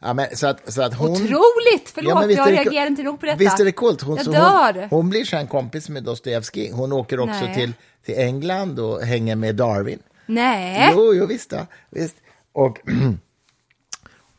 Ja, 0.00 0.14
men, 0.14 0.36
så 0.36 0.46
att, 0.46 0.72
så 0.72 0.82
att 0.82 0.94
hon... 0.94 1.10
Otroligt! 1.10 1.90
Förlåt, 1.94 2.14
men 2.14 2.28
visst 2.28 2.38
jag 2.38 2.52
reagerar 2.52 2.86
inte 2.86 3.02
nog 3.02 3.20
på 3.20 3.26
detta. 3.26 3.38
Visst 3.38 3.60
är 3.60 3.64
det 3.64 3.72
coolt? 3.72 4.02
Hon, 4.02 4.16
Jag 4.16 4.26
dör! 4.26 4.72
Hon, 4.80 4.88
hon 4.90 5.08
blir 5.10 5.24
sen 5.24 5.46
kompis 5.46 5.88
med 5.88 6.02
Dostojevskij. 6.04 6.70
Hon 6.70 6.92
åker 6.92 7.20
också 7.20 7.44
Nej. 7.44 7.54
till, 7.54 7.72
till 8.04 8.14
England 8.18 8.78
och 8.80 9.02
hänger 9.02 9.36
med 9.36 9.54
Darwin. 9.56 9.98
Nej! 10.26 10.90
Jo, 10.94 11.14
jo 11.14 11.26
visst, 11.26 11.52
ja. 11.52 11.66
visst. 11.90 12.16
Och, 12.52 12.78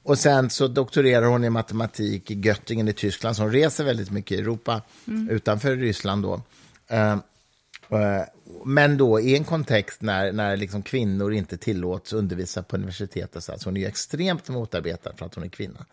och 0.07 0.19
sen 0.19 0.49
så 0.49 0.67
doktorerar 0.67 1.25
hon 1.25 1.43
i 1.43 1.49
matematik 1.49 2.31
i 2.31 2.33
Göttingen 2.33 2.87
i 2.87 2.93
Tyskland, 2.93 3.35
så 3.35 3.41
hon 3.43 3.51
reser 3.51 3.83
väldigt 3.83 4.11
mycket 4.11 4.37
i 4.37 4.41
Europa, 4.41 4.81
Mm. 5.07 5.29
utanför 5.29 5.75
Ryssland 5.75 6.23
då. 6.23 6.41
Eh, 6.87 7.11
eh, 7.11 8.23
men 8.65 8.97
då 8.97 9.19
i 9.19 9.35
en 9.35 9.43
kontext 9.43 10.01
när, 10.01 10.31
när 10.31 10.57
liksom 10.57 10.81
kvinnor 10.81 11.33
inte 11.33 11.57
tillåts 11.57 12.13
undervisa 12.13 12.63
på 12.63 12.75
universitetet. 12.75 13.43
Så 13.43 13.51
alltså 13.51 13.69
hon 13.69 13.77
är 13.77 13.87
extremt 13.87 14.49
motarbetad 14.49 15.13
för 15.17 15.25
att 15.25 15.35
hon 15.35 15.43
är 15.43 15.49
kvinna. 15.49 15.85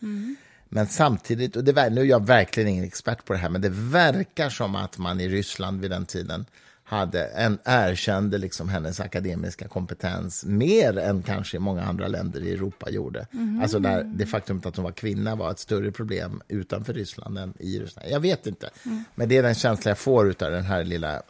Men 0.69 0.87
samtidigt, 0.87 1.57
och 1.57 1.65
det, 1.65 1.91
nu 1.91 2.01
är 2.01 2.05
jag 2.05 2.27
verkligen 2.27 2.69
ingen 2.69 2.85
expert 2.85 3.25
på 3.25 3.33
det 3.33 3.39
här, 3.39 3.49
men 3.49 3.61
det 3.61 3.69
verkar 3.73 4.51
som 4.51 4.75
att 4.77 4.99
man 4.99 5.21
i 5.21 5.29
Ryssland 5.29 5.81
vid 5.81 5.91
den 5.91 6.07
tiden 6.07 6.47
hade 6.85 7.25
en, 7.25 7.59
erkände 7.65 8.39
liksom 8.39 8.69
hennes 8.69 9.01
akademiska 9.01 9.69
kompetens 9.69 10.45
mer 10.45 10.99
än 10.99 11.23
kanske 11.23 11.59
många 11.59 11.83
andra 11.83 12.09
länder 12.09 12.41
i 12.41 12.53
Europa 12.53 12.91
gjorde. 12.91 13.27
Alltså 13.63 13.79
där 13.79 14.05
det 14.05 14.27
faktum 14.27 14.63
att 14.65 14.77
hon 14.77 14.85
var 14.85 14.93
kvinna 14.93 15.35
var 15.35 15.51
ett 15.51 15.59
större 15.59 15.93
problem 15.93 16.43
utanför 16.49 16.93
Ryssland 16.93 17.39
än 17.39 17.55
i 17.59 17.79
Ryssland. 17.79 18.09
Jag 18.11 18.21
vet 18.21 18.47
inte, 18.47 18.71
men 19.15 19.29
det 19.29 19.37
är 19.37 19.43
den 19.43 19.55
känsla 19.55 19.91
jag 19.91 19.99
får 19.99 20.27
av 20.27 20.51
den 20.51 20.65
här 20.65 20.85
lilla 20.85 21.23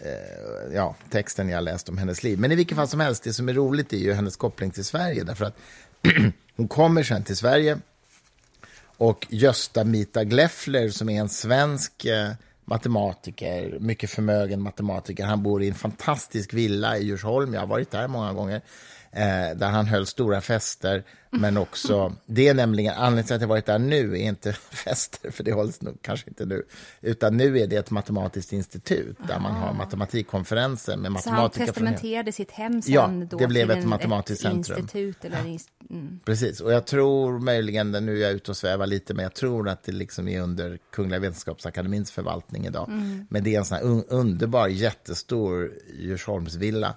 eh, 0.00 0.74
ja, 0.74 0.94
texten 1.10 1.48
jag 1.48 1.64
läst 1.64 1.88
om 1.88 1.98
hennes 1.98 2.22
liv. 2.22 2.38
Men 2.38 2.52
i 2.52 2.54
vilket 2.54 2.76
fall 2.76 2.88
som 2.88 3.00
helst, 3.00 3.24
det 3.24 3.32
som 3.32 3.48
är 3.48 3.54
roligt 3.54 3.92
är 3.92 3.96
ju 3.96 4.12
hennes 4.12 4.36
koppling 4.36 4.70
till 4.70 4.84
Sverige. 4.84 5.24
Därför 5.24 5.44
att 5.44 5.56
hon 6.56 6.68
kommer 6.68 7.02
sen 7.02 7.24
till 7.24 7.36
Sverige 7.36 7.78
och 8.96 9.26
Gösta 9.30 9.84
Mita 9.84 10.24
Gleffler 10.24 10.88
som 10.88 11.08
är 11.08 11.20
en 11.20 11.28
svensk 11.28 12.04
eh, 12.04 12.32
matematiker, 12.68 13.78
mycket 13.80 14.10
förmögen 14.10 14.62
matematiker. 14.62 15.24
Han 15.24 15.42
bor 15.42 15.62
i 15.62 15.68
en 15.68 15.74
fantastisk 15.74 16.54
villa 16.54 16.98
i 16.98 17.04
Djursholm, 17.04 17.54
jag 17.54 17.60
har 17.60 17.66
varit 17.66 17.90
där 17.90 18.08
många 18.08 18.32
gånger, 18.32 18.60
eh, 19.12 19.56
där 19.56 19.68
han 19.70 19.86
höll 19.86 20.06
stora 20.06 20.40
fester. 20.40 21.04
Men 21.30 21.56
också, 21.56 22.12
det 22.26 22.48
är 22.48 22.54
nämligen, 22.54 22.94
anledningen 22.94 23.24
till 23.26 23.34
att 23.34 23.40
jag 23.40 23.48
varit 23.48 23.66
där 23.66 23.78
nu 23.78 24.12
är 24.12 24.16
inte 24.16 24.52
fester, 24.70 25.30
för 25.30 25.44
det 25.44 25.52
hålls 25.52 25.82
nog 25.82 25.98
kanske 26.02 26.28
inte 26.28 26.44
nu, 26.46 26.62
utan 27.00 27.36
nu 27.36 27.58
är 27.58 27.66
det 27.66 27.76
ett 27.76 27.90
matematiskt 27.90 28.52
institut 28.52 29.16
där 29.28 29.38
man 29.38 29.52
har 29.54 29.74
matematikkonferenser 29.74 30.96
med 30.96 31.20
Så 31.22 31.30
han 31.30 31.42
matematiker 31.42 31.72
från 31.72 31.86
hela- 31.86 31.96
testamenterade 31.96 32.32
sitt 32.32 32.50
hem 32.50 32.82
sen 32.82 32.94
Ja, 32.94 33.10
då 33.30 33.36
det 33.38 33.46
blev 33.46 33.70
ett 33.70 33.84
matematiskt 33.86 34.44
ett 34.44 34.52
centrum. 34.52 34.78
institut 34.78 35.24
eller 35.24 35.36
inst- 35.44 35.68
mm. 35.90 36.20
Precis, 36.24 36.60
och 36.60 36.72
jag 36.72 36.86
tror 36.86 37.38
möjligen, 37.38 37.90
nu 37.90 38.16
är 38.16 38.22
jag 38.22 38.32
ute 38.32 38.50
och 38.50 38.56
svävar 38.56 38.86
lite, 38.86 39.14
men 39.14 39.22
jag 39.22 39.34
tror 39.34 39.68
att 39.68 39.82
det 39.82 39.92
liksom 39.92 40.28
är 40.28 40.40
under 40.40 40.78
Kungliga 40.90 41.20
Vetenskapsakademins 41.20 42.10
förvaltning 42.10 42.66
idag. 42.66 42.88
Men 43.28 43.44
det 43.44 43.54
är 43.54 43.58
en 43.58 43.64
sån 43.64 43.78
un 43.78 44.04
underbar, 44.08 44.68
jättestor 44.68 45.72
Djursholmsvilla. 45.98 46.94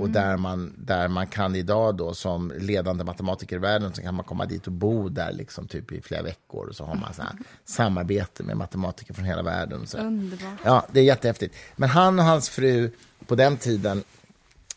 Och 0.00 0.10
där 0.10 0.36
man, 0.36 0.74
där 0.78 1.08
man 1.08 1.26
kan 1.26 1.56
idag 1.56 1.96
då 1.96 2.14
som 2.14 2.52
ledande 2.58 3.04
matematiker 3.04 3.56
i 3.56 3.58
världen 3.58 3.94
så 3.94 4.02
kan 4.02 4.14
man 4.14 4.24
komma 4.24 4.46
dit 4.46 4.66
och 4.66 4.72
bo 4.72 5.08
där 5.08 5.32
liksom 5.32 5.68
typ 5.68 5.92
i 5.92 6.00
flera 6.00 6.22
veckor. 6.22 6.68
Och 6.68 6.76
så 6.76 6.84
har 6.84 6.94
man 6.94 7.14
så 7.14 7.22
här 7.22 7.32
samarbete 7.64 8.42
med 8.42 8.56
matematiker 8.56 9.14
från 9.14 9.24
hela 9.24 9.42
världen. 9.42 9.80
Och 9.80 9.88
så. 9.88 9.98
Underbart. 9.98 10.58
Ja, 10.64 10.86
det 10.92 11.00
är 11.00 11.04
jättehäftigt. 11.04 11.54
Men 11.76 11.88
han 11.88 12.18
och 12.18 12.24
hans 12.24 12.48
fru 12.48 12.90
på 13.26 13.34
den 13.34 13.56
tiden 13.56 14.04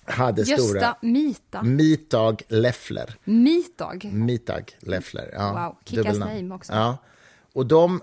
hade 0.05 0.45
stora... 0.45 0.57
Gösta 0.57 0.97
Mita. 1.01 1.63
Mitag 1.63 2.41
Leffler. 2.47 3.15
Mitag. 3.23 4.09
Mitag 4.13 4.77
Leffler. 4.79 5.29
Ja, 5.33 5.75
Wow, 5.85 5.95
dubbelnamn. 5.95 6.35
name 6.35 6.55
också. 6.55 6.73
Ja. 6.73 6.97
Och 7.53 7.65
de 7.65 8.01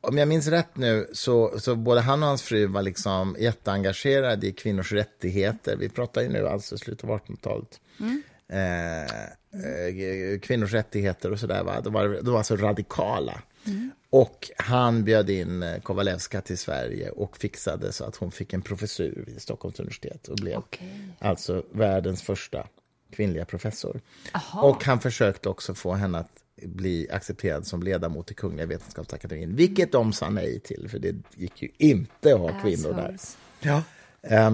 om 0.00 0.18
jag 0.18 0.28
minns 0.28 0.46
rätt 0.46 0.76
nu, 0.76 1.08
så, 1.12 1.54
så 1.58 1.76
både 1.76 2.00
han 2.00 2.22
och 2.22 2.28
hans 2.28 2.42
fru 2.42 2.66
var 2.66 2.82
liksom 2.82 3.36
jätteengagerade 3.38 4.46
i 4.46 4.52
kvinnors 4.52 4.92
rättigheter. 4.92 5.76
Vi 5.76 5.88
pratar 5.88 6.22
ju 6.22 6.28
nu 6.28 6.48
alltså 6.48 6.78
slutet 6.78 7.04
av 7.04 7.10
1800-talet. 7.10 7.80
Mm. 8.00 8.22
Eh, 8.48 9.02
eh, 9.02 10.40
kvinnors 10.42 10.72
rättigheter 10.72 11.32
och 11.32 11.40
sådär. 11.40 11.80
De 11.84 11.92
var, 11.92 12.08
de 12.08 12.30
var 12.30 12.38
alltså 12.38 12.56
radikala. 12.56 13.42
Mm. 13.66 13.90
Och 14.10 14.50
han 14.56 15.04
bjöd 15.04 15.30
in 15.30 15.62
eh, 15.62 15.80
Kowalewska 15.80 16.40
till 16.40 16.58
Sverige 16.58 17.10
och 17.10 17.36
fixade 17.36 17.92
så 17.92 18.04
att 18.04 18.16
hon 18.16 18.32
fick 18.32 18.52
en 18.52 18.62
professur 18.62 19.24
vid 19.26 19.42
Stockholms 19.42 19.80
universitet 19.80 20.28
och 20.28 20.36
blev 20.36 20.58
okay. 20.58 20.88
alltså 21.18 21.64
världens 21.70 22.22
första 22.22 22.66
kvinnliga 23.12 23.44
professor. 23.44 24.00
Aha. 24.32 24.62
Och 24.62 24.84
han 24.84 25.00
försökte 25.00 25.48
också 25.48 25.74
få 25.74 25.92
henne 25.92 26.18
att 26.18 26.42
bli 26.62 27.10
accepterad 27.10 27.66
som 27.66 27.82
ledamot 27.82 28.30
i 28.30 28.34
Kungliga 28.34 28.66
Vetenskapsakademin, 28.66 29.56
vilket 29.56 29.92
de 29.92 30.12
sa 30.12 30.30
nej 30.30 30.60
till, 30.60 30.88
för 30.88 30.98
det 30.98 31.16
gick 31.34 31.62
ju 31.62 31.68
inte 31.78 32.34
att 32.34 32.40
ha 32.40 32.60
kvinnor 32.62 32.92
där. 32.92 33.16
Ja. 33.60 33.76
Um, 33.76 33.82
Eh, 34.24 34.52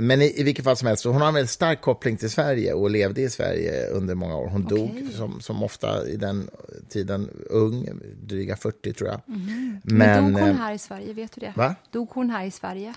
men 0.00 0.22
i, 0.22 0.40
i 0.40 0.42
vilket 0.42 0.64
fall 0.64 0.76
som 0.76 0.88
helst, 0.88 1.04
hon 1.04 1.20
har 1.20 1.28
en 1.28 1.34
väldigt 1.34 1.50
stark 1.50 1.80
koppling 1.80 2.16
till 2.16 2.30
Sverige 2.30 2.72
och 2.72 2.90
levde 2.90 3.20
i 3.20 3.30
Sverige 3.30 3.86
under 3.86 4.14
många 4.14 4.36
år. 4.36 4.48
Hon 4.48 4.66
okay. 4.66 4.78
dog 4.78 5.12
som, 5.12 5.40
som 5.40 5.62
ofta 5.62 6.08
i 6.08 6.16
den 6.16 6.50
tiden 6.88 7.30
ung, 7.50 7.88
dryga 8.22 8.56
40 8.56 8.92
tror 8.92 9.10
jag. 9.10 9.20
Mm. 9.28 9.80
Men, 9.82 9.98
men, 9.98 10.32
dog 10.32 10.42
hon 10.42 10.50
eh, 10.50 10.56
här 10.56 10.72
i 10.72 10.78
Sverige, 10.78 11.12
vet 11.12 11.32
du 11.32 11.40
det? 11.40 11.52
Va? 11.56 11.74
Dog 11.90 12.08
hon 12.10 12.30
här 12.30 12.44
i 12.44 12.50
Sverige? 12.50 12.94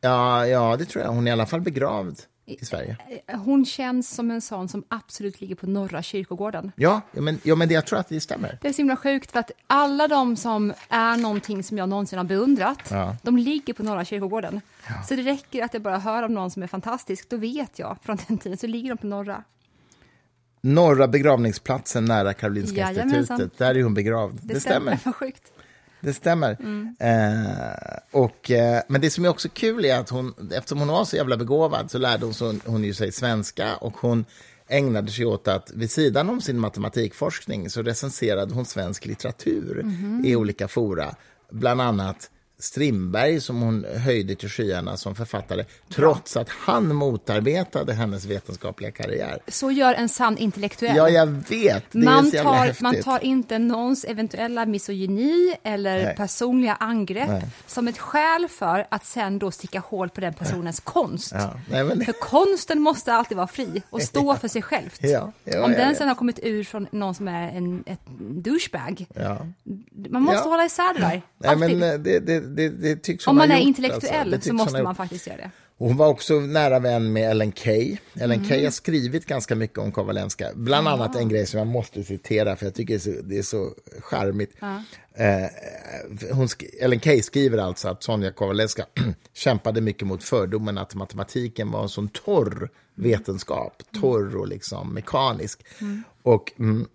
Ja, 0.00 0.46
ja, 0.46 0.76
det 0.76 0.84
tror 0.84 1.04
jag. 1.04 1.12
Hon 1.12 1.26
är 1.26 1.30
i 1.30 1.32
alla 1.32 1.46
fall 1.46 1.60
begravd 1.60 2.20
i 2.60 2.64
Sverige. 2.64 2.96
Eh, 3.26 3.40
hon 3.40 3.64
känns 3.64 4.10
som 4.10 4.30
en 4.30 4.40
sån 4.40 4.68
som 4.68 4.84
absolut 4.88 5.40
ligger 5.40 5.54
på 5.54 5.66
norra 5.66 6.02
kyrkogården. 6.02 6.72
Ja, 6.76 7.00
men, 7.12 7.40
ja, 7.42 7.54
men 7.54 7.68
det, 7.68 7.74
jag 7.74 7.86
tror 7.86 7.98
att 7.98 8.08
det 8.08 8.20
stämmer. 8.20 8.58
Det 8.62 8.68
är 8.68 8.72
så 8.72 8.76
himla 8.76 8.96
sjukt, 8.96 9.32
för 9.32 9.38
att 9.38 9.50
alla 9.66 10.08
de 10.08 10.36
som 10.36 10.72
är 10.88 11.16
någonting 11.16 11.62
som 11.62 11.78
jag 11.78 11.88
någonsin 11.88 12.18
har 12.18 12.24
beundrat, 12.24 12.82
ja. 12.90 13.16
de 13.22 13.38
ligger 13.38 13.74
på 13.74 13.82
norra 13.82 14.04
kyrkogården. 14.04 14.60
Ja. 14.88 15.02
Så 15.08 15.16
det 15.16 15.22
räcker 15.22 15.64
att 15.64 15.74
jag 15.74 15.82
bara 15.82 15.98
hör 15.98 16.22
om 16.22 16.34
någon 16.34 16.50
som 16.50 16.62
är 16.62 16.66
fantastisk, 16.66 17.28
då 17.28 17.36
vet 17.36 17.78
jag 17.78 17.98
från 18.02 18.18
den 18.28 18.38
tiden, 18.38 18.58
så 18.58 18.66
ligger 18.66 18.88
de 18.88 18.96
på 18.96 19.06
norra. 19.06 19.44
Norra 20.60 21.08
begravningsplatsen 21.08 22.04
nära 22.04 22.32
Karolinska 22.32 22.76
Jajamensan. 22.76 23.18
institutet, 23.18 23.58
där 23.58 23.74
är 23.74 23.82
hon 23.82 23.94
begravd. 23.94 24.38
Det, 24.42 24.54
det 24.54 24.60
stämmer. 24.60 24.96
stämmer. 24.96 25.00
Vad 25.04 25.14
sjukt 25.14 25.52
det 26.00 26.12
stämmer. 26.12 26.56
Mm. 26.60 26.96
Eh, 26.98 27.98
och, 28.10 28.50
eh, 28.50 28.82
men 28.88 29.00
det 29.00 29.10
som 29.10 29.24
är 29.24 29.28
också 29.28 29.48
kul 29.48 29.84
är 29.84 29.98
att 29.98 30.10
hon, 30.10 30.34
eftersom 30.52 30.78
hon 30.78 30.88
var 30.88 31.04
så 31.04 31.16
jävla 31.16 31.36
begåvad 31.36 31.90
så 31.90 31.98
lärde 31.98 32.24
hon, 32.24 32.34
så, 32.34 32.54
hon 32.64 32.84
ju 32.84 32.94
sig 32.94 33.12
svenska 33.12 33.76
och 33.76 33.96
hon 33.96 34.24
ägnade 34.68 35.10
sig 35.10 35.26
åt 35.26 35.48
att 35.48 35.70
vid 35.74 35.90
sidan 35.90 36.30
om 36.30 36.40
sin 36.40 36.58
matematikforskning 36.58 37.70
så 37.70 37.82
recenserade 37.82 38.54
hon 38.54 38.64
svensk 38.64 39.06
litteratur 39.06 39.80
mm. 39.80 40.24
i 40.24 40.36
olika 40.36 40.68
fora. 40.68 41.14
Bland 41.50 41.80
annat 41.80 42.30
Strindberg 42.60 43.40
som 43.40 43.62
hon 43.62 43.86
höjde 43.96 44.34
till 44.34 44.48
skyarna 44.48 44.96
som 44.96 45.14
författare 45.14 45.64
trots 45.94 46.36
att 46.36 46.48
han 46.48 46.94
motarbetade 46.94 47.92
hennes 47.92 48.24
vetenskapliga 48.24 48.90
karriär. 48.90 49.38
Så 49.48 49.70
gör 49.70 49.94
en 49.94 50.08
sann 50.08 50.38
intellektuell. 50.38 50.96
Ja, 50.96 51.08
jag 51.08 51.26
vet. 51.26 51.84
Det 51.92 51.98
man, 51.98 52.26
är 52.26 52.30
så 52.30 52.42
tar, 52.42 52.54
häftigt. 52.54 52.82
man 52.82 53.02
tar 53.02 53.24
inte 53.24 53.58
någons 53.58 54.04
eventuella 54.04 54.66
misogyni 54.66 55.56
eller 55.62 56.04
Nej. 56.04 56.16
personliga 56.16 56.74
angrepp 56.74 57.28
Nej. 57.28 57.46
som 57.66 57.88
ett 57.88 57.98
skäl 57.98 58.48
för 58.48 58.86
att 58.90 59.04
sen 59.04 59.38
då 59.38 59.50
sticka 59.50 59.80
hål 59.80 60.08
på 60.08 60.20
den 60.20 60.34
personens 60.34 60.82
Nej. 60.86 60.92
konst. 60.92 61.32
Ja. 61.34 61.60
Men... 61.68 62.04
För 62.04 62.12
konsten 62.12 62.80
måste 62.80 63.12
alltid 63.12 63.36
vara 63.36 63.46
fri 63.46 63.82
och 63.90 64.02
stå 64.02 64.34
för 64.40 64.48
sig 64.48 64.62
själv. 64.62 64.90
Ja. 65.00 65.32
Ja, 65.44 65.64
Om 65.64 65.72
den 65.72 65.94
sen 65.94 66.08
har 66.08 66.14
kommit 66.14 66.38
ur 66.42 66.64
från 66.64 66.86
någon 66.90 67.14
som 67.14 67.28
är 67.28 67.48
en 67.48 67.84
ett 67.86 68.00
douchebag. 68.18 69.06
Man 70.10 70.22
måste 70.22 70.48
hålla 70.48 70.64
isär 70.64 70.94
det 70.94 71.00
där. 71.00 71.22
Nej, 71.38 71.56
men 71.56 71.82
eh, 71.82 71.98
det, 71.98 72.20
det 72.20 72.40
det, 72.56 72.68
det 72.68 72.96
tycks 72.96 73.26
Om 73.26 73.36
man 73.36 73.50
är 73.50 73.58
gjort, 73.58 73.66
intellektuell 73.66 74.34
alltså. 74.34 74.48
så 74.48 74.54
måste 74.54 74.82
man 74.82 74.94
faktiskt 74.94 75.26
göra 75.26 75.36
det. 75.36 75.50
Hon 75.80 75.96
var 75.96 76.08
också 76.08 76.34
nära 76.34 76.78
vän 76.78 77.12
med 77.12 77.30
Ellen 77.30 77.52
Key. 77.52 77.96
Ellen 78.14 78.38
mm. 78.38 78.48
Key 78.48 78.64
har 78.64 78.70
skrivit 78.70 79.26
ganska 79.26 79.54
mycket 79.54 79.78
om 79.78 79.92
Kowalenska. 79.92 80.48
Bland 80.54 80.86
ja. 80.86 80.90
annat 80.90 81.16
en 81.16 81.28
grej 81.28 81.46
som 81.46 81.58
jag 81.58 81.66
måste 81.66 82.04
citera, 82.04 82.56
för 82.56 82.66
jag 82.66 82.74
tycker 82.74 82.94
det 82.94 82.98
är 82.98 83.14
så, 83.14 83.22
det 83.22 83.38
är 83.38 83.42
så 83.42 83.70
charmigt. 84.00 84.56
Ja. 84.60 84.82
Eh, 85.14 85.50
Ellen 86.80 87.00
Key 87.00 87.22
skriver 87.22 87.58
alltså 87.58 87.88
att 87.88 88.02
Sonja 88.02 88.32
Kowalenska 88.32 88.86
kämpade 89.34 89.80
mycket 89.80 90.06
mot 90.06 90.24
fördomen 90.24 90.78
att 90.78 90.94
matematiken 90.94 91.70
var 91.70 91.82
en 91.82 91.88
sån 91.88 92.08
torr 92.08 92.70
vetenskap. 92.94 93.82
Torr 94.00 94.36
och 94.36 94.48
liksom 94.48 94.94
mekanisk. 94.94 95.60
Mm. 95.80 96.02
Och... 96.22 96.52
Mm, 96.58 96.88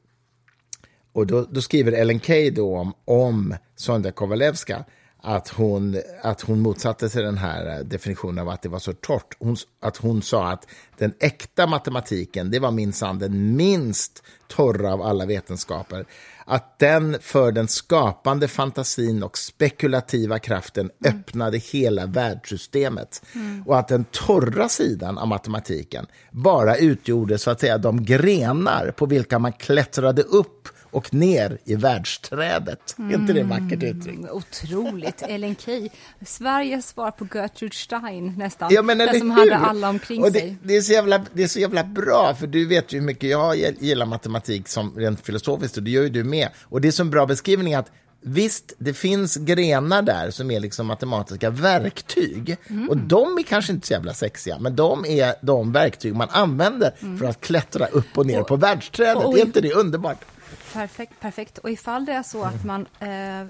och 1.14 1.28
då, 1.28 1.46
då, 1.50 1.62
skriver 1.62 1.92
Ellen 1.92 2.20
Key 2.20 2.50
då 2.50 2.78
om, 2.78 2.94
om 3.06 3.56
Sonja 3.76 4.12
Kovalevska 4.12 4.86
att 5.26 5.48
hon, 5.50 6.02
att 6.22 6.42
hon 6.42 6.60
motsatte 6.60 7.10
sig 7.10 7.24
den 7.24 7.38
här 7.38 7.84
definitionen 7.84 8.40
av 8.40 8.50
att 8.50 8.62
det 8.62 8.70
var 8.70 8.80
så 8.80 8.94
torrt. 8.94 9.36
Hon, 9.40 9.56
att 9.80 9.98
hon 9.98 10.22
sa 10.22 10.52
att 10.52 10.68
den 10.98 11.14
äkta 11.20 11.68
matematiken, 11.68 12.52
det 12.52 12.60
var 12.60 12.72
minsann 12.72 13.20
den 13.20 13.56
minst 13.56 14.24
torra 14.48 14.94
av 14.94 15.02
alla 15.02 15.26
vetenskaper. 15.26 16.06
Att 16.46 16.80
den 16.80 17.18
för 17.22 17.52
den 17.52 17.68
skapande 17.68 18.48
fantasin 18.48 19.24
och 19.24 19.38
spekulativa 19.38 20.40
kraften 20.40 20.92
mm. 21.06 21.20
öppnade 21.20 21.58
hela 21.58 22.06
världssystemet. 22.06 23.26
Mm. 23.36 23.64
Och 23.68 23.80
att 23.80 23.88
den 23.88 24.06
torra 24.12 24.70
sidan 24.70 25.18
av 25.18 25.28
matematiken 25.28 26.08
bara 26.32 26.78
utgjorde 26.78 27.38
så 27.38 27.52
att 27.52 27.60
säga 27.60 27.78
de 27.78 28.04
grenar 28.04 28.94
på 28.98 29.06
vilka 29.06 29.40
man 29.40 29.54
klättrade 29.54 30.22
upp 30.22 30.70
och 30.96 31.14
ner 31.14 31.58
i 31.66 31.76
världsträdet. 31.76 32.96
Mm. 32.98 33.12
Är 33.12 33.16
inte 33.16 33.34
det 33.34 33.44
vackert 33.44 33.84
uttryck? 33.84 34.20
Otroligt. 34.32 35.22
Ellen 35.28 35.56
Key. 35.56 35.90
Sveriges 36.26 36.88
svar 36.88 37.12
på 37.12 37.28
Gertrude 37.34 37.76
Stein 37.76 38.34
nästan. 38.38 38.74
Ja, 38.74 38.82
men, 38.82 38.98
Den 38.98 39.20
som 39.20 39.32
hur? 39.32 39.38
hade 39.38 39.58
alla 39.58 39.90
omkring 39.90 40.24
och 40.24 40.32
det, 40.32 40.40
sig. 40.40 40.58
Det 40.64 40.76
är, 40.76 40.82
så 40.82 40.94
jävla, 40.94 41.22
det 41.34 41.44
är 41.44 41.48
så 41.48 41.60
jävla 41.60 41.84
bra, 41.84 42.36
för 42.40 42.48
du 42.48 42.66
vet 42.66 42.94
ju 42.94 43.00
hur 43.00 43.06
mycket 43.06 43.30
jag 43.30 43.56
gillar 43.80 44.06
matematik 44.06 44.68
som 44.68 44.96
rent 44.96 45.26
filosofiskt 45.26 45.78
och 45.78 45.84
det 45.84 45.92
gör 45.92 46.04
ju 46.04 46.10
du 46.10 46.24
med. 46.24 46.50
Och 46.64 46.82
det 46.82 46.88
är 46.88 46.92
så 46.92 47.04
en 47.04 47.10
bra 47.10 47.26
beskrivning 47.26 47.74
att 47.74 47.92
Visst, 48.28 48.74
det 48.78 48.94
finns 48.94 49.36
grenar 49.36 50.02
där 50.02 50.32
som 50.32 50.52
är 50.52 50.60
liksom 50.60 50.88
matematiska 50.88 51.50
verktyg. 51.50 52.58
Mm. 52.68 52.90
Och 52.90 52.98
de 52.98 53.38
är 53.38 53.44
kanske 53.44 53.74
inte 53.74 53.88
så 53.88 53.94
jävla 53.94 54.14
sexiga, 54.14 54.60
men 54.60 54.76
de 54.76 55.06
är 55.06 55.34
de 55.42 55.72
verktyg 55.72 56.16
man 56.16 56.30
använder 56.32 56.96
mm. 57.02 57.18
för 57.18 57.26
att 57.26 57.42
klättra 57.42 57.86
upp 57.86 58.18
och 58.18 58.26
ner 58.26 58.42
och, 58.42 58.48
på 58.48 58.56
världsträdet. 58.56 59.16
Och, 59.16 59.26
och, 59.26 59.40
är 59.40 59.46
inte 59.46 59.62
det 59.62 59.74
underbart? 59.74 60.26
Perfekt, 60.74 61.20
perfekt. 61.20 61.58
Och 61.58 61.70
ifall 61.70 62.06
det 62.06 62.14
är 62.14 62.24
så 62.24 62.44
att 62.44 62.64
man 62.66 62.88
eh, 63.00 63.46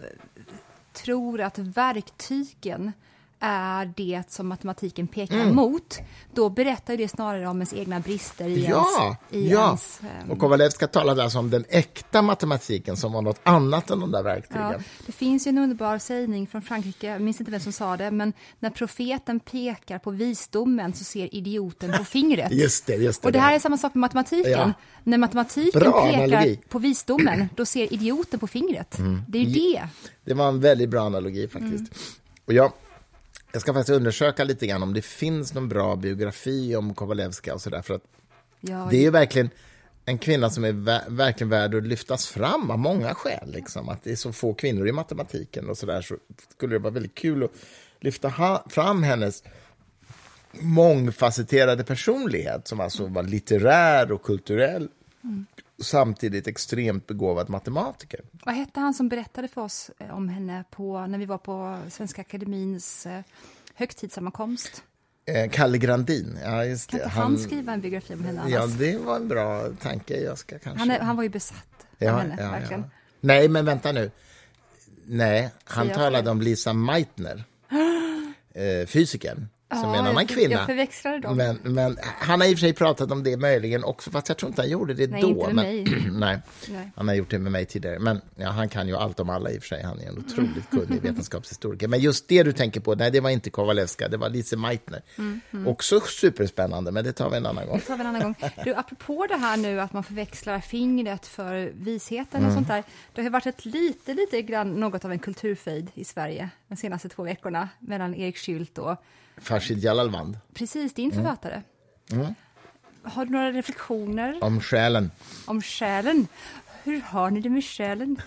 tror 0.93 1.41
att 1.41 1.57
verktygen 1.57 2.91
är 3.47 3.93
det 3.95 4.23
som 4.29 4.47
matematiken 4.47 5.07
pekar 5.07 5.35
mm. 5.35 5.55
mot, 5.55 5.99
då 6.33 6.49
berättar 6.49 6.97
det 6.97 7.07
snarare 7.07 7.47
om 7.47 7.57
ens 7.57 7.73
egna 7.73 7.99
brister 7.99 8.47
i 8.47 8.65
ja, 8.65 9.17
ens... 9.31 9.47
I 9.47 9.51
ja, 9.51 9.67
ens, 9.67 9.99
um... 10.23 10.31
och 10.31 10.39
Kowalewska 10.39 10.87
talade 10.87 11.23
alltså 11.23 11.39
om 11.39 11.49
den 11.49 11.65
äkta 11.69 12.21
matematiken 12.21 12.97
som 12.97 13.13
var 13.13 13.21
något 13.21 13.39
annat 13.43 13.89
än 13.89 13.99
de 13.99 14.11
där 14.11 14.23
verktygen. 14.23 14.71
Ja, 14.71 14.79
det 15.05 15.11
finns 15.11 15.47
ju 15.47 15.49
en 15.49 15.57
underbar 15.57 15.97
sägning 15.97 16.47
från 16.47 16.61
Frankrike, 16.61 17.07
jag 17.07 17.21
minns 17.21 17.39
inte 17.39 17.51
vem 17.51 17.59
som 17.59 17.71
sa 17.71 17.97
det, 17.97 18.11
men 18.11 18.33
när 18.59 18.69
profeten 18.69 19.39
pekar 19.39 19.99
på 19.99 20.11
visdomen 20.11 20.93
så 20.93 21.03
ser 21.03 21.35
idioten 21.35 21.93
på 21.97 22.03
fingret. 22.03 22.51
just 22.51 22.85
det, 22.85 22.95
just 22.95 23.21
det. 23.21 23.27
Och 23.27 23.31
det 23.31 23.39
här 23.39 23.55
är 23.55 23.59
samma 23.59 23.77
sak 23.77 23.93
med 23.93 24.01
matematiken. 24.01 24.51
Ja. 24.51 24.73
När 25.03 25.17
matematiken 25.17 25.79
Bra 25.79 26.05
pekar 26.05 26.23
analogi. 26.23 26.59
på 26.69 26.79
visdomen, 26.79 27.49
då 27.55 27.65
ser 27.65 27.93
idioten 27.93 28.39
på 28.39 28.47
fingret. 28.47 28.99
Mm. 28.99 29.21
Det 29.27 29.37
är 29.37 29.43
ju 29.43 29.53
det. 29.53 29.87
Det 30.25 30.33
var 30.33 30.47
en 30.47 30.59
väldigt 30.59 30.89
bra 30.89 31.05
analogi 31.05 31.47
faktiskt. 31.47 31.77
Mm. 31.77 31.93
Och 32.45 32.53
jag 32.53 32.71
jag 33.55 33.61
ska 33.61 33.73
faktiskt 33.73 33.97
undersöka 33.97 34.43
lite 34.43 34.67
grann 34.67 34.83
om 34.83 34.93
det 34.93 35.01
finns 35.01 35.53
någon 35.53 35.69
bra 35.69 35.95
biografi 35.95 36.75
om 36.75 36.93
Kowalewska 36.93 37.53
och 37.53 37.61
sådär. 37.61 37.81
För 37.81 37.93
att 37.93 38.03
ja, 38.59 38.87
det 38.91 38.97
är 38.97 39.01
ju 39.01 39.09
verkligen 39.09 39.49
en 40.05 40.17
kvinna 40.17 40.49
som 40.49 40.63
är 40.63 40.71
ver 40.71 41.01
verkligen 41.07 41.49
värd 41.49 41.75
att 41.75 41.83
lyftas 41.83 42.27
fram 42.27 42.71
av 42.71 42.79
många 42.79 43.13
skäl. 43.13 43.51
Liksom. 43.51 43.89
Att 43.89 44.03
det 44.03 44.11
är 44.11 44.15
så 44.15 44.33
få 44.33 44.53
kvinnor 44.53 44.87
i 44.87 44.91
matematiken 44.91 45.69
och 45.69 45.77
sådär 45.77 46.01
så 46.01 46.15
skulle 46.55 46.75
det 46.75 46.79
vara 46.79 46.93
väldigt 46.93 47.15
kul 47.15 47.43
att 47.43 47.51
lyfta 47.99 48.61
fram 48.69 49.03
hennes 49.03 49.43
mångfacetterade 50.51 51.83
personlighet 51.83 52.67
som 52.67 52.79
alltså 52.79 53.07
var 53.07 53.23
litterär 53.23 54.11
och 54.11 54.23
kulturell. 54.23 54.89
Mm 55.77 55.85
samtidigt 55.85 56.47
extremt 56.47 57.07
begåvad 57.07 57.49
matematiker. 57.49 58.19
Vad 58.45 58.55
hette 58.55 58.79
han 58.79 58.93
som 58.93 59.09
berättade 59.09 59.47
för 59.47 59.61
oss 59.61 59.91
eh, 59.99 60.15
om 60.15 60.29
henne 60.29 60.63
på, 60.71 61.07
när 61.07 61.17
vi 61.17 61.25
var 61.25 61.37
på 61.37 61.79
Svenska 61.89 62.21
Akademins 62.21 63.05
eh, 63.05 63.21
högtidssammankomst? 63.75 64.83
Eh, 65.25 65.49
Kalle 65.51 65.77
Grandin. 65.77 66.37
Ja, 66.43 66.49
kan 66.49 66.69
inte 66.69 67.07
han, 67.07 67.23
han 67.23 67.37
skriva 67.37 67.73
en 67.73 67.81
biografi 67.81 68.13
om 68.13 68.23
henne? 68.23 68.43
Ja, 68.47 68.67
det 68.67 68.97
var 68.97 69.15
en 69.15 69.27
bra 69.27 69.69
tanke. 69.81 70.17
Jag 70.17 70.37
ska 70.37 70.59
kanske... 70.59 70.79
han, 70.79 70.91
är, 70.91 70.99
han 70.99 71.15
var 71.15 71.23
ju 71.23 71.29
besatt 71.29 71.57
av 71.79 71.85
ja, 71.97 72.17
henne, 72.17 72.35
ja, 72.39 72.51
verkligen. 72.51 72.81
Ja. 72.81 72.89
Nej, 73.19 73.49
men 73.49 73.65
vänta 73.65 73.91
nu. 73.91 74.11
Nej, 75.05 75.51
han 75.63 75.89
talade 75.89 76.31
om 76.31 76.41
Lisa 76.41 76.73
Meitner, 76.73 77.43
fysikern. 78.87 79.47
Som 79.81 79.93
är 79.93 79.97
en 79.97 80.05
annan 80.05 80.27
kvinna. 80.27 80.53
Jag 80.55 80.65
förväxlade 80.65 81.19
dem. 81.19 81.37
Men, 81.37 81.59
men 81.63 81.97
han 82.19 82.41
har 82.41 82.47
i 82.47 82.53
och 82.53 82.57
för 82.57 82.61
sig 82.61 82.73
pratat 82.73 83.11
om 83.11 83.23
det 83.23 83.37
möjligen 83.37 83.83
också, 83.83 84.11
fast 84.11 84.29
jag 84.29 84.37
tror 84.37 84.49
inte 84.49 84.61
han 84.61 84.69
gjorde 84.69 84.93
det 84.93 85.07
Nej, 85.11 85.21
då. 85.21 85.27
inte 85.29 85.53
med 85.53 85.55
men, 85.55 85.65
mig. 85.65 85.85
nej, 86.11 86.39
Nej. 86.69 86.91
han 86.95 87.07
har 87.07 87.15
gjort 87.15 87.29
det 87.31 87.39
med 87.39 87.51
mig 87.51 87.65
tidigare. 87.65 87.99
Men 87.99 88.21
ja, 88.35 88.49
han 88.49 88.69
kan 88.69 88.87
ju 88.87 88.95
allt 88.95 89.19
om 89.19 89.29
alla 89.29 89.51
i 89.51 89.57
och 89.57 89.61
för 89.61 89.67
sig. 89.67 89.83
Han 89.83 89.99
är 89.99 90.07
en 90.07 90.17
otroligt 90.17 90.69
kunnig 90.71 91.01
vetenskapshistoriker. 91.01 91.87
Men 91.87 91.99
just 91.99 92.27
det 92.27 92.43
du 92.43 92.51
tänker 92.53 92.79
på, 92.79 92.95
nej, 92.95 93.11
det 93.11 93.19
var 93.19 93.29
inte 93.29 93.49
Kowalewska, 93.49 94.07
det 94.07 94.17
var 94.17 94.29
Lise 94.29 94.57
Meitner. 94.57 95.01
Också 95.65 95.99
superspännande, 95.99 96.91
men 96.91 97.03
det 97.03 97.13
tar 97.13 97.29
vi 97.29 97.37
en 97.37 97.45
annan 97.45 97.67
gång. 97.67 97.77
Det 97.77 97.83
tar 97.85 97.95
vi 97.95 98.01
en 98.01 98.07
annan 98.07 98.21
gång. 98.21 98.35
Du, 98.63 98.73
apropå 98.75 99.25
det 99.29 99.35
här 99.37 99.57
nu 99.57 99.81
att 99.81 99.93
man 99.93 100.03
förväxlar 100.03 100.59
fingret 100.59 101.25
för 101.27 101.71
visheten 101.75 102.35
Mm. 102.35 102.47
och 102.47 102.53
sånt 102.53 102.67
där. 102.67 102.83
Det 103.13 103.21
har 103.23 103.29
varit 103.29 103.45
ett 103.45 103.65
lite, 103.65 104.13
lite 104.13 104.41
grann 104.41 104.73
något 104.79 105.05
av 105.05 105.11
en 105.11 105.19
kulturfejd 105.19 105.91
i 105.93 106.03
Sverige 106.03 106.49
de 106.67 106.75
senaste 106.75 107.09
två 107.09 107.23
veckorna 107.23 107.69
mellan 107.79 108.15
Erik 108.15 108.37
Schüldt 108.37 108.79
och 108.79 108.97
Farshid 109.37 109.83
Jalalvand, 109.83 110.37
precis 110.53 110.93
din 110.93 111.11
Mm. 111.11 111.23
författare. 111.23 111.61
Har 113.03 113.25
du 113.25 113.31
några 113.31 113.51
reflektioner 113.51 114.43
om 114.43 114.61
själen. 114.61 115.11
om 115.45 115.61
själen? 115.61 116.27
Hur 116.83 117.01
har 117.01 117.29
ni 117.31 117.41
det 117.41 117.49
med 117.49 117.63
själen? 117.65 118.17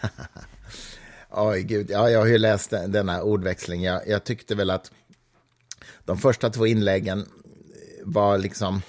Oj, 1.30 1.62
gud. 1.62 1.90
Ja, 1.90 2.10
jag 2.10 2.18
har 2.20 2.26
ju 2.26 2.38
läst 2.38 2.70
den- 2.70 2.92
denna 2.92 3.22
ordväxling. 3.22 3.82
Jag, 3.82 4.08
jag 4.08 4.24
tyckte 4.24 4.54
väl 4.54 4.70
att 4.70 4.90
de 6.04 6.18
första 6.18 6.50
två 6.50 6.66
inläggen 6.66 7.26
var 8.04 8.38
liksom 8.38 8.82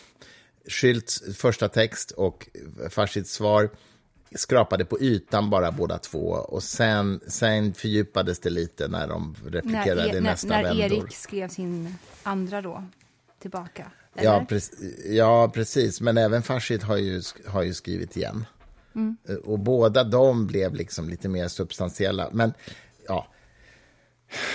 Schülts 0.68 1.34
första 1.36 1.70
text 1.70 2.12
och 2.12 2.48
Farshids 2.90 3.34
svar 3.34 3.70
skrapade 4.36 4.86
på 4.86 5.00
ytan 5.00 5.50
bara 5.50 5.72
båda 5.72 5.98
två 5.98 6.28
och 6.30 6.64
sen, 6.64 7.20
sen 7.28 7.74
fördjupades 7.74 8.40
det 8.40 8.50
lite 8.50 8.88
när 8.88 9.08
de 9.08 9.36
replikerade 9.46 10.06
när, 10.06 10.14
när, 10.14 10.22
nästa 10.22 10.48
när 10.48 10.64
vändor. 10.64 10.84
Erik 10.84 11.16
skrev 11.16 11.50
sin 11.50 11.96
andra 12.24 12.62
då, 12.62 12.84
tillbaka? 13.42 13.92
Ja, 14.14 14.36
eller? 14.36 14.46
precis, 14.46 15.06
ja, 15.06 15.52
precis. 15.54 16.02
Men 16.02 16.18
även 16.18 16.44
Farshid 16.44 16.84
har 16.84 16.98
ju, 16.98 17.22
har 17.48 17.64
ju 17.64 17.74
skrivit 17.74 18.18
igen. 18.18 18.46
Mm. 18.96 19.18
Och 19.44 19.60
båda 19.60 20.04
de 20.04 20.48
blev 20.48 20.74
liksom 20.74 21.10
lite 21.10 21.30
mer 21.30 21.48
substantiella. 21.48 22.30
Men 22.32 22.54
ja, 23.08 23.28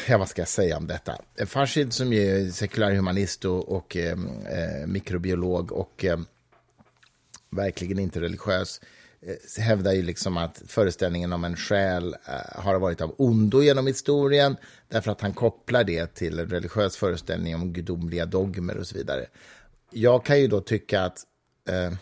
ja 0.09 0.19
vad 0.19 0.29
ska 0.29 0.41
jag 0.41 0.49
säga 0.49 0.77
om 0.77 0.87
detta? 0.87 1.19
Farshid 1.47 1.93
som 1.93 2.13
ju 2.13 2.21
är 2.21 2.51
sekulärhumanist 2.51 3.45
och, 3.45 3.69
och 3.69 3.97
eh, 3.97 4.19
eh, 4.47 4.87
mikrobiolog 4.87 5.73
och 5.73 6.05
eh, 6.05 6.19
verkligen 7.51 7.99
inte 7.99 8.21
religiös 8.21 8.81
eh, 8.83 8.89
hävdar 9.59 9.93
ju 9.93 10.03
liksom 10.03 10.37
att 10.37 10.63
föreställningen 10.67 11.33
om 11.33 11.45
en 11.45 11.57
själ 11.57 12.17
eh, 12.29 12.63
har 12.63 12.79
varit 12.79 13.01
av 13.01 13.15
ondo 13.19 13.63
genom 13.63 13.87
historien 13.87 14.57
därför 14.89 15.11
att 15.11 15.21
han 15.21 15.33
kopplar 15.33 15.85
det 15.85 16.15
till 16.15 16.39
en 16.39 16.47
religiös 16.47 16.97
föreställning 16.97 17.55
om 17.55 17.73
gudomliga 17.73 18.27
dogmer 18.27 18.77
och 18.77 18.87
så 18.87 18.97
vidare. 18.97 19.27
Jag 19.91 20.25
kan 20.25 20.41
ju 20.41 20.47
då 20.47 20.61
tycka 20.61 21.03
att 21.03 21.19
eh, 21.69 21.93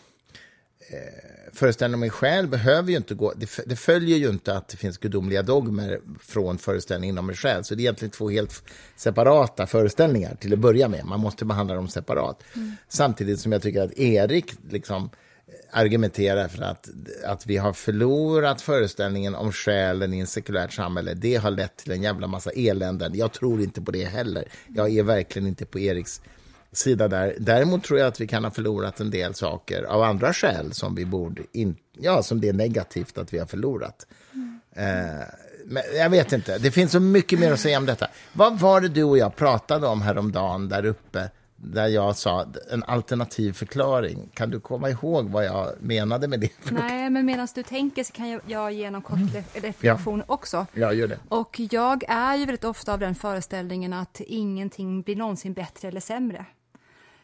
föreställningen 1.52 1.98
om 1.98 2.02
en 2.02 2.10
själ 2.10 2.48
behöver 2.48 2.90
ju 2.90 2.96
inte 2.96 3.14
gå... 3.14 3.32
Det, 3.36 3.50
det 3.66 3.76
följer 3.76 4.18
ju 4.18 4.28
inte 4.28 4.56
att 4.56 4.68
det 4.68 4.76
finns 4.76 4.98
gudomliga 4.98 5.42
dogmer 5.42 6.00
från 6.20 6.58
föreställningen 6.58 7.18
om 7.18 7.28
en 7.28 7.34
själ. 7.34 7.64
Så 7.64 7.74
det 7.74 7.80
är 7.80 7.82
egentligen 7.82 8.10
två 8.10 8.30
helt 8.30 8.62
separata 8.96 9.66
föreställningar 9.66 10.34
till 10.34 10.52
att 10.52 10.58
börja 10.58 10.88
med. 10.88 11.04
Man 11.04 11.20
måste 11.20 11.44
behandla 11.44 11.74
dem 11.74 11.88
separat. 11.88 12.42
Samtidigt 12.88 13.40
som 13.40 13.52
jag 13.52 13.62
tycker 13.62 13.82
att 13.82 13.98
Erik 13.98 14.52
liksom 14.70 15.10
argumenterar 15.72 16.48
för 16.48 16.62
att, 16.62 16.88
att 17.24 17.46
vi 17.46 17.56
har 17.56 17.72
förlorat 17.72 18.62
föreställningen 18.62 19.34
om 19.34 19.52
själen 19.52 20.14
i 20.14 20.18
en 20.18 20.26
sekulärt 20.26 20.72
samhälle. 20.72 21.14
Det 21.14 21.36
har 21.36 21.50
lett 21.50 21.76
till 21.76 21.92
en 21.92 22.02
jävla 22.02 22.26
massa 22.26 22.50
eländen. 22.50 23.12
Jag 23.14 23.32
tror 23.32 23.62
inte 23.62 23.82
på 23.82 23.90
det 23.90 24.04
heller. 24.04 24.44
Jag 24.68 24.96
är 24.96 25.02
verkligen 25.02 25.48
inte 25.48 25.66
på 25.66 25.78
Eriks 25.78 26.20
sida 26.72 27.08
där. 27.08 27.36
Däremot 27.38 27.84
tror 27.84 27.98
jag 27.98 28.08
att 28.08 28.20
vi 28.20 28.26
kan 28.26 28.44
ha 28.44 28.50
förlorat 28.50 29.00
en 29.00 29.10
del 29.10 29.34
saker 29.34 29.82
av 29.82 30.02
andra 30.02 30.32
skäl 30.32 30.72
som 30.72 30.94
vi 30.94 31.04
borde 31.04 31.42
in, 31.52 31.76
ja, 31.98 32.22
som 32.22 32.40
det 32.40 32.48
är 32.48 32.52
negativt 32.52 33.18
att 33.18 33.34
vi 33.34 33.38
har 33.38 33.46
förlorat. 33.46 34.06
Eh, 34.76 35.26
men 35.64 35.82
jag 35.96 36.10
vet 36.10 36.32
inte, 36.32 36.58
det 36.58 36.70
finns 36.70 36.92
så 36.92 37.00
mycket 37.00 37.38
mer 37.38 37.52
att 37.52 37.60
säga 37.60 37.78
om 37.78 37.86
detta. 37.86 38.08
Vad 38.32 38.58
var 38.58 38.80
det 38.80 38.88
du 38.88 39.02
och 39.02 39.18
jag 39.18 39.36
pratade 39.36 39.86
om 39.86 40.02
häromdagen 40.02 40.68
där 40.68 40.84
uppe? 40.84 41.30
Där 41.64 41.86
jag 41.88 42.16
sa 42.16 42.46
en 42.72 42.82
alternativ 42.82 43.52
förklaring. 43.52 44.28
Kan 44.34 44.50
du 44.50 44.60
komma 44.60 44.90
ihåg 44.90 45.28
vad 45.30 45.44
jag 45.44 45.68
menade 45.80 46.28
med 46.28 46.40
det? 46.40 46.50
Nej, 46.70 47.10
men 47.10 47.26
medan 47.26 47.48
du 47.54 47.62
tänker 47.62 48.04
så 48.04 48.12
kan 48.12 48.28
jag, 48.30 48.40
jag 48.46 48.72
ge 48.72 48.90
någon 48.90 49.02
kort 49.02 49.16
Mm. 49.16 49.28
ref- 49.28 49.60
reflektion 49.62 50.22
också. 50.26 50.66
Ja, 50.72 50.92
gör 50.92 51.08
det. 51.08 51.18
Och 51.28 51.60
jag 51.70 52.04
är 52.08 52.36
ju 52.36 52.44
väldigt 52.46 52.64
ofta 52.64 52.92
av 52.92 52.98
den 52.98 53.14
föreställningen 53.14 53.92
att 53.92 54.20
ingenting 54.20 55.02
blir 55.02 55.16
någonsin 55.16 55.52
bättre 55.52 55.88
eller 55.88 56.00
sämre. 56.00 56.46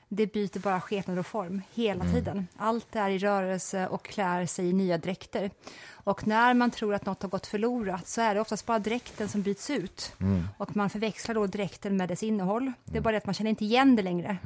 Det 0.08 0.26
byter 0.26 0.58
bara 0.58 0.80
skepnad 0.80 1.18
och 1.18 1.26
form 1.26 1.62
hela 1.74 2.04
tiden. 2.12 2.48
Allt 2.56 2.96
är 2.96 3.10
i 3.10 3.18
rörelse 3.18 3.86
och 3.88 4.04
klär 4.04 4.46
sig 4.46 4.68
i 4.68 4.72
nya 4.72 4.98
dräkter. 4.98 5.50
Och 5.90 6.26
när 6.26 6.54
man 6.54 6.70
tror 6.70 6.94
att 6.94 7.06
något 7.06 7.22
har 7.22 7.28
gått 7.30 7.46
förlorat 7.46 8.08
så 8.08 8.20
är 8.20 8.34
det 8.34 8.40
oftast 8.40 8.66
bara 8.66 8.78
dräkten 8.78 9.28
som 9.28 9.42
byts 9.42 9.70
ut. 9.70 10.12
Och 10.56 10.76
man 10.76 10.90
förväxlar 10.90 11.34
då 11.34 11.46
dräkten 11.46 11.96
med 11.96 12.08
dess 12.08 12.22
innehåll. 12.22 12.72
Det 12.84 12.96
är 12.98 13.02
bara 13.02 13.12
det 13.12 13.18
att 13.18 13.26
man 13.26 13.34
känner 13.34 13.50
inte 13.50 13.64
igen 13.64 13.96
det 13.96 14.02
längre. 14.02 14.36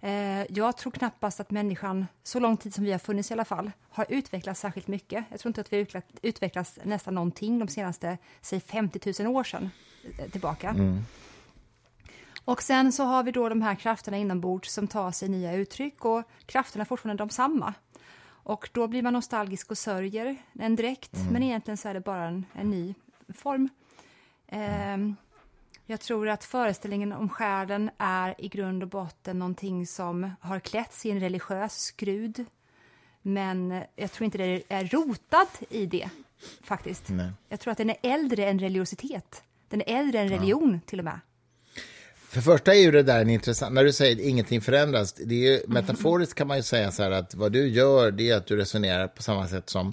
Eh, 0.00 0.52
jag 0.52 0.76
tror 0.76 0.92
knappast 0.92 1.40
att 1.40 1.50
människan, 1.50 2.06
så 2.22 2.40
lång 2.40 2.56
tid 2.56 2.74
som 2.74 2.84
vi 2.84 2.92
har 2.92 2.98
funnits 2.98 3.30
i 3.30 3.34
alla 3.34 3.44
fall, 3.44 3.70
har 3.90 4.06
utvecklats 4.08 4.60
särskilt 4.60 4.86
mycket. 4.88 5.24
Jag 5.30 5.40
tror 5.40 5.50
inte 5.50 5.60
att 5.60 5.72
vi 5.72 5.76
har 5.76 5.82
utvecklat, 5.82 6.18
utvecklats 6.22 6.78
nästan 6.84 7.14
någonting 7.14 7.58
de 7.58 7.68
senaste, 7.68 8.18
säg 8.40 8.60
50 8.60 9.22
000 9.22 9.36
år 9.36 9.44
sedan 9.44 9.70
eh, 10.18 10.30
tillbaka. 10.30 10.74
Och 12.44 12.62
sen 12.62 12.92
så 12.92 13.04
har 13.04 13.22
vi 13.22 13.32
då 13.32 13.48
de 13.48 13.62
här 13.62 13.74
krafterna 13.74 14.16
inombords 14.16 14.72
som 14.72 14.88
tar 14.88 15.10
sig 15.10 15.28
nya 15.28 15.54
uttryck 15.54 16.04
och 16.04 16.22
krafterna 16.46 16.82
är 16.82 16.86
fortfarande 16.86 17.22
de 17.22 17.30
samma. 17.30 17.74
Och 18.44 18.70
då 18.72 18.88
blir 18.88 19.02
man 19.02 19.12
nostalgisk 19.12 19.70
och 19.70 19.78
sörjer 19.78 20.36
en 20.52 20.76
dräkt, 20.76 21.16
men 21.30 21.42
egentligen 21.42 21.76
så 21.76 21.88
är 21.88 21.94
det 21.94 22.00
bara 22.00 22.24
en, 22.24 22.46
en 22.52 22.70
ny 22.70 22.94
form. 23.34 23.68
Ehm, 24.46 25.16
jag 25.86 26.00
tror 26.00 26.28
att 26.28 26.44
föreställningen 26.44 27.12
om 27.12 27.28
själen 27.28 27.90
är 27.98 28.34
i 28.38 28.48
grund 28.48 28.82
och 28.82 28.88
botten 28.88 29.38
någonting 29.38 29.86
som 29.86 30.30
har 30.40 30.60
klätts 30.60 31.06
i 31.06 31.10
en 31.10 31.20
religiös 31.20 31.78
skrud. 31.78 32.44
Men 33.22 33.82
jag 33.96 34.12
tror 34.12 34.24
inte 34.24 34.38
det 34.38 34.62
är 34.68 34.84
rotat 34.84 35.62
i 35.70 35.86
det, 35.86 36.10
faktiskt. 36.62 37.08
Nej. 37.08 37.32
Jag 37.48 37.60
tror 37.60 37.72
att 37.72 37.78
den 37.78 37.90
är 37.90 37.96
äldre 38.02 38.48
än 38.48 38.58
religiositet. 38.58 39.42
Den 39.68 39.80
är 39.80 39.98
äldre 39.98 40.20
än 40.20 40.28
religion, 40.28 40.80
till 40.86 40.98
och 40.98 41.04
med. 41.04 41.20
För 42.32 42.40
första 42.40 42.74
är 42.74 42.78
ju 42.78 42.90
det 42.90 43.02
där 43.02 43.20
en 43.20 43.30
intressant, 43.30 43.74
när 43.74 43.84
du 43.84 43.92
säger 43.92 44.16
att 44.16 44.22
ingenting 44.22 44.60
förändras, 44.60 45.12
det 45.12 45.34
är 45.34 45.50
ju, 45.50 45.60
metaforiskt 45.66 46.34
kan 46.34 46.46
man 46.46 46.56
ju 46.56 46.62
säga 46.62 46.90
så 46.90 47.02
här 47.02 47.10
att 47.10 47.34
vad 47.34 47.52
du 47.52 47.68
gör 47.68 48.10
det 48.10 48.30
är 48.30 48.36
att 48.36 48.46
du 48.46 48.56
resonerar 48.56 49.08
på 49.08 49.22
samma 49.22 49.48
sätt 49.48 49.70
som 49.70 49.92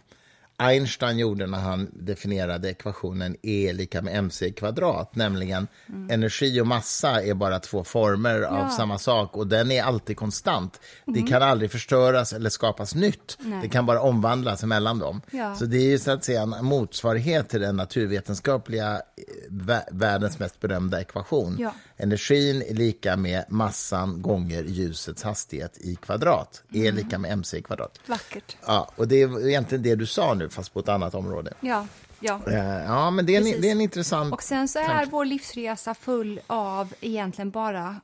Einstein 0.60 1.18
gjorde 1.20 1.48
när 1.48 1.58
han 1.60 1.90
definierade 1.94 2.70
ekvationen 2.70 3.36
E 3.42 3.74
lika 3.74 4.02
med 4.02 4.16
mc 4.18 4.52
kvadrat, 4.52 5.16
nämligen 5.16 5.68
energi 6.10 6.62
och 6.62 6.68
massa 6.68 7.24
är 7.24 7.34
bara 7.34 7.60
två 7.60 7.84
former 7.84 8.42
av 8.42 8.58
Ja. 8.60 8.70
samma 8.70 8.98
sak 8.98 9.38
och 9.38 9.48
den 9.48 9.72
är 9.72 9.84
alltid 9.84 10.18
konstant. 10.18 10.80
Det 11.06 11.22
kan 11.22 11.42
aldrig 11.44 11.72
förstöras 11.72 12.34
eller 12.34 12.50
skapas 12.50 12.96
nytt. 12.96 13.38
Nej. 13.40 13.60
Det 13.62 13.70
kan 13.70 13.86
bara 13.86 14.02
omvandlas 14.02 14.64
mellan 14.64 15.00
dem. 15.00 15.22
Ja. 15.32 15.56
Så 15.56 15.66
det 15.66 15.78
är 15.78 15.90
ju 15.90 16.00
så 16.00 16.12
att 16.12 16.24
säga 16.24 16.42
en 16.42 16.66
motsvarighet 16.66 17.50
till 17.50 17.62
den 17.62 17.76
naturvetenskapliga 17.76 18.94
eh, 18.96 19.02
vä- 19.50 19.84
världens 19.92 20.40
mest 20.40 20.60
berömda 20.60 21.02
ekvation. 21.02 21.56
Ja. 21.60 21.74
Energin 21.98 22.62
är 22.70 22.74
lika 22.74 23.18
med 23.18 23.46
massan 23.50 24.22
gånger 24.22 24.64
ljusets 24.64 25.24
hastighet 25.24 25.78
i 25.78 25.96
kvadrat. 25.96 26.64
E 26.74 26.88
är 26.88 26.92
lika 26.92 27.18
med 27.18 27.32
mc 27.32 27.58
i 27.58 27.62
kvadrat. 27.62 28.00
Vackert. 28.08 28.58
Ja, 28.68 28.92
och 28.96 29.08
det 29.08 29.22
är 29.22 29.48
egentligen 29.50 29.84
det 29.84 29.96
du 29.96 30.06
sa 30.06 30.34
nu, 30.34 30.49
fast 30.54 30.74
på 30.74 30.80
ett 30.80 30.90
annat 30.90 31.16
område. 31.16 31.54
Ja, 31.62 31.86
ja. 32.20 32.40
Eh, 32.48 32.84
Ja, 32.86 33.12
men 33.12 33.26
det 33.26 33.36
är 33.36 33.38
en, 33.38 33.62
det 33.62 33.68
är 33.68 33.72
en 33.72 33.82
intressant... 33.82 34.34
Och 34.34 34.44
sen 34.44 34.68
så 34.68 34.80
är 34.80 34.88
tanke. 34.88 35.10
vår 35.12 35.26
livsresa 35.26 35.94
full 35.94 36.40
av 36.48 36.94
egentligen 37.02 37.52
bara 37.52 37.96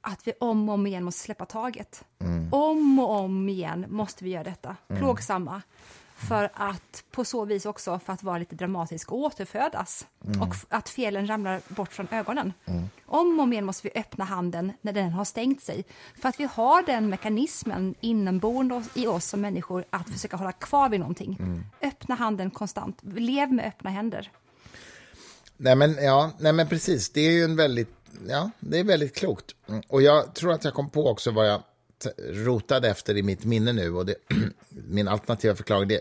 att 0.00 0.20
vi 0.26 0.32
om 0.40 0.68
och 0.68 0.74
om 0.74 0.86
igen 0.86 1.04
måste 1.04 1.20
släppa 1.20 1.46
taget. 1.46 2.04
Om 2.50 2.98
och 2.98 3.10
om 3.10 3.48
igen 3.48 3.86
måste 3.88 4.24
vi 4.24 4.30
göra 4.30 4.44
detta, 4.44 4.76
plågsamma. 4.98 5.62
För 6.28 6.50
att 6.54 7.04
på 7.10 7.24
så 7.24 7.44
vis 7.44 7.66
också, 7.66 7.98
för 7.98 8.12
att 8.12 8.22
vara 8.22 8.38
lite 8.38 8.54
dramatisk, 8.54 9.12
återfödas. 9.12 10.06
Och 10.40 10.48
f- 10.52 10.66
att 10.68 10.88
felen 10.88 11.26
ramlar 11.26 11.60
bort 11.68 11.92
från 11.92 12.08
ögonen. 12.10 12.52
Om 13.06 13.38
och 13.38 13.42
om 13.42 13.52
igen 13.52 13.64
måste 13.64 13.88
vi 13.94 14.00
öppna 14.00 14.24
handen 14.24 14.72
när 14.80 14.92
den 14.92 15.12
har 15.12 15.24
stängt 15.24 15.62
sig. 15.62 15.84
För 16.20 16.28
att 16.28 16.40
vi 16.40 16.44
har 16.44 16.82
den 16.82 17.08
mekanismen 17.08 17.94
inneboende 18.00 18.84
i 18.94 19.06
oss 19.06 19.24
som 19.24 19.40
människor 19.40 19.84
att 19.90 20.08
försöka 20.10 20.36
hålla 20.36 20.52
kvar 20.52 20.88
vid 20.88 21.00
någonting. 21.00 21.62
Öppna 21.82 22.14
handen 22.14 22.50
konstant. 22.50 22.98
Lev 23.02 23.52
med 23.52 23.64
öppna 23.66 23.90
händer. 23.90 24.30
Nej, 25.56 25.76
men, 25.76 25.94
ja, 26.04 26.30
nej, 26.38 26.52
men 26.52 26.68
precis. 26.68 27.10
Det 27.10 27.20
är 27.20 27.30
ju 27.30 27.44
en 27.44 27.56
väldigt, 27.56 27.94
ja, 28.28 28.50
det 28.60 28.78
är 28.78 28.84
väldigt 28.84 29.16
klokt. 29.16 29.54
Mm, 29.68 29.82
Och 29.88 30.02
jag 30.02 30.34
tror 30.34 30.52
att 30.52 30.64
jag 30.64 30.74
kom 30.74 30.90
på 30.90 31.06
också 31.10 31.30
vad 31.30 31.48
jag 31.48 31.62
rotade 32.18 32.88
efter 32.88 33.16
i 33.16 33.22
mitt 33.22 33.44
minne 33.44 33.72
nu. 33.72 33.94
Och 33.94 34.06
det, 34.06 34.14
min 34.68 35.08
alternativa 35.08 35.54
förklaring, 35.54 35.88
det 35.88 36.00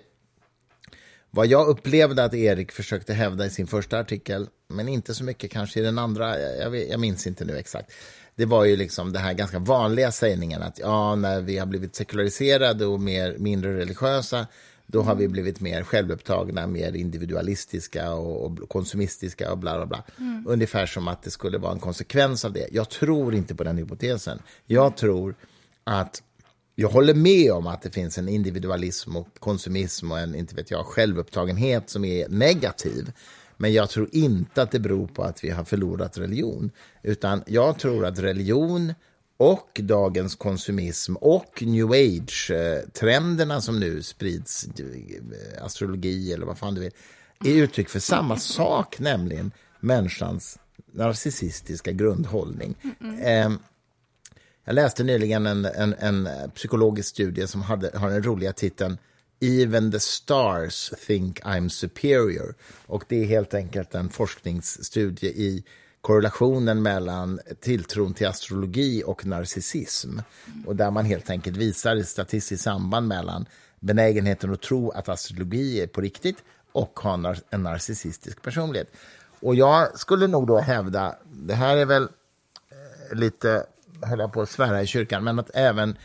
vad 1.32 1.48
jag 1.48 1.68
upplevde 1.68 2.24
att 2.24 2.34
Erik 2.34 2.72
försökte 2.72 3.14
hävda 3.14 3.46
i 3.46 3.50
sin 3.50 3.68
första 3.68 4.00
artikel, 4.00 4.48
men 4.68 4.88
inte 4.88 5.16
så 5.16 5.24
mycket 5.24 5.52
kanske 5.52 5.80
i 5.80 5.84
den 5.84 6.00
andra, 6.00 6.40
jag, 6.40 6.90
jag, 6.90 7.00
minns 7.00 7.28
inte 7.28 7.46
nu 7.46 7.58
exakt. 7.58 7.92
det 8.36 8.46
var 8.46 8.66
ju 8.66 8.76
liksom 8.76 9.14
det 9.14 9.20
här 9.20 9.34
ganska 9.34 9.60
vanliga 9.60 10.12
sägningen 10.12 10.62
att 10.62 10.80
ja, 10.80 11.16
när 11.16 11.42
vi 11.42 11.58
har 11.58 11.66
blivit 11.66 11.96
sekulariserade 11.96 12.86
och 12.86 13.00
mer, 13.00 13.36
mindre 13.38 13.78
religiösa, 13.78 14.48
då 14.92 15.02
har 15.02 15.16
vi 15.16 15.28
blivit 15.28 15.60
mer 15.60 15.84
självupptagna, 15.84 16.68
mer 16.68 16.96
individualistiska 16.96 18.14
och, 18.14 18.46
och 18.46 18.70
konsumistiska 18.70 19.52
och 19.52 19.58
bla 19.58 19.78
bla 19.78 19.86
bla. 19.86 20.04
Mm. 20.18 20.46
Ungefär 20.48 20.86
som 20.86 21.08
att 21.08 21.24
det 21.24 21.32
skulle 21.32 21.58
vara 21.58 21.72
en 21.72 21.80
konsekvens 21.80 22.46
av 22.46 22.54
det. 22.54 22.68
Jag 22.72 22.90
tror 22.90 23.36
inte 23.36 23.56
på 23.56 23.64
den 23.64 23.78
hypotesen. 23.78 24.42
Jag 24.66 24.98
tror 24.98 25.36
att 25.90 26.24
jag 26.76 26.90
håller 26.90 27.14
med 27.14 27.52
om 27.52 27.68
att 27.68 27.82
det 27.82 27.90
finns 27.90 28.18
en 28.18 28.30
individualism 28.30 29.16
och 29.16 29.28
konsumism 29.40 30.12
och 30.12 30.20
en 30.20 30.36
inte 30.36 30.56
vet 30.56 30.72
jag, 30.72 30.86
självupptagenhet 30.86 31.90
som 31.90 32.06
är 32.06 32.30
negativ. 32.30 33.12
Men 33.58 33.74
jag 33.74 33.90
tror 33.90 34.10
inte 34.12 34.62
att 34.62 34.72
det 34.72 34.80
beror 34.80 35.08
på 35.08 35.24
att 35.24 35.44
vi 35.44 35.50
har 35.50 35.64
förlorat 35.64 36.18
religion. 36.18 36.72
Utan 37.04 37.44
jag 37.48 37.80
tror 37.80 38.06
att 38.06 38.20
religion 38.20 38.94
och 39.38 39.80
dagens 39.84 40.36
konsumism 40.36 41.16
och 41.16 41.64
new 41.66 41.92
age-trenderna 41.92 43.62
som 43.62 43.80
nu 43.80 44.04
sprids, 44.04 44.68
eh, 44.68 45.66
astrologi 45.66 46.34
eller 46.34 46.46
vad 46.46 46.58
fan 46.58 46.76
du 46.76 46.82
vill, 46.82 46.94
är 47.46 47.54
uttryck 47.54 47.90
för 47.90 48.00
samma 48.00 48.38
sak, 48.38 49.00
nämligen 49.00 49.52
människans 49.80 50.60
narcissistiska 50.92 51.92
grundhållning. 51.92 52.76
Mm 52.84 52.96
-mm. 53.20 53.58
Jag 54.70 54.74
läste 54.74 55.04
nyligen 55.04 55.46
en, 55.46 55.66
en, 55.66 55.94
en 55.94 56.30
psykologisk 56.56 57.10
studie 57.10 57.48
som 57.48 57.62
hade, 57.62 57.98
har 57.98 58.10
den 58.10 58.24
roliga 58.24 58.54
titeln 58.54 58.98
Even 59.40 59.92
the 59.92 60.00
stars 60.00 60.92
think 61.08 61.42
I'm 61.42 61.70
superior. 61.70 62.56
Och 62.86 63.04
det 63.08 63.24
är 63.24 63.26
helt 63.26 63.54
enkelt 63.54 63.96
en 63.96 64.10
forskningsstudie 64.10 65.30
i 65.30 65.64
korrelationen 66.02 66.82
mellan 66.82 67.40
tilltron 67.62 68.14
till 68.14 68.28
astrologi 68.28 69.04
och 69.06 69.26
narcissism. 69.26 70.20
Och 70.66 70.76
där 70.76 70.92
man 70.92 71.06
helt 71.06 71.30
enkelt 71.30 71.58
visar 71.58 71.96
ett 71.96 72.08
statistiskt 72.08 72.64
samband 72.64 73.08
mellan 73.08 73.46
benägenheten 73.80 74.54
att 74.54 74.62
tro 74.62 74.90
att 74.90 75.10
astrologi 75.10 75.82
är 75.82 75.88
på 75.88 76.02
riktigt 76.02 76.38
och 76.72 77.00
ha 77.00 77.36
en 77.50 77.64
narcissistisk 77.64 78.42
personlighet. 78.42 78.92
Och 79.40 79.56
jag 79.56 80.00
skulle 80.00 80.28
nog 80.28 80.48
då 80.48 80.58
hävda, 80.58 81.16
det 81.32 81.56
här 81.56 81.78
är 81.78 81.86
väl 81.86 82.04
eh, 82.04 83.18
lite, 83.18 83.66
höll 84.02 84.20
jag 84.20 84.34
på 84.34 84.42
att 84.42 84.50
svära 84.50 84.82
i 84.82 84.88
kyrkan, 84.88 85.24
men 85.24 85.40
att 85.40 85.50
även 85.54 85.98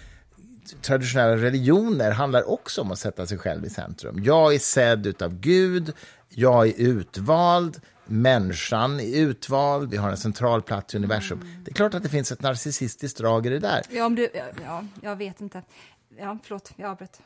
traditionella 0.82 1.36
religioner 1.36 2.10
handlar 2.10 2.50
också 2.50 2.80
om 2.80 2.92
att 2.92 2.98
sätta 2.98 3.26
sig 3.26 3.38
själv 3.38 3.64
i 3.64 3.70
centrum. 3.70 4.24
Jag 4.24 4.54
är 4.54 4.58
sedd 4.58 5.22
av 5.22 5.34
Gud, 5.40 5.92
jag 6.28 6.68
är 6.68 6.72
utvald, 6.76 7.80
människan 8.04 9.00
är 9.00 9.16
utvald, 9.16 9.90
vi 9.90 9.96
har 9.96 10.10
en 10.10 10.16
central 10.16 10.62
plats 10.62 10.94
i 10.94 10.96
universum. 10.96 11.40
Mm. 11.40 11.64
Det 11.64 11.70
är 11.70 11.74
klart 11.74 11.94
att 11.94 12.02
det 12.02 12.08
finns 12.08 12.32
ett 12.32 12.42
narcissistiskt 12.42 13.18
drag 13.18 13.46
i 13.46 13.48
det 13.48 13.58
där. 13.58 13.82
Ja, 13.90 14.06
om 14.06 14.14
du, 14.14 14.28
ja 14.64 14.84
jag 15.02 15.16
vet 15.16 15.40
inte. 15.40 15.62
Ja, 16.18 16.38
förlåt, 16.42 16.72
jag 16.76 16.90
avbröt. 16.90 17.20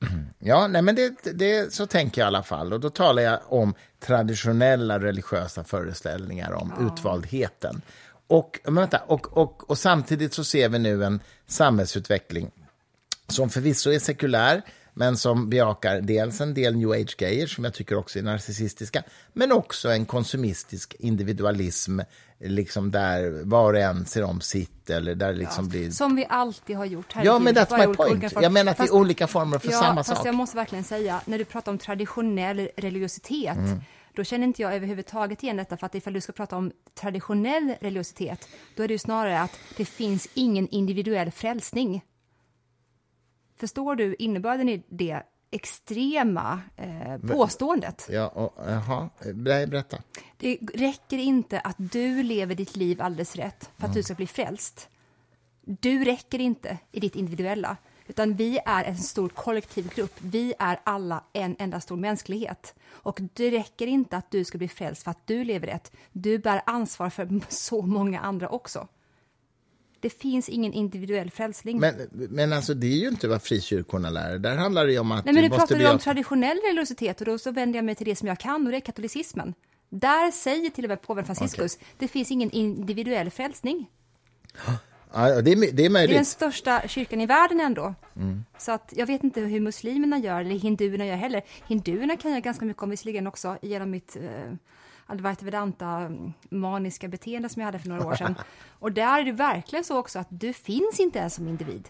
Ja, 0.44 0.66
nej, 0.66 0.82
men 0.82 0.94
det, 0.94 1.32
det, 1.34 1.74
så 1.74 1.86
tänker 1.86 2.20
jag 2.20 2.26
i 2.26 2.28
alla 2.28 2.42
fall. 2.42 2.72
Och 2.72 2.80
då 2.80 2.90
talar 2.90 3.22
jag 3.22 3.40
om 3.48 3.74
traditionella 4.00 5.00
religiösa 5.00 5.64
föreställningar 5.64 6.52
om 6.52 6.72
ja. 6.78 6.86
utvaldheten. 6.86 7.82
Och, 8.32 8.60
vänta, 8.64 8.98
och, 8.98 9.36
och, 9.36 9.70
och 9.70 9.78
samtidigt 9.78 10.34
så 10.34 10.44
ser 10.44 10.68
vi 10.68 10.78
nu 10.78 11.04
en 11.04 11.20
samhällsutveckling 11.46 12.50
som 13.28 13.50
förvisso 13.50 13.90
är 13.90 13.98
sekulär, 13.98 14.62
men 14.94 15.16
som 15.16 15.50
bejakar 15.50 16.00
dels 16.00 16.40
en 16.40 16.54
del 16.54 16.76
new 16.76 16.90
age-grejer 16.90 17.46
som 17.46 17.64
jag 17.64 17.74
tycker 17.74 17.96
också 17.96 18.18
är 18.18 18.22
narcissistiska, 18.22 19.02
men 19.32 19.52
också 19.52 19.90
en 19.90 20.06
konsumistisk 20.06 20.94
individualism 20.98 22.00
liksom 22.38 22.90
där 22.90 23.44
var 23.44 23.72
och 23.72 23.80
en 23.80 24.06
ser 24.06 24.22
om 24.22 24.40
sitt 24.40 24.90
eller 24.90 25.14
där 25.14 25.34
liksom 25.34 25.64
ja, 25.64 25.70
blir... 25.70 25.90
Som 25.90 26.16
vi 26.16 26.26
alltid 26.28 26.76
har 26.76 26.84
gjort. 26.84 27.12
Herregud, 27.12 27.32
ja, 27.32 27.38
men 27.38 27.54
that's 27.54 27.88
my 27.88 27.94
point. 27.94 28.32
Jag 28.42 28.52
menar 28.52 28.72
att 28.72 28.78
fast, 28.78 28.90
det 28.90 28.96
är 28.96 29.00
olika 29.00 29.26
former 29.26 29.58
för 29.58 29.70
ja, 29.70 29.80
samma 29.80 30.04
sak. 30.04 30.26
jag 30.26 30.34
måste 30.34 30.56
verkligen 30.56 30.84
säga, 30.84 31.20
när 31.24 31.38
du 31.38 31.44
pratar 31.44 31.72
om 31.72 31.78
traditionell 31.78 32.68
religiositet, 32.76 33.56
mm 33.56 33.80
då 34.14 34.24
känner 34.24 34.46
inte 34.46 34.62
jag 34.62 34.74
överhuvudtaget 34.74 35.42
igen 35.42 35.56
detta, 35.56 35.76
för 35.76 35.86
att 35.86 35.94
ifall 35.94 36.12
du 36.12 36.20
ska 36.20 36.32
prata 36.32 36.56
om 36.56 36.72
traditionell 36.94 37.74
religiositet, 37.80 38.48
då 38.76 38.82
är 38.82 38.88
det 38.88 38.94
ju 38.94 38.98
snarare 38.98 39.40
att 39.40 39.58
det 39.76 39.84
finns 39.84 40.28
ingen 40.34 40.68
individuell 40.68 41.30
frälsning. 41.30 42.04
Förstår 43.56 43.94
du 43.96 44.14
innebörden 44.18 44.68
i 44.68 44.84
det 44.88 45.22
extrema 45.50 46.60
eh, 46.76 47.18
påståendet? 47.18 48.08
Ja, 48.10 48.28
och, 48.28 48.52
berätta. 49.34 49.98
Det 50.36 50.58
räcker 50.74 51.18
inte 51.18 51.60
att 51.60 51.76
du 51.78 52.22
lever 52.22 52.54
ditt 52.54 52.76
liv 52.76 53.02
alldeles 53.02 53.36
rätt 53.36 53.70
för 53.76 53.84
att 53.84 53.90
mm. 53.90 53.94
du 53.94 54.02
ska 54.02 54.14
bli 54.14 54.26
frälst. 54.26 54.88
Du 55.60 56.04
räcker 56.04 56.38
inte 56.38 56.78
i 56.92 57.00
ditt 57.00 57.16
individuella, 57.16 57.76
utan 58.12 58.34
vi 58.34 58.58
är 58.64 58.84
en 58.84 58.96
stor 58.96 59.28
kollektiv 59.28 59.94
grupp. 59.94 60.14
Vi 60.18 60.54
är 60.58 60.80
alla 60.84 61.24
en 61.32 61.56
enda 61.58 61.80
stor 61.80 61.96
mänsklighet. 61.96 62.74
Och 62.88 63.20
det 63.34 63.50
räcker 63.50 63.86
inte 63.86 64.16
att 64.16 64.30
du 64.30 64.44
ska 64.44 64.58
bli 64.58 64.68
frälst 64.68 65.02
för 65.02 65.10
att 65.10 65.26
du 65.26 65.44
lever 65.44 65.66
rätt. 65.66 65.92
Du 66.12 66.38
bär 66.38 66.62
ansvar 66.66 67.10
för 67.10 67.40
så 67.48 67.82
många 67.82 68.20
andra 68.20 68.48
också. 68.48 68.88
Det 70.00 70.10
finns 70.10 70.48
ingen 70.48 70.72
individuell 70.72 71.30
frälsning. 71.30 71.80
Men, 71.80 71.94
men 72.10 72.52
alltså, 72.52 72.74
det 72.74 72.86
är 72.86 72.98
ju 72.98 73.08
inte 73.08 73.28
vad 73.28 73.42
frikyrkorna 73.42 74.10
lär. 74.10 74.38
Där 74.38 74.56
handlar 74.56 74.86
det 74.86 74.98
om 74.98 75.12
att... 75.12 75.24
Nej, 75.24 75.34
men 75.34 75.44
nu 75.44 75.50
pratar 75.50 75.78
du 75.78 75.90
om 75.90 75.98
traditionell 75.98 76.58
religiositet 76.66 77.20
och 77.20 77.26
då 77.26 77.38
så 77.38 77.50
vänder 77.52 77.78
jag 77.78 77.84
mig 77.84 77.94
till 77.94 78.06
det 78.06 78.16
som 78.16 78.28
jag 78.28 78.38
kan 78.38 78.66
och 78.66 78.72
det 78.72 78.78
är 78.78 78.80
katolicismen. 78.80 79.54
Där 79.88 80.30
säger 80.30 80.70
till 80.70 80.84
och 80.84 80.88
med 80.88 81.02
påven 81.02 81.24
Franciscus, 81.24 81.76
okay. 81.76 81.86
det 81.98 82.08
finns 82.08 82.30
ingen 82.30 82.50
individuell 82.50 83.30
frälsning. 83.30 83.90
Ja, 85.14 85.42
det, 85.42 85.52
är, 85.52 85.72
det 85.72 85.84
är 85.84 85.90
möjligt. 85.90 86.10
Det 86.10 86.14
är 86.14 86.18
den 86.18 86.24
största 86.24 86.82
kyrkan 86.88 87.20
i 87.20 87.26
världen 87.26 87.60
ändå. 87.60 87.94
Mm. 88.16 88.44
Så 88.58 88.72
att 88.72 88.92
jag 88.96 89.06
vet 89.06 89.24
inte 89.24 89.40
hur 89.40 89.60
muslimerna 89.60 90.18
gör, 90.18 90.40
eller 90.40 90.54
hinduerna 90.54 91.06
gör 91.06 91.16
heller. 91.16 91.42
Hinduerna 91.66 92.16
kan 92.16 92.32
jag 92.32 92.42
ganska 92.42 92.64
mycket 92.64 92.82
om 92.82 92.90
visserligen 92.90 93.26
också, 93.26 93.58
genom 93.62 93.90
mitt 93.90 94.16
eh, 94.16 94.52
Advaita 95.06 95.44
Vedanta 95.44 95.86
mm, 95.86 96.32
maniska 96.50 97.08
beteende 97.08 97.48
som 97.48 97.60
jag 97.60 97.66
hade 97.66 97.78
för 97.78 97.88
några 97.88 98.06
år 98.06 98.14
sedan. 98.14 98.34
Och 98.78 98.92
där 98.92 99.20
är 99.20 99.24
det 99.24 99.32
verkligen 99.32 99.84
så 99.84 99.98
också 99.98 100.18
att 100.18 100.28
du 100.30 100.52
finns 100.52 101.00
inte 101.00 101.18
ens 101.18 101.34
som 101.34 101.48
individ. 101.48 101.88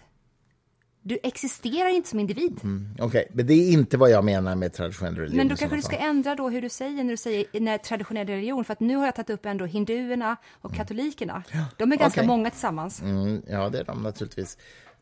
Du 1.02 1.18
existerar 1.22 1.88
inte 1.88 2.08
som 2.08 2.18
individ. 2.18 2.60
Mm, 2.62 2.88
Okej, 2.94 3.06
okay. 3.06 3.24
men 3.30 3.46
det 3.46 3.54
är 3.54 3.72
inte 3.72 3.96
vad 3.96 4.10
jag 4.10 4.24
menar 4.24 4.54
med 4.54 4.72
traditionell 4.72 5.16
religion. 5.16 5.36
Men 5.36 5.48
då 5.48 5.56
kanske 5.56 5.76
du 5.76 5.82
ska 5.82 5.96
ändra 5.96 6.34
då 6.34 6.48
hur 6.48 6.62
du 6.62 6.68
säger 6.68 7.04
när 7.04 7.10
du 7.10 7.16
säger 7.16 7.60
när 7.60 7.78
traditionell 7.78 8.26
religion, 8.26 8.64
för 8.64 8.72
att 8.72 8.80
nu 8.80 8.96
har 8.96 9.04
jag 9.04 9.14
tagit 9.14 9.30
upp 9.30 9.46
ändå 9.46 9.64
hinduerna 9.64 10.36
och 10.60 10.70
mm. 10.70 10.78
katolikerna. 10.78 11.42
Ja. 11.52 11.64
De 11.76 11.92
är 11.92 11.96
ganska 11.96 12.20
okay. 12.20 12.28
många 12.28 12.50
tillsammans. 12.50 13.02
Mm, 13.02 13.42
ja, 13.48 13.68
det 13.68 13.78
är 13.78 13.84
de 13.84 14.02
naturligtvis. 14.02 14.58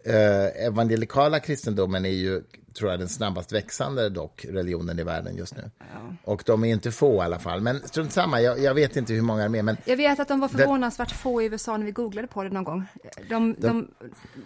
Uh, 0.06 0.66
evangelikala 0.66 1.40
kristendomen 1.40 2.04
är 2.04 2.10
ju, 2.10 2.42
tror 2.78 2.90
jag, 2.90 3.00
den 3.00 3.08
snabbast 3.08 3.52
växande 3.52 4.08
dock 4.08 4.46
religionen 4.48 4.98
i 4.98 5.02
världen 5.02 5.36
just 5.36 5.56
nu. 5.56 5.70
Ja. 5.78 5.84
Och 6.24 6.42
de 6.46 6.64
är 6.64 6.68
inte 6.68 6.92
få 6.92 7.14
i 7.14 7.20
alla 7.20 7.38
fall. 7.38 7.60
Men 7.60 7.80
strunt 7.80 8.12
samma, 8.12 8.40
jag, 8.40 8.58
jag, 8.58 8.74
vet 8.74 8.96
inte 8.96 9.12
hur 9.12 9.22
många 9.22 9.44
är 9.44 9.48
med. 9.48 9.64
Men 9.64 9.76
jag 9.84 9.96
vet 9.96 10.20
att 10.20 10.28
de 10.28 10.40
var 10.40 10.48
förvånansvärt 10.48 11.08
det... 11.08 11.14
få 11.14 11.42
i 11.42 11.44
USA 11.46 11.76
när 11.76 11.86
vi 11.86 11.92
googlade 11.92 12.28
på 12.28 12.42
det 12.42 12.50
någon 12.50 12.64
gång. 12.64 12.86
De, 13.28 13.54
de, 13.58 13.68
de, 13.68 13.88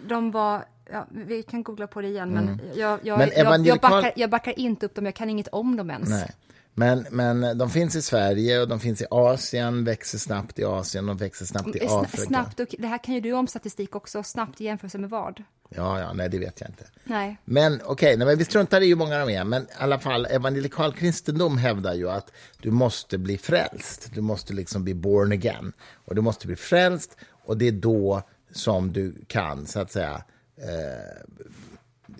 de 0.07 0.31
var 0.31 0.65
Ja, 0.91 1.07
vi 1.11 1.43
kan 1.43 1.63
googla 1.63 1.87
på 1.87 2.01
det 2.01 2.07
igen, 2.07 2.29
men, 2.29 2.47
mm. 2.47 2.59
jag, 2.75 2.99
jag, 3.03 3.17
men 3.17 3.29
evangelikal... 3.31 3.91
jag, 3.91 4.01
backar, 4.01 4.13
jag, 4.15 4.29
backar, 4.29 4.59
inte 4.59 4.85
upp 4.85 4.95
dem, 4.95 5.05
jag 5.05 5.15
kan 5.15 5.29
inget 5.29 5.47
om 5.47 5.75
dem 5.75 5.89
ens. 5.89 6.09
Nej. 6.09 6.31
Men, 6.77 7.05
men 7.11 7.57
de 7.57 7.69
finns 7.69 7.95
i 7.95 8.01
Sverige 8.01 8.61
och 8.61 8.67
de 8.67 8.79
finns 8.79 9.01
i 9.01 9.05
Asien, 9.11 9.83
växer 9.83 10.17
snabbt 10.17 10.59
i 10.59 10.63
Asien, 10.63 11.05
de 11.05 11.17
växer 11.17 11.45
snabbt 11.45 11.75
i 11.75 11.87
Afrika. 11.87 12.27
Snabbt, 12.27 12.59
och, 12.59 12.75
det 12.79 12.87
här 12.87 12.97
kan 13.03 13.13
ju 13.13 13.21
du 13.21 13.33
om 13.33 13.47
statistik 13.47 13.95
också, 13.95 14.23
snabbt 14.23 14.61
i 14.61 14.63
jämförelse 14.63 14.97
med 14.97 15.09
vad? 15.09 15.43
Ja, 15.69 15.99
ja, 15.99 16.13
nej 16.13 16.29
det 16.29 16.39
vet 16.39 16.61
jag 16.61 16.69
inte. 16.69 16.85
Nej. 17.03 17.37
Men 17.45 17.81
okej, 17.85 18.15
okay, 18.15 18.35
vi 18.35 18.45
struntar 18.45 18.81
i 18.81 18.87
hur 18.87 18.95
många 18.95 19.25
de 19.25 19.29
är, 19.29 19.43
men 19.43 19.63
i 19.63 19.67
alla 19.77 19.99
fall 19.99 20.25
evangelikal 20.25 20.93
kristendom 20.93 21.57
hävdar 21.57 21.93
ju 21.93 22.09
att 22.09 22.31
du 22.61 22.71
måste 22.71 23.17
bli 23.17 23.37
frälst, 23.37 24.11
du 24.13 24.21
måste 24.21 24.53
liksom 24.53 24.83
bli 24.83 24.93
born 24.93 25.31
again. 25.31 25.73
Och 26.05 26.15
du 26.15 26.21
måste 26.21 26.47
bli 26.47 26.55
frälst 26.55 27.17
och 27.45 27.57
det 27.57 27.67
är 27.67 27.71
då 27.71 28.21
som 28.51 28.93
du 28.93 29.15
kan, 29.27 29.65
så 29.65 29.79
att 29.79 29.91
säga, 29.91 30.23
eh, 30.57 31.35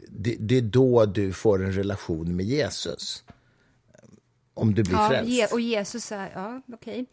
det, 0.08 0.36
det, 0.40 0.58
är 0.58 0.62
då 0.62 1.06
du 1.06 1.34
får 1.34 1.64
en 1.64 1.72
relation 1.72 2.36
med 2.36 2.46
Jesus. 2.46 3.24
Om 4.56 4.76
du 4.76 4.84
blir 4.84 4.96
ja, 4.96 5.10
frälst. 5.10 5.54
och 5.54 5.62
Jesus 5.62 6.12
är, 6.12 6.32
ja, 6.36 6.62
okej. 6.74 7.02
Okay. 7.02 7.06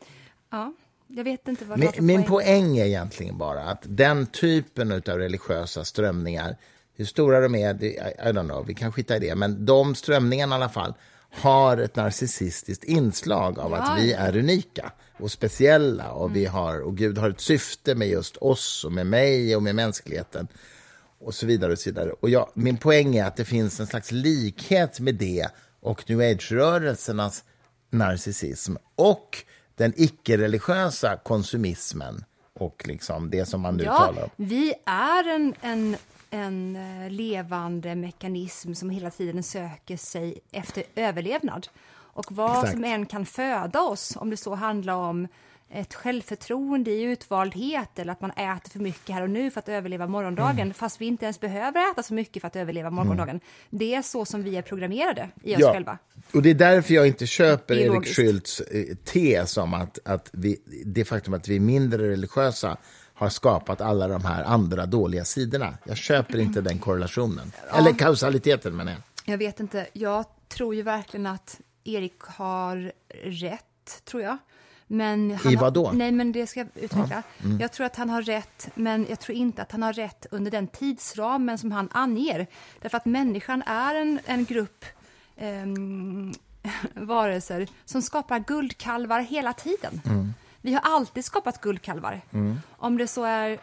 Ja, 0.51 0.73
jag 1.07 1.25
vet 1.25 1.49
inte 1.49 1.65
vad 1.65 1.79
Min, 1.79 1.91
min 1.99 2.25
poäng 2.25 2.79
är 2.79 2.85
egentligen 2.85 3.39
bara 3.39 3.65
att 3.65 3.83
den 3.85 4.27
typen 4.27 4.93
av 4.93 5.01
religiösa 5.19 5.85
strömningar, 5.85 6.57
hur 6.97 7.05
stora 7.05 7.41
de 7.41 7.55
är, 7.55 7.75
det, 7.75 7.87
I, 7.87 7.97
I 7.97 8.29
don't 8.29 8.49
know, 8.49 8.67
vi 8.67 8.75
kan 8.75 8.93
skita 8.93 9.17
i 9.17 9.19
det, 9.19 9.35
men 9.35 9.67
de 9.67 9.95
strömningarna 9.95 10.55
i 10.55 10.57
alla 10.57 10.69
fall 10.69 10.95
har 11.31 11.77
ett 11.77 11.97
narcissistiskt 11.97 12.85
inslag 12.85 13.59
av 13.59 13.71
ja. 13.71 13.77
att 13.77 14.03
vi 14.03 14.13
är 14.13 14.37
unika 14.37 14.93
och 15.19 15.31
speciella 15.31 16.13
och, 16.13 16.27
mm. 16.27 16.35
vi 16.35 16.47
har, 16.47 16.81
och 16.81 16.97
Gud 16.97 17.19
har 17.19 17.31
ett 17.31 17.41
syfte 17.41 17.95
med 17.95 18.09
just 18.09 18.37
oss 18.37 18.85
och 18.85 18.93
med 18.93 19.07
mig 19.07 19.57
och 19.57 19.63
med 19.63 19.75
mänskligheten 19.75 20.49
och 21.19 21.35
så 21.35 21.47
vidare. 21.47 21.73
Och 21.73 21.79
så 21.79 21.91
vidare. 21.91 22.13
Och 22.21 22.31
jag, 22.31 22.51
min 22.55 22.77
poäng 22.77 23.17
är 23.17 23.25
att 23.25 23.37
det 23.37 23.45
finns 23.45 23.81
en 23.81 23.87
slags 23.87 24.13
likhet 24.13 25.01
med 25.01 25.15
det 25.15 25.49
och 25.83 26.11
new 26.11 26.21
age-rörelsernas 26.21 27.45
narcissism 27.91 28.77
och 28.95 29.45
den 29.75 29.93
icke-religiösa 29.97 31.17
konsumismen 31.17 32.25
och 32.59 32.83
liksom 32.87 33.31
det 33.31 33.47
som 33.47 33.61
man 33.61 33.77
nu 33.77 33.85
Ja, 33.85 33.99
talar 33.99 34.23
om. 34.23 34.31
vi 34.37 34.75
är 34.87 35.29
en, 35.35 35.55
en, 35.61 35.97
en 36.31 36.77
eh, 36.77 37.11
levande 37.11 37.95
mekanism 37.95 38.75
som 38.75 38.91
hela 38.91 39.11
tiden 39.11 39.43
söker 39.43 39.97
sig 39.97 40.39
efter 40.53 40.85
överlevnad. 40.95 41.69
Och 42.15 42.33
vad 42.33 42.51
Exakt. 42.57 42.73
som 42.73 42.85
än 42.85 43.07
kan 43.07 43.27
föda 43.27 43.81
oss, 43.81 44.17
om 44.17 44.31
det 44.31 44.37
så 44.37 44.55
handlar 44.55 44.95
om 44.95 45.29
ett 45.75 45.95
självförtroende 45.95 46.91
i 46.91 47.03
utvaldhet 47.03 47.99
eller 47.99 48.13
att 48.13 48.21
man 48.21 48.31
äter 48.31 48.71
för 48.71 48.79
mycket 48.79 49.15
här 49.15 49.23
och 49.23 49.31
nu 49.31 49.51
för 49.51 49.59
att 49.59 49.69
överleva 49.69 50.07
morgondagen, 50.07 50.59
Mm. 50.61 50.75
fast 50.75 51.01
vi 51.01 51.07
inte 51.07 51.25
ens 51.25 51.41
behöver 51.41 51.91
äta 51.91 52.03
så 52.03 52.15
mycket 52.15 52.41
för 52.41 52.47
att 52.47 52.57
överleva 52.57 52.91
morgondagen. 52.91 53.41
Det 53.71 53.95
är 53.95 54.03
så 54.03 54.25
som 54.25 54.43
vi 54.43 54.57
är 54.57 54.63
programmerade 54.63 55.29
i 55.43 55.55
oss 55.55 55.61
Ja, 55.61 55.73
själva. 55.73 55.99
och 56.35 56.43
det 56.43 56.51
är 56.51 56.55
därför 56.55 56.95
jag 56.95 57.07
inte 57.07 57.27
köper 57.27 57.75
Erik. 57.75 58.07
Schülts 58.19 58.61
eh, 58.71 58.95
tes 59.05 59.57
om 59.57 59.75
att, 59.75 59.99
att 60.05 60.29
vi, 60.33 60.57
det 60.85 61.05
faktum 61.05 61.35
att 61.35 61.49
vi 61.49 61.57
är 61.57 61.61
mindre 61.61 62.11
religiösa 62.11 62.77
har 63.15 63.29
skapat 63.29 63.81
alla 63.81 64.09
de 64.09 64.25
här 64.25 64.45
andra 64.45 64.87
dåliga 64.87 65.25
sidorna. 65.25 65.79
Jag 65.85 65.97
köper 65.97 66.39
inte 66.39 66.61
den 66.61 66.79
korrelationen. 66.79 67.53
Eller 67.79 67.93
kausaliteten 67.93 68.77
menar 68.77 68.93
jag. 68.93 69.01
Jag 69.25 69.39
vet 69.39 69.61
inte, 69.61 69.87
jag 69.93 70.25
tror 70.49 70.75
ju 70.75 70.83
verkligen 70.83 71.27
att 71.27 71.61
Erik 71.85 72.21
har 72.21 72.93
rätt, 73.25 74.03
tror 74.05 74.23
jag. 74.23 74.39
Men 74.93 75.31
han 75.31 75.53
I 75.53 75.57
vad 75.57 75.73
då? 75.73 75.87
Har, 75.87 75.93
nej, 75.93 76.13
men 76.13 76.33
det 76.33 76.47
ska 76.47 76.61
jag 76.61 76.69
utveckla. 76.75 77.23
Jag 77.61 77.73
tror 77.73 77.87
att 77.87 77.97
han 77.97 78.11
har 78.11 78.23
rätt, 78.23 78.69
men 78.75 79.07
jag 79.09 79.21
tror 79.21 79.39
inte 79.39 79.63
att 79.63 79.73
han 79.73 79.83
har 79.83 79.93
rätt 79.93 80.27
under 80.31 80.51
den 80.51 80.67
tidsramen 80.67 81.59
som 81.59 81.73
han 81.73 81.89
anger. 81.93 82.47
Därför 82.81 82.97
att 82.97 83.05
människan 83.05 83.63
är 83.63 83.95
en, 83.95 84.21
en 84.25 84.45
grupp 84.45 84.85
ehm, 85.37 86.33
varelser 86.95 87.69
som 87.85 88.03
skapar 88.03 88.39
guldkalvar 88.39 89.21
hela 89.21 89.53
tiden. 89.53 90.01
Vi 90.61 90.73
har 90.73 90.81
alltid 90.85 91.25
skapat 91.25 91.61
guldkalvar. 91.61 92.21
Om 92.71 92.99
det 92.99 93.07
så 93.07 93.25
är 93.25 93.59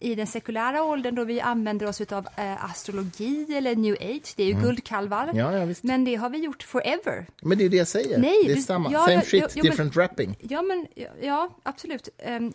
i 0.00 0.14
den 0.14 0.26
sekulära 0.26 0.82
åldern 0.82 1.14
då 1.14 1.24
vi 1.24 1.40
använder 1.40 1.86
oss 1.86 2.00
av 2.00 2.26
eh, 2.36 2.64
astrologi 2.64 3.56
eller 3.56 3.76
new 3.76 3.94
age, 4.00 4.32
det 4.36 4.42
är 4.42 4.46
ju 4.46 4.60
guldkalvar. 4.60 5.30
Ja, 5.34 5.58
ja. 5.58 5.74
Men 5.82 6.04
det 6.04 6.14
har 6.14 6.30
vi 6.30 6.38
gjort 6.38 6.62
forever. 6.62 7.26
Men 7.42 7.58
det 7.58 7.64
är 7.64 7.68
det 7.68 7.76
jag 7.76 7.88
säger. 7.88 8.18
Nej, 8.18 8.42
det 8.44 8.52
är 8.52 8.56
du- 8.56 8.62
samma. 8.62 8.92
ja, 8.92 9.06
Same 9.06 9.22
shit, 9.22 9.54
men- 9.56 9.64
different 9.64 9.96
wrapping. 9.96 10.36
Ja, 10.40 10.62
men 10.62 10.86
ja, 11.22 11.50
absolut. 11.62 12.08
Ehm, 12.18 12.52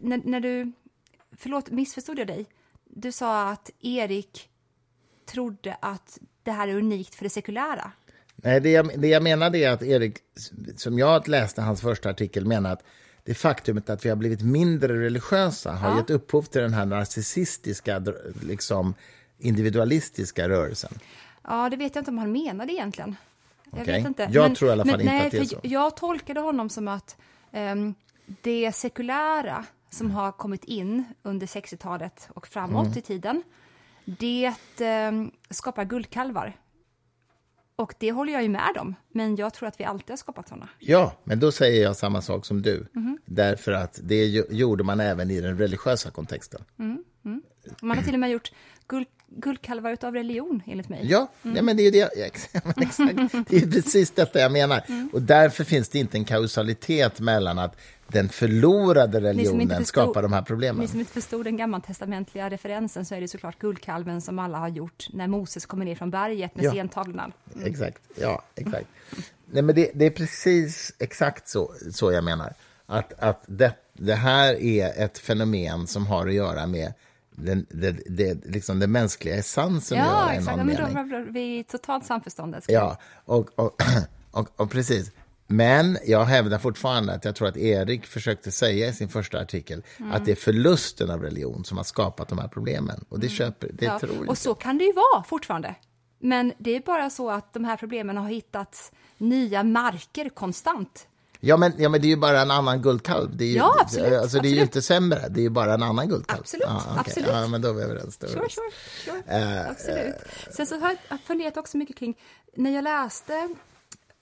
när, 0.00 0.20
när 0.24 0.40
du, 0.40 0.72
förlåt, 1.36 1.70
missförstod 1.70 2.18
jag 2.18 2.26
dig? 2.26 2.46
Du 2.84 3.12
sa 3.12 3.48
att 3.50 3.70
Erik 3.80 4.48
trodde 5.26 5.76
att 5.80 6.18
det 6.42 6.50
här 6.50 6.68
är 6.68 6.74
unikt 6.74 7.14
för 7.14 7.24
det 7.24 7.30
sekulära. 7.30 7.92
Nej, 8.36 8.60
det 8.60 8.70
jag, 8.70 9.00
det 9.00 9.08
jag 9.08 9.22
menade 9.22 9.58
är 9.58 9.70
att 9.70 9.82
Erik, 9.82 10.18
som 10.76 10.98
jag 10.98 11.28
läste 11.28 11.62
hans 11.62 11.80
första 11.80 12.10
artikel, 12.10 12.46
menar 12.46 12.72
att 12.72 12.82
det 13.24 13.34
faktumet 13.34 13.90
att 13.90 14.04
vi 14.04 14.08
har 14.08 14.16
blivit 14.16 14.42
mindre 14.42 15.00
religiösa 15.00 15.72
har 15.72 15.90
Ja. 15.90 15.96
gett 15.96 16.10
upphov 16.10 16.42
till 16.42 16.60
den 16.60 16.72
här 16.74 16.86
narcissistiska, 16.86 18.02
liksom 18.42 18.94
individualistiska 19.38 20.48
rörelsen. 20.48 20.92
Ja, 21.44 21.68
det 21.70 21.76
vet 21.76 21.94
jag 21.94 22.00
inte 22.02 22.10
om 22.10 22.18
han 22.18 22.32
menade 22.32 22.72
egentligen. 22.72 23.16
Jag 23.70 23.80
Okej. 23.82 23.94
vet 23.94 24.06
inte. 24.06 24.28
Jag 24.32 24.54
tror 24.56 24.68
i 24.70 24.72
alla 24.72 24.84
fall 24.84 25.00
inte 25.00 25.12
nej, 25.12 25.26
att 25.26 25.32
det 25.32 25.38
är 25.38 25.44
så. 25.44 25.60
Jag 25.62 25.96
tolkade 25.96 26.40
honom 26.40 26.68
som 26.68 26.88
att 26.88 27.16
ehm, 27.52 27.94
det 28.42 28.72
sekulära 28.72 29.64
som 29.90 30.10
har 30.10 30.32
kommit 30.32 30.64
in 30.64 31.04
under 31.22 31.46
60-talet 31.46 32.28
och 32.34 32.46
framåt 32.48 32.86
Mm. 32.86 32.98
i 32.98 33.00
tiden, 33.00 33.42
det 34.04 34.54
ehm, 34.80 35.30
skapar 35.50 35.84
guldkalvar. 35.84 36.56
Och 37.76 37.94
det 37.98 38.12
håller 38.12 38.32
jag 38.32 38.42
ju 38.42 38.48
med 38.48 38.76
om, 38.80 38.94
men 39.12 39.36
jag 39.36 39.54
tror 39.54 39.68
att 39.68 39.80
vi 39.80 39.84
alltid 39.84 40.10
har 40.10 40.16
skapat 40.16 40.48
sådana. 40.48 40.68
Ja, 40.78 41.12
men 41.24 41.40
då 41.40 41.52
säger 41.52 41.82
jag 41.82 41.96
samma 41.96 42.22
sak 42.22 42.46
som 42.46 42.62
du. 42.62 42.86
Mhm. 42.92 43.18
Därför 43.24 43.72
att 43.72 44.00
det 44.02 44.26
gjorde 44.50 44.84
man 44.84 45.00
även 45.00 45.30
i 45.30 45.40
den 45.40 45.58
religiösa 45.58 46.10
kontexten. 46.10 46.64
Man 47.82 47.96
har 47.96 48.04
till 48.04 48.14
och 48.14 48.20
med 48.20 48.30
gjort 48.30 48.52
guld, 48.86 49.06
guldkalvar 49.28 49.92
utav 49.92 50.14
religion, 50.14 50.62
enligt 50.66 50.88
mig. 50.88 51.00
Ja, 51.04 51.28
Mm. 51.42 51.56
ja 51.56 51.62
men 51.62 51.76
det 51.76 51.82
är 51.82 51.84
ju 51.84 51.90
det, 51.90 51.98
ja, 51.98 52.24
exakt. 52.76 53.32
Det 53.48 53.56
är 53.56 53.70
precis 53.70 54.10
detta 54.10 54.38
jag 54.40 54.52
menar. 54.52 54.82
Mm. 54.88 55.10
Och 55.12 55.22
därför 55.22 55.64
finns 55.64 55.88
det 55.88 55.98
inte 55.98 56.16
en 56.16 56.24
kausalitet 56.24 57.20
mellan 57.20 57.58
att 57.58 57.76
den 58.12 58.28
förlorade 58.28 59.20
religionen 59.20 59.68
förstod- 59.68 59.86
skapar 59.86 60.22
de 60.22 60.32
här 60.32 60.42
problemen. 60.42 60.80
Ni 60.82 60.88
som 60.88 61.00
inte 61.00 61.12
förstod 61.12 61.44
den 61.44 61.56
gammaltestamentliga 61.56 62.50
referensen 62.50 63.04
så 63.04 63.14
är 63.14 63.20
det 63.20 63.28
såklart 63.28 63.58
guldkalven 63.58 64.20
som 64.20 64.38
alla 64.38 64.58
har 64.58 64.68
gjort 64.68 65.06
när 65.12 65.26
Moses 65.26 65.66
kommer 65.66 65.84
ner 65.84 65.94
från 65.94 66.10
berget 66.10 66.54
med 66.56 66.64
Ja. 66.64 66.70
stentavlorna. 66.70 67.32
Exakt, 67.64 68.02
ja, 68.20 68.42
exakt. 68.54 68.86
Nej, 69.46 69.62
men 69.62 69.74
det, 69.74 69.90
det 69.94 70.06
är 70.06 70.10
precis 70.10 70.92
exakt 70.98 71.48
så, 71.48 71.72
så 71.92 72.12
jag 72.12 72.24
menar. 72.24 72.54
Att, 72.86 73.12
att 73.22 73.44
det, 73.46 73.74
det 73.92 74.14
här 74.14 74.54
är 74.54 75.04
ett 75.04 75.18
fenomen 75.18 75.86
som 75.86 76.06
har 76.06 76.26
att 76.26 76.34
göra 76.34 76.66
med 76.66 76.92
den, 77.30 77.66
det, 77.70 77.90
det, 78.06 78.44
liksom 78.44 78.78
den 78.78 78.92
mänskliga 78.92 79.34
essensen 79.34 79.98
att 80.00 80.06
Ja, 80.06 80.32
i 80.34 80.36
exakt. 80.36 80.56
någon 80.56 80.68
Ja, 80.68 80.74
men 80.74 80.92
mening. 80.94 81.10
då 81.10 81.16
var 81.18 81.32
vi 81.32 81.58
i 81.58 81.64
totalt 81.64 82.06
samförstånd. 82.06 82.54
älskling. 82.54 82.74
Ja, 82.76 82.96
och, 83.24 83.50
och, 83.58 83.82
och, 84.30 84.48
och 84.56 84.70
precis. 84.70 85.10
Men 85.52 85.98
jag 86.06 86.24
hävdar 86.24 86.58
fortfarande 86.58 87.12
att 87.12 87.24
jag 87.24 87.34
tror 87.36 87.48
att 87.48 87.56
Erik 87.56 88.06
försökte 88.06 88.50
säga 88.52 88.88
i 88.88 88.92
sin 88.92 89.08
första 89.08 89.40
artikel 89.40 89.82
Mm. 89.98 90.12
att 90.12 90.24
det 90.24 90.30
är 90.32 90.36
förlusten 90.36 91.10
av 91.10 91.22
religion 91.22 91.64
som 91.64 91.76
har 91.76 91.84
skapat 91.84 92.28
de 92.28 92.38
här 92.38 92.48
problemen. 92.48 93.04
Och 93.08 93.20
det 93.20 93.28
köper, 93.28 93.70
det 93.72 93.84
Ja, 93.84 93.98
tror 93.98 94.10
och 94.10 94.16
inte. 94.22 94.36
så 94.36 94.54
kan 94.54 94.78
det 94.78 94.84
ju 94.84 94.92
vara 94.92 95.22
fortfarande. 95.24 95.74
Men 96.18 96.52
det 96.58 96.76
är 96.76 96.80
bara 96.80 97.10
så 97.10 97.30
att 97.30 97.54
de 97.54 97.64
här 97.64 97.76
problemen 97.76 98.16
har 98.16 98.28
hittat 98.28 98.92
nya 99.18 99.62
marker 99.62 100.28
konstant. 100.28 101.06
Ja 101.40 101.56
men, 101.56 101.72
ja, 101.78 101.88
men 101.88 102.00
det 102.00 102.06
är 102.06 102.10
ju 102.10 102.16
bara 102.16 102.40
en 102.40 102.50
annan 102.50 102.82
guldkalv. 102.82 103.36
Det 103.36 103.44
är 103.44 103.48
ju, 103.48 103.56
Ja, 103.56 103.76
absolut, 103.80 104.12
Alltså, 104.12 104.38
det 104.38 104.48
är 104.48 104.50
ju 104.50 104.54
absolut. 104.56 104.62
inte 104.62 104.82
sämre, 104.82 105.28
det 105.28 105.40
är 105.40 105.42
ju 105.42 105.50
bara 105.50 105.74
en 105.74 105.82
annan 105.82 106.08
guldkalv. 106.08 106.40
Absolut, 106.40 106.66
ja, 106.68 106.82
okej. 106.90 106.98
absolut. 107.06 107.28
Ja, 107.32 107.46
men 107.48 107.62
då 107.62 107.68
är 107.68 107.72
vi 107.74 107.82
överens. 107.82 108.18
Då 108.18 108.26
Sure, 108.26 108.48
sure, 108.48 109.22
sure. 109.26 109.68
Absolut. 109.70 110.14
Sen 110.56 110.66
så 110.66 110.78
har 110.80 110.96
jag 111.08 111.20
funderat 111.20 111.56
också 111.56 111.76
mycket 111.76 111.96
kring, 111.98 112.14
när 112.56 112.70
jag 112.74 112.84
läste 112.84 113.48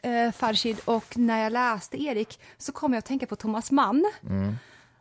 eh, 0.03 0.33
Farshid 0.33 0.81
och 0.85 1.17
när 1.17 1.43
jag 1.43 1.53
läste 1.53 2.03
Erik 2.03 2.41
så 2.59 2.73
kom 2.73 2.93
jag 2.93 2.99
att 2.99 3.05
tänka 3.05 3.27
på 3.27 3.37
Thomas 3.37 3.71
Mann. 3.71 4.13
Mm. 4.29 4.57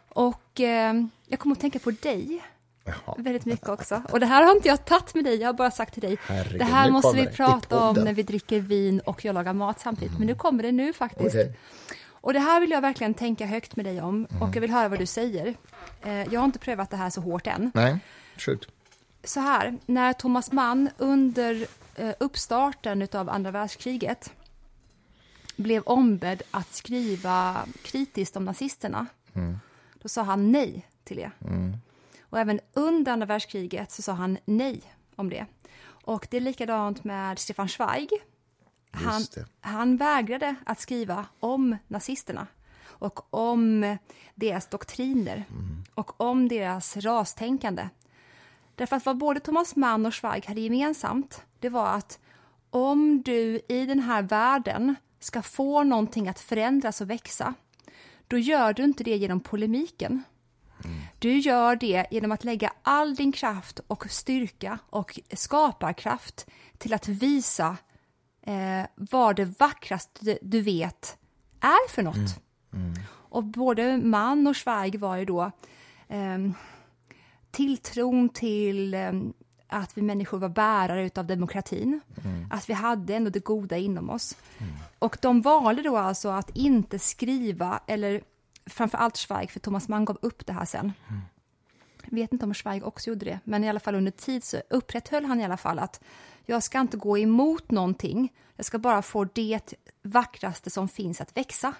Och 0.10 0.62
eh, 0.62 0.94
jag 1.26 1.40
kom 1.40 1.52
att 1.52 1.60
tänka 1.60 1.80
på 1.80 1.92
dig 1.92 2.42
Jaha. 2.84 3.16
väldigt 3.18 3.46
mycket 3.46 3.70
också. 3.70 4.02
Och 4.10 4.20
det 4.20 4.26
här 4.26 4.44
har 4.44 4.56
inte 4.56 4.68
jag 4.68 4.86
tagit 4.86 5.16
med 5.16 5.24
dig, 5.24 5.36
jag 5.36 5.48
har 5.48 5.54
bara 5.54 5.72
sagt 5.72 5.94
till 5.94 6.02
dig. 6.02 6.18
Herregud, 6.22 6.60
det 6.60 6.66
här 6.66 6.92
måste 6.92 7.18
vi 7.18 7.28
prata 7.28 7.90
om 7.90 7.96
när 7.96 8.14
vi 8.14 8.24
dricker 8.24 8.60
vin 8.60 9.00
och 9.00 9.26
jag 9.26 9.34
lagar 9.34 9.54
mat 9.54 9.80
samtidigt. 9.80 10.18
Men 10.18 10.28
nu 10.28 10.36
kommer 10.36 10.64
det 10.64 10.72
nu 10.72 10.94
faktiskt. 10.94 11.36
Okej. 11.36 11.56
Och 12.22 12.34
det 12.34 12.40
här 12.40 12.60
vill 12.60 12.72
jag 12.72 12.82
verkligen 12.82 13.14
tänka 13.14 13.46
högt 13.46 13.76
med 13.76 13.86
dig 13.86 14.02
om 14.02 14.28
och 14.42 14.56
jag 14.56 14.62
vill 14.62 14.72
höra 14.72 14.88
vad 14.90 15.00
du 15.00 15.06
säger. 15.06 15.56
Eh, 16.02 16.34
jag 16.34 16.40
har 16.40 16.46
inte 16.46 16.60
prövat 16.60 16.90
det 16.90 16.98
här 16.98 17.10
så 17.10 17.22
hårt 17.22 17.48
än. 17.48 17.72
Nej, 17.74 18.00
shoot. 18.38 18.68
Så 19.24 19.40
här, 19.40 19.78
när 19.86 20.14
Thomas 20.14 20.52
Mann 20.52 20.90
under 20.98 21.68
eh, 21.96 22.10
uppstarten 22.20 23.08
av 23.14 23.30
andra 23.30 23.52
världskriget 23.52 24.32
blev 25.60 25.84
ombedd 25.84 26.42
att 26.52 26.74
skriva 26.74 27.66
kritiskt 27.82 28.38
om 28.38 28.46
nazisterna, 28.46 29.06
då 29.94 30.10
sa 30.10 30.22
han 30.22 30.52
nej 30.52 30.88
till 31.04 31.18
det. 31.18 31.32
Och 32.22 32.40
även 32.40 32.60
under 32.74 33.12
andra 33.12 33.26
världskriget 33.26 33.92
så 33.92 34.02
sa 34.02 34.14
han 34.14 34.38
nej 34.46 34.82
om 35.16 35.30
det. 35.30 35.46
Och 35.86 36.28
det 36.32 36.38
är 36.38 36.42
likadant 36.42 37.04
med 37.04 37.40
Stefan 37.40 37.70
Zweig. 37.70 38.10
Han, 38.92 39.22
han 39.62 39.98
vägrade 39.98 40.56
att 40.66 40.80
skriva 40.80 41.26
om 41.40 41.78
nazisterna 41.88 42.48
och 42.86 43.34
om 43.34 43.98
deras 44.36 44.68
doktriner 44.68 45.44
och 45.94 46.22
om 46.22 46.48
deras 46.48 46.98
rastänkande. 46.98 47.90
Därför 48.76 48.96
att 48.96 49.06
vad 49.06 49.18
både 49.18 49.40
Thomas 49.40 49.76
Mann 49.76 50.06
och 50.06 50.14
Zweig 50.14 50.46
hade 50.46 50.62
gemensamt, 50.62 51.42
det 51.60 51.70
var 51.70 51.88
att 51.88 52.20
om 52.70 53.22
du 53.22 53.62
i 53.68 53.86
den 53.86 54.00
här 54.00 54.22
världen 54.22 54.96
ska 55.20 55.42
få 55.42 55.84
någonting 55.84 56.28
att 56.28 56.40
förändras 56.40 57.02
och 57.02 57.10
växa, 57.10 57.54
då 58.28 58.38
gör 58.38 58.74
du 58.74 58.84
inte 58.84 59.04
det 59.04 59.18
genom 59.18 59.40
polemiken. 59.40 60.24
Du 61.20 61.38
gör 61.38 61.76
det 61.76 62.08
genom 62.12 62.32
att 62.32 62.44
lägga 62.44 62.74
all 62.82 63.16
din 63.16 63.32
kraft 63.32 63.80
och 63.88 64.10
styrka 64.10 64.80
och 64.90 65.20
skaparkraft 65.34 66.48
till 66.78 66.94
att 66.94 67.08
visa 67.08 67.78
eh, 68.42 68.88
vad 68.96 69.36
det 69.36 69.60
vackraste 69.60 70.40
du 70.42 70.62
vet 70.62 71.18
är 71.60 71.90
för 71.90 72.04
något. 72.04 72.42
Och 73.30 73.44
både 73.44 73.98
Mann 73.98 74.48
och 74.48 74.56
Zweig 74.56 75.00
var 75.00 75.18
ju 75.18 75.26
då 75.26 75.52
ehm, 76.08 76.54
tilltron 77.52 78.30
till 78.30 78.94
ehm, 78.94 79.34
att 79.70 79.98
vi 79.98 80.02
människor 80.02 80.38
var 80.38 80.50
bärare 80.50 81.10
av 81.16 81.26
demokratin, 81.26 82.02
att 82.50 82.70
vi 82.70 82.74
hade 82.74 83.16
ändå 83.16 83.30
det 83.30 83.40
goda 83.44 83.78
inom 83.78 84.10
oss. 84.10 84.36
Och 85.00 85.18
de 85.22 85.42
valde 85.42 85.82
då 85.82 85.98
alltså 85.98 86.30
att 86.30 86.50
inte 86.58 87.00
skriva, 87.00 87.80
eller 87.88 88.22
framför 88.66 88.98
allt 88.98 89.18
Zweig, 89.18 89.52
för 89.52 89.60
Thomas 89.60 89.88
Mann 89.88 90.06
gav 90.06 90.18
upp 90.22 90.46
det 90.46 90.54
här 90.54 90.66
sen. 90.66 90.94
Jag 92.04 92.16
vet 92.16 92.34
inte 92.34 92.46
om 92.46 92.54
Zweig 92.54 92.84
också 92.84 93.10
gjorde 93.10 93.26
det, 93.26 93.40
men 93.44 93.64
i 93.64 93.70
alla 93.70 93.80
fall 93.80 93.96
under 93.96 94.12
tid 94.12 94.44
så 94.44 94.62
upprätthöll 94.70 95.26
han 95.26 95.42
i 95.42 95.46
alla 95.46 95.58
fall 95.58 95.80
att 95.80 96.02
jag 96.46 96.64
ska 96.64 96.80
inte 96.80 96.98
gå 96.98 97.18
emot 97.18 97.72
någonting, 97.72 98.34
jag 98.56 98.66
ska 98.66 98.80
bara 98.80 99.02
få 99.02 99.24
det 99.24 99.74
vackraste 100.02 100.70
som 100.70 100.88
finns 100.88 101.22
att 101.22 101.38
växa. 101.38 101.74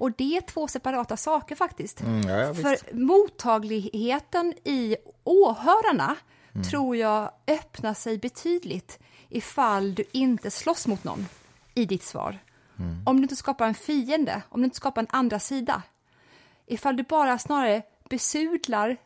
Och 0.00 0.12
det 0.12 0.36
är 0.36 0.40
två 0.40 0.68
separata 0.68 1.16
saker 1.16 1.56
faktiskt. 1.56 2.00
Mm, 2.00 2.28
ja, 2.28 2.38
ja, 2.38 2.54
För 2.54 2.94
mottagligheten 2.94 4.54
i 4.64 4.96
åhörarna 5.24 6.16
Mm. 6.54 6.64
tror 6.64 6.96
jag 6.96 7.30
öppnar 7.46 7.94
sig 7.94 8.18
betydligt 8.18 8.98
ifall 9.28 9.94
du 9.94 10.04
inte 10.12 10.50
slåss 10.50 10.86
mot 10.86 11.04
någon 11.04 11.26
i 11.74 11.84
ditt 11.84 12.02
svar. 12.02 12.38
Mm. 12.78 13.02
Om 13.06 13.16
du 13.16 13.22
inte 13.22 13.36
skapar 13.36 13.66
en 13.66 13.74
fiende, 13.74 14.42
om 14.48 14.60
du 14.60 14.64
inte 14.64 14.76
skapar 14.76 15.00
en 15.02 15.06
andra 15.10 15.38
sida. 15.38 15.82
Ifall 16.66 16.96
du 16.96 17.02
bara 17.02 17.38
snarare 17.38 17.82
besudlar, 18.10 18.96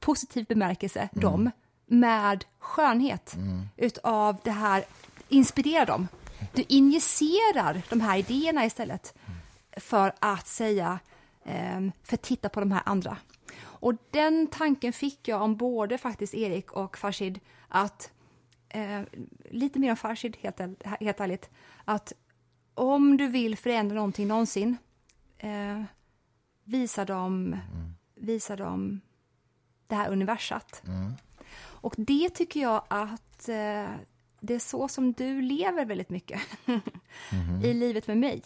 positiv 0.00 0.46
bemärkelse, 0.48 1.08
Mm. 1.12 1.22
dem 1.22 1.50
med 1.86 2.44
skönhet 2.58 3.36
utav 3.76 4.36
det 4.44 4.50
här, 4.50 4.84
inspirera 5.28 5.84
dem. 5.84 6.08
Du 6.54 6.64
injicerar 6.68 7.82
de 7.90 8.00
här 8.00 8.18
idéerna 8.18 8.64
istället 8.66 9.14
för 9.76 10.12
att 10.18 10.46
säga, 10.46 10.98
ehm, 11.44 11.92
för 12.04 12.14
att 12.14 12.22
titta 12.22 12.48
på 12.48 12.60
de 12.60 12.72
här 12.72 12.82
andra. 12.86 13.16
Och 13.80 13.94
den 14.10 14.46
tanken 14.46 14.92
fick 14.92 15.28
jag 15.28 15.42
om 15.42 15.56
både 15.56 15.98
faktiskt 15.98 16.34
Erik 16.34 16.72
och 16.72 16.98
Farshid, 16.98 17.40
att 17.68 18.12
eh, 18.68 19.00
lite 19.50 19.78
mer 19.78 19.90
om 19.90 19.96
Farshid 19.96 20.36
helt, 20.40 20.60
helt 21.00 21.20
ärligt, 21.20 21.50
att 21.84 22.12
om 22.74 23.16
du 23.16 23.28
vill 23.28 23.56
förändra 23.56 23.94
någonting 23.94 24.28
någonsin, 24.28 24.76
eh, 25.38 25.82
visa 26.64 27.04
dem, 27.04 27.56
visa 28.14 28.56
dem 28.56 29.00
det 29.86 29.94
här 29.94 30.10
universat. 30.10 30.82
Och 31.60 31.94
det 31.96 32.28
tycker 32.30 32.60
jag 32.60 32.84
att 32.88 33.48
eh, 33.48 33.86
det 34.40 34.54
är 34.54 34.58
så 34.58 34.88
som 34.88 35.12
du 35.12 35.40
lever 35.42 35.84
väldigt 35.84 36.10
mycket 36.10 36.40
i 37.64 37.74
livet 37.74 38.06
med 38.06 38.16
mig. 38.16 38.42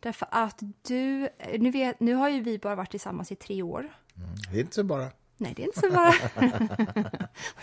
Därför 0.00 0.28
att 0.30 0.62
du, 0.82 1.28
nu, 1.58 1.70
vet, 1.70 2.00
nu 2.00 2.14
har 2.14 2.28
ju 2.28 2.40
vi 2.40 2.58
bara 2.58 2.74
varit 2.74 2.90
tillsammans 2.90 3.32
i 3.32 3.36
tre 3.36 3.62
år. 3.62 3.92
Det 4.50 4.56
är 4.56 4.60
inte 4.60 4.74
så 4.74 4.84
bara. 4.84 5.10
Nej, 5.38 5.52
det 5.56 5.62
är 5.62 5.66
inte 5.66 5.80
så 5.80 5.90
bara. 5.90 6.12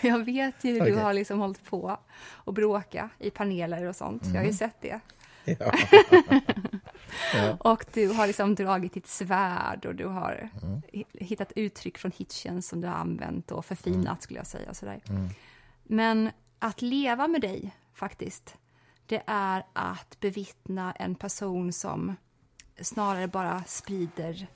Jag 0.00 0.24
vet 0.24 0.64
ju 0.64 0.72
hur 0.72 0.80
du 0.80 0.92
Okej. 0.92 1.02
har 1.02 1.12
liksom 1.14 1.38
hållit 1.38 1.64
på 1.64 1.98
och 2.32 2.54
bråka 2.54 3.10
i 3.18 3.30
paneler 3.30 3.84
och 3.84 3.96
sånt. 3.96 4.22
Jag 4.26 4.34
har 4.40 4.44
ju 4.46 4.52
sett 4.52 4.76
det. 4.80 5.00
Ja. 7.34 7.56
Och 7.60 7.84
du 7.92 8.08
har 8.08 8.26
liksom 8.26 8.54
dragit 8.54 8.94
ditt 8.94 9.06
svärd 9.06 9.86
och 9.86 9.94
du 9.94 10.06
har 10.06 10.48
hi- 10.92 11.04
hittat 11.12 11.52
uttryck 11.56 11.98
från 11.98 12.12
Hitchens 12.16 12.68
som 12.68 12.80
du 12.80 12.88
har 12.88 12.94
använt 12.94 13.50
och 13.50 13.64
förfinat 13.64 14.22
skulle 14.22 14.40
jag 14.40 14.46
säga. 14.46 14.74
Sådär. 14.74 15.00
Men 15.84 16.30
att 16.58 16.82
leva 16.82 17.28
med 17.28 17.40
dig 17.40 17.74
faktiskt, 17.94 18.56
det 19.06 19.22
är 19.26 19.66
att 19.72 20.20
bevittna 20.20 20.92
en 20.92 21.14
person 21.14 21.72
som 21.72 22.16
snarare 22.80 23.28
bara 23.28 23.64
sprider 23.66 24.46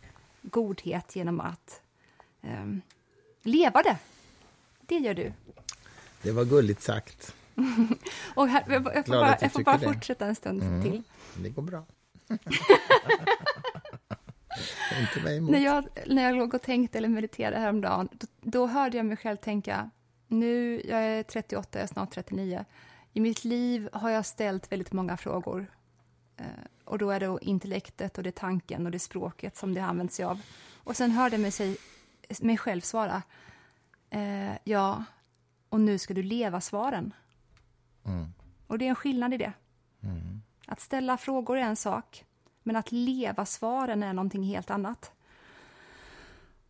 godhet 0.42 1.16
genom 1.16 1.40
att 1.40 1.82
ehm, 2.42 2.80
leva 3.42 3.82
det. 3.82 3.96
Det 4.80 4.98
gör 4.98 5.14
du. 5.14 5.32
Det 6.22 6.32
var 6.32 6.44
gulligt 6.44 6.82
sagt. 6.82 7.34
Och 8.34 8.48
här, 8.48 8.64
jag, 8.68 8.90
jag 8.94 9.06
får 9.06 9.12
bara, 9.12 9.38
jag 9.40 9.52
får 9.52 9.62
bara. 9.62 9.76
Mm. 9.76 9.94
fortsätta 9.94 10.26
en 10.26 10.34
stund 10.34 10.82
till. 10.82 11.02
Det 11.36 11.48
går 11.48 11.62
bra. 11.62 11.84
inte 15.00 15.20
mig 15.24 15.36
emot. 15.36 15.50
När 15.50 15.58
jag, 15.58 15.88
när 16.06 16.22
jag 16.22 16.36
låg 16.36 16.54
och 16.54 16.62
tänkte 16.62 16.98
eller 16.98 17.08
mediterade 17.08 17.58
häromdagen, 17.58 18.08
då, 18.12 18.26
då 18.40 18.66
hörde 18.66 18.96
jag 18.96 19.06
mig 19.06 19.16
själv 19.16 19.36
tänka, 19.36 19.90
nu, 20.26 20.82
jag 20.84 21.04
är 21.04 21.22
38, 21.22 21.78
jag 21.78 21.82
är 21.82 21.86
snart 21.86 22.14
39. 22.14 22.64
I 23.12 23.20
mitt 23.20 23.44
liv 23.44 23.88
har 23.92 24.10
jag 24.10 24.26
ställt 24.26 24.72
väldigt 24.72 24.92
många 24.92 25.16
frågor. 25.16 25.66
Eh, 26.36 26.46
och 26.84 26.98
då 26.98 27.10
är 27.10 27.20
det 27.20 27.38
intellektet 27.40 28.18
och 28.18 28.24
det 28.24 28.34
tanken 28.34 28.86
och 28.86 28.92
det 28.92 28.96
är 28.96 28.98
språket 28.98 29.56
som 29.56 29.74
det 29.74 29.80
använder 29.80 30.14
sig 30.14 30.24
av. 30.24 30.40
Och 30.84 30.96
sen 30.96 31.10
hörde 31.10 31.34
jag 31.34 31.40
mig, 31.40 31.50
sig, 31.50 31.76
mig 32.40 32.58
själv 32.58 32.80
svara, 32.80 33.22
eh, 34.10 34.52
ja, 34.64 35.04
och 35.68 35.80
nu 35.80 35.98
ska 35.98 36.14
du 36.14 36.22
leva 36.22 36.60
svaren. 36.60 37.14
Och 38.66 38.78
det 38.78 38.84
är 38.84 38.88
en 38.88 38.94
skillnad 38.94 39.34
i 39.34 39.36
det. 39.36 39.52
Att 40.66 40.80
ställa 40.80 41.16
frågor 41.16 41.58
är 41.58 41.62
en 41.62 41.76
sak, 41.76 42.24
men 42.62 42.76
att 42.76 42.92
leva 42.92 43.46
svaren 43.46 44.02
är 44.02 44.12
någonting 44.12 44.42
helt 44.42 44.70
annat. 44.70 45.12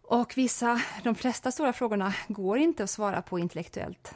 Och 0.02 0.32
vissa, 0.36 0.80
de 1.04 1.14
flesta 1.14 1.52
stora 1.52 1.72
frågorna 1.72 2.14
går 2.28 2.58
inte 2.58 2.84
att 2.84 2.90
svara 2.90 3.22
på 3.22 3.38
intellektuellt 3.38 4.14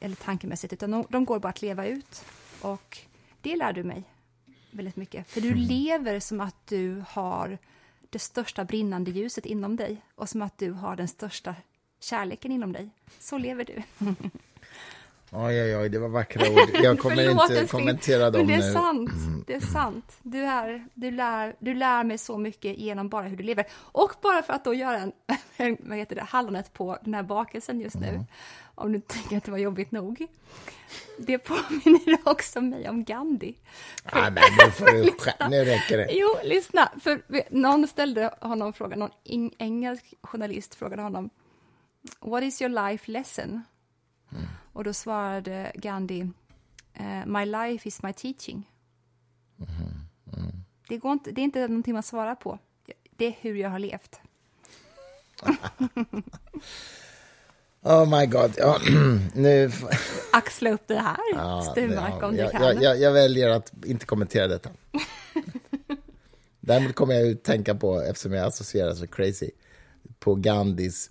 eller 0.00 0.16
tankemässigt, 0.16 0.72
utan 0.72 1.04
de, 1.08 1.24
går 1.24 1.38
bara 1.38 1.48
att 1.48 1.62
leva 1.62 1.86
ut. 1.86 2.24
Och 2.62 2.98
det 3.40 3.56
lär 3.56 3.72
du 3.72 3.84
mig 3.84 4.04
väldigt 4.70 4.96
mycket. 4.96 5.28
För 5.28 5.40
du 5.40 5.54
lever 5.54 6.20
som 6.20 6.40
att 6.40 6.66
du 6.66 7.04
har 7.08 7.58
det 8.10 8.18
största 8.18 8.64
brinnande 8.64 9.10
ljuset 9.10 9.46
inom 9.46 9.76
dig 9.76 10.02
och 10.14 10.28
som 10.28 10.42
att 10.42 10.58
du 10.58 10.70
har 10.70 10.96
den 10.96 11.08
största 11.08 11.54
kärleken 12.00 12.52
inom 12.52 12.72
dig. 12.72 12.90
Så 13.18 13.38
lever 13.38 13.64
du. 13.64 13.82
Oj, 15.32 15.62
oj, 15.62 15.76
oj, 15.76 15.88
det 15.88 15.98
var 15.98 16.08
vackra 16.08 16.50
ord. 16.50 16.70
Jag 16.82 16.98
kommer 16.98 17.16
Förlåt, 17.16 17.50
inte 17.50 17.66
kommentera 17.66 18.30
dem 18.30 18.46
Men 18.46 18.58
det 18.58 18.64
är 18.64 18.68
nu. 18.68 18.72
sant. 18.72 19.10
Det 19.46 19.54
är 19.54 19.60
sant. 19.60 20.16
Du, 20.22 20.38
är, 20.38 20.86
du, 20.94 21.10
lär, 21.10 21.56
du 21.58 21.74
lär 21.74 22.04
mig 22.04 22.18
så 22.18 22.38
mycket 22.38 22.78
genom 22.78 23.08
bara 23.08 23.22
hur 23.22 23.36
du 23.36 23.42
lever. 23.42 23.64
Och 23.72 24.12
bara 24.22 24.42
för 24.42 24.52
att 24.52 24.64
då 24.64 24.74
göra 24.74 24.98
en 24.98 25.12
vad 25.80 25.98
heter 25.98 26.16
det, 26.16 26.22
hallonet 26.22 26.72
på 26.72 26.98
den 27.04 27.14
här 27.14 27.22
bakelsen 27.22 27.80
just 27.80 27.96
nu. 27.96 28.08
Mm. 28.08 28.24
Om 28.80 28.92
du 28.92 29.00
tänker 29.00 29.36
att 29.36 29.44
det 29.44 29.50
var 29.50 29.58
jobbigt 29.58 29.92
nog. 29.92 30.26
Det 31.18 31.38
påminner 31.38 32.18
också 32.28 32.60
mig 32.60 32.88
om 32.88 33.04
Gandhi. 33.04 33.54
Ah, 34.04 34.30
nej, 34.30 34.44
nu, 34.64 34.70
får 34.70 34.86
du, 34.86 35.02
nu 35.50 35.64
räcker 35.64 35.98
det. 35.98 36.08
Jo, 36.12 36.28
lyssna. 36.44 36.92
För 37.00 37.22
någon 37.50 37.88
ställde 37.88 38.34
honom 38.40 38.72
frågan, 38.72 38.98
någon 38.98 39.50
engelsk 39.58 40.14
journalist 40.22 40.74
frågade 40.74 41.02
honom 41.02 41.30
What 42.20 42.42
is 42.42 42.62
your 42.62 42.90
life 42.90 43.10
lesson? 43.10 43.62
Och 44.72 44.84
då 44.84 44.92
svarade 44.92 45.72
Gandhi 45.74 46.30
eh, 46.94 47.26
My 47.26 47.44
life 47.46 47.88
is 47.88 48.02
my 48.02 48.12
teaching. 48.12 48.70
Det, 50.88 50.96
går 50.96 51.12
inte, 51.12 51.30
det 51.30 51.40
är 51.40 51.44
inte 51.44 51.68
någonting 51.68 51.94
man 51.94 52.02
svarar 52.02 52.34
på. 52.34 52.58
Det 53.16 53.26
är 53.26 53.34
hur 53.40 53.54
jag 53.54 53.70
har 53.70 53.78
levt. 53.78 54.20
Oh 57.82 58.18
my 58.20 58.26
god. 58.26 58.54
Ja, 58.56 58.78
nu, 59.34 59.70
Axla 60.32 60.70
upp 60.70 60.82
det 60.86 60.94
här, 60.98 61.16
ja, 61.34 61.62
Sturmark, 61.62 62.14
ja, 62.20 62.26
om 62.26 62.32
du 62.32 62.38
jag, 62.40 62.50
kan. 62.52 62.62
jag, 62.62 62.82
jag, 62.82 63.00
jag 63.00 63.12
väljer 63.12 63.48
att 63.48 63.72
inte 63.84 64.06
kommentera 64.06 64.48
detta. 64.48 64.70
Däremot 66.60 66.94
kommer 66.94 67.14
jag 67.14 67.30
att 67.32 67.42
tänka 67.44 67.74
på, 67.74 68.00
eftersom 68.00 68.32
jag 68.32 68.46
associerar 68.46 68.94
så 68.94 69.06
crazy, 69.06 69.50
på 70.18 70.34
Gandhis... 70.34 71.10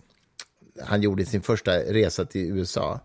Han 0.84 1.02
gjorde 1.02 1.26
sin 1.26 1.42
första 1.42 1.72
resa 1.80 2.26
till 2.26 2.42
USA 2.58 3.00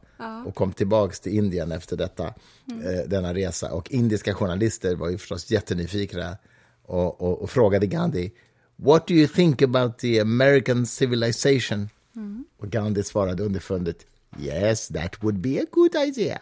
och 0.46 0.54
kom 0.54 0.72
tillbaka 0.72 1.14
till 1.14 1.34
Indien 1.34 1.72
efter 1.72 1.96
detta, 1.96 2.34
Mm. 2.70 2.86
eh, 2.86 3.04
denna 3.06 3.34
resa. 3.34 3.72
Och 3.72 3.90
indiska 3.90 4.34
journalister 4.34 4.94
var 4.94 5.08
ju 5.10 5.18
förstås 5.18 5.50
jättenyfikna 5.50 6.36
och, 6.82 7.20
och, 7.20 7.42
och 7.42 7.50
frågade 7.50 7.86
Gandhi 7.86 8.32
What 8.76 9.06
do 9.06 9.14
you 9.14 9.28
think 9.28 9.62
about 9.62 9.98
the 9.98 10.20
American 10.20 10.86
civilization? 10.86 11.88
Mm. 12.16 12.44
Och 12.58 12.70
Gandhi 12.70 13.02
svarade 13.02 13.42
underfundigt 13.42 14.06
Yes, 14.38 14.88
that 14.88 15.22
would 15.22 15.38
be 15.40 15.60
a 15.62 15.66
good 15.70 15.94
idea. 15.94 16.38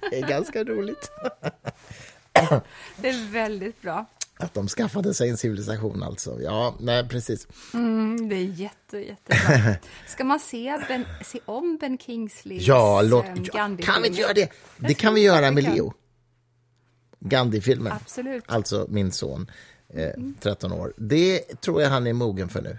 det 0.10 0.18
är 0.20 0.28
ganska 0.28 0.64
roligt 0.64 1.10
Det 2.96 3.08
är 3.08 3.32
väldigt 3.32 3.82
bra. 3.82 4.06
att 4.36 4.54
de 4.54 4.68
skaffade 4.68 5.14
sig 5.14 5.30
en 5.30 5.36
civilisation 5.36 6.02
alltså. 6.02 6.40
Ja, 6.42 6.76
nej, 6.80 7.08
precis. 7.08 7.48
Mm, 7.74 8.28
det 8.28 8.36
är 8.36 8.44
jätte, 8.44 8.98
jättebra. 8.98 9.76
Ska 10.06 10.24
man 10.24 10.40
se, 10.40 10.80
ben, 10.88 11.04
se 11.24 11.40
om 11.44 11.76
Ben 11.80 11.98
Kingsleys 11.98 12.66
Ja, 12.66 13.02
låt, 13.02 13.24
ja, 13.26 13.76
kan 13.82 14.02
vi 14.02 14.08
inte 14.08 14.20
göra 14.20 14.32
det? 14.32 14.52
Det 14.76 14.94
kan 14.94 15.14
vi 15.14 15.20
göra 15.20 15.50
med. 15.50 15.64
Leo. 15.64 15.94
Gandhi-filmen. 17.20 17.92
Absolut. 17.92 18.44
Alltså 18.46 18.86
min 18.88 19.12
son, 19.12 19.50
eh, 19.88 20.10
13 20.40 20.72
år. 20.72 20.94
Det 20.96 21.60
tror 21.60 21.82
jag 21.82 21.90
han 21.90 22.06
är 22.06 22.12
mogen 22.12 22.48
för 22.48 22.62
nu. 22.62 22.78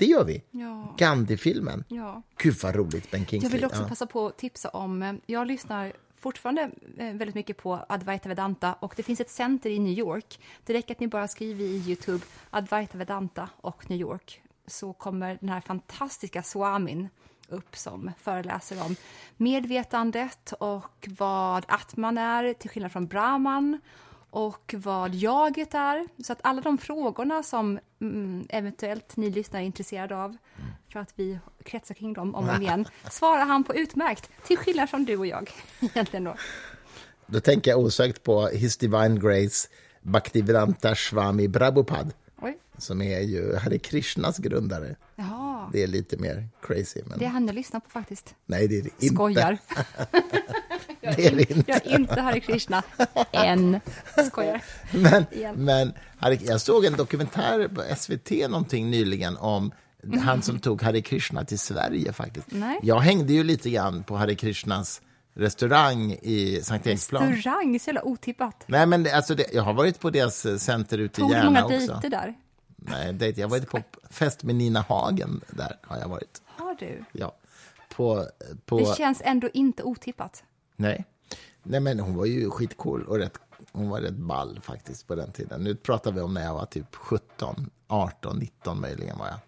Det 0.00 0.06
gör 0.06 0.24
vi. 0.24 0.42
Ja. 0.50 0.94
Gandhi-filmen. 0.98 1.84
ja. 1.88 2.22
Gud 2.36 2.54
vad 2.62 2.74
roligt, 2.74 3.10
Ben 3.10 3.26
Kingsley. 3.26 3.50
Jag 3.50 3.50
vill 3.50 3.64
också 3.64 3.82
ja. 3.82 3.88
passa 3.88 4.06
på 4.06 4.26
att 4.26 4.38
tipsa 4.38 4.68
om, 4.68 5.02
eh, 5.02 5.14
jag 5.26 5.46
lyssnar 5.46 5.92
fortfarande 6.16 6.70
eh, 6.96 7.14
väldigt 7.14 7.34
mycket 7.34 7.56
på 7.56 7.84
Advaita 7.88 8.28
Vedanta 8.28 8.74
och 8.80 8.92
det 8.96 9.02
finns 9.02 9.20
ett 9.20 9.30
center 9.30 9.70
i 9.70 9.78
New 9.78 9.98
York. 9.98 10.40
Det 10.64 10.72
räcker 10.72 10.94
att 10.94 11.00
ni 11.00 11.08
bara 11.08 11.28
skriver 11.28 11.64
i 11.64 11.76
Youtube 11.86 12.24
Advaita 12.50 12.98
Vedanta 12.98 13.48
och 13.56 13.90
New 13.90 14.00
York 14.00 14.42
så 14.66 14.92
kommer 14.92 15.38
den 15.40 15.48
här 15.48 15.60
fantastiska 15.60 16.42
swamin 16.42 17.08
upp 17.48 17.76
som 17.76 18.10
föreläser 18.18 18.84
om 18.84 18.96
medvetandet 19.36 20.52
och 20.52 21.08
vad 21.18 21.64
Atman 21.68 22.18
är 22.18 22.54
till 22.54 22.70
skillnad 22.70 22.92
från 22.92 23.06
Brahman 23.06 23.80
och 24.30 24.74
vad 24.78 25.14
jaget 25.14 25.74
är. 25.74 26.06
Så 26.24 26.32
att 26.32 26.38
alla 26.42 26.60
de 26.60 26.78
frågorna 26.78 27.42
som 27.42 27.78
mm, 28.00 28.46
eventuellt 28.48 29.16
ni 29.16 29.30
lyssnare 29.30 29.62
är 29.62 29.66
intresserade 29.66 30.16
av, 30.16 30.36
för 30.92 31.00
att 31.00 31.12
vi 31.16 31.38
kretsar 31.64 31.94
kring 31.94 32.12
dem 32.12 32.34
om 32.34 32.48
och 32.48 32.54
om 32.54 32.62
igen, 32.62 32.88
svarar 33.10 33.44
han 33.44 33.64
på 33.64 33.74
utmärkt, 33.74 34.30
till 34.46 34.56
skillnad 34.58 34.90
från 34.90 35.04
du 35.04 35.16
och 35.16 35.26
jag 35.26 35.50
egentligen 35.80 36.24
då. 36.24 36.34
Då 37.26 37.40
tänker 37.40 37.70
jag 37.70 37.80
osökt 37.80 38.22
på 38.22 38.46
His 38.46 38.76
Divine 38.76 39.20
Grace, 39.20 39.68
Bhaktivedanta 40.02 40.94
Swami 40.94 41.48
Prabhupada, 41.48 42.10
som 42.78 43.02
är 43.02 43.20
ju 43.20 43.56
Hare 43.56 43.78
Krishnas 43.78 44.38
grundare. 44.38 44.96
Jaha. 45.16 45.70
Det 45.72 45.82
är 45.82 45.86
lite 45.86 46.16
mer 46.16 46.48
crazy, 46.62 47.02
men 47.06 47.18
Det 47.18 47.24
är 47.24 47.28
han 47.28 47.46
jag 47.46 47.54
lyssnar 47.54 47.80
på 47.80 47.90
faktiskt. 47.90 48.34
nej, 48.46 48.68
det 48.68 48.78
är 48.78 48.82
det 48.82 48.90
inte. 49.04 49.14
Skojar. 49.14 49.58
Det 51.00 51.26
är 51.26 51.36
det 51.36 51.50
inte. 51.50 51.70
Jag 51.72 51.86
är 51.86 51.98
inte 51.98 52.20
Hare 52.20 52.40
Krishna. 52.40 52.82
Än. 53.32 53.80
Skojar. 54.26 54.62
Men, 54.92 55.26
Igen. 55.32 55.54
men 55.64 55.92
jag 56.40 56.60
såg 56.60 56.84
en 56.84 56.96
dokumentär 56.96 57.68
på 57.68 57.82
SVT 57.96 58.30
någonting 58.50 58.90
nyligen 58.90 59.36
om 59.36 59.72
han 60.22 60.42
som 60.42 60.58
tog 60.58 60.82
Hare 60.82 61.00
Krishna 61.00 61.44
till 61.44 61.58
Sverige 61.58 62.12
faktiskt. 62.12 62.46
Nej. 62.50 62.78
Jag 62.82 63.00
hängde 63.00 63.32
ju 63.32 63.44
lite 63.44 63.70
grann 63.70 64.02
på 64.02 64.16
Hare 64.16 64.34
Krishnas 64.34 65.02
restaurang 65.34 66.12
i 66.22 66.60
Sankt 66.62 66.86
Eriksplan. 66.86 67.32
Restaurang, 67.32 67.80
så 67.80 67.88
jävla 67.88 68.02
otippat. 68.02 68.64
Nej, 68.66 68.86
men 68.86 69.02
det, 69.02 69.12
alltså 69.12 69.34
det, 69.34 69.46
jag 69.52 69.62
har 69.62 69.72
varit 69.72 70.00
på 70.00 70.10
deras 70.10 70.62
center 70.62 70.98
ute 70.98 71.20
i 71.20 71.22
Tog 71.22 71.30
du 71.30 71.34
Järna 71.34 71.50
många 71.50 71.64
också. 71.64 71.92
dejter 71.92 72.08
där? 72.10 72.34
Nej, 72.76 73.12
dejt. 73.12 73.40
Jag 73.40 73.48
har 73.48 73.50
varit 73.50 73.70
på 73.70 73.82
fest 74.10 74.42
med 74.42 74.54
Nina 74.54 74.80
Hagen. 74.80 75.40
Där 75.50 75.76
har 75.82 75.98
jag 75.98 76.08
varit. 76.08 76.42
Har 76.46 76.74
du? 76.74 77.04
Ja. 77.12 77.36
På, 77.88 78.26
på, 78.64 78.78
Det 78.78 78.96
känns 78.96 79.22
ändå 79.24 79.48
inte 79.52 79.82
otippat. 79.82 80.44
Nej. 80.80 81.04
Nej, 81.62 81.80
men 81.80 82.00
hon 82.00 82.16
var 82.16 82.24
ju 82.26 82.50
skitcool 82.50 83.02
och 83.06 83.16
rätt, 83.18 83.38
hon 83.72 83.88
var 83.88 84.00
rätt 84.00 84.14
ball 84.14 84.60
faktiskt 84.62 85.06
på 85.06 85.14
den 85.14 85.32
tiden. 85.32 85.64
Nu 85.64 85.74
pratar 85.74 86.12
vi 86.12 86.20
om 86.20 86.34
när 86.34 86.44
jag 86.44 86.54
var 86.54 86.66
typ 86.66 86.94
17, 86.94 87.70
18, 87.88 88.38
19 88.38 88.80
möjligen 88.80 89.18
var 89.18 89.26
jag. 89.26 89.38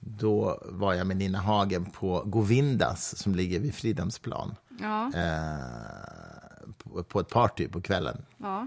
Då 0.00 0.58
var 0.64 0.94
jag 0.94 1.06
med 1.06 1.16
Nina 1.16 1.38
Hagen 1.38 1.86
på 1.90 2.22
Govindas 2.26 3.16
som 3.18 3.34
ligger 3.34 3.60
vid 3.60 3.74
Fridhemsplan. 3.74 4.54
Ja. 4.80 5.10
Eh, 5.14 5.58
på, 6.78 7.02
på 7.02 7.20
ett 7.20 7.28
party 7.28 7.68
på 7.68 7.80
kvällen. 7.80 8.24
ja. 8.36 8.66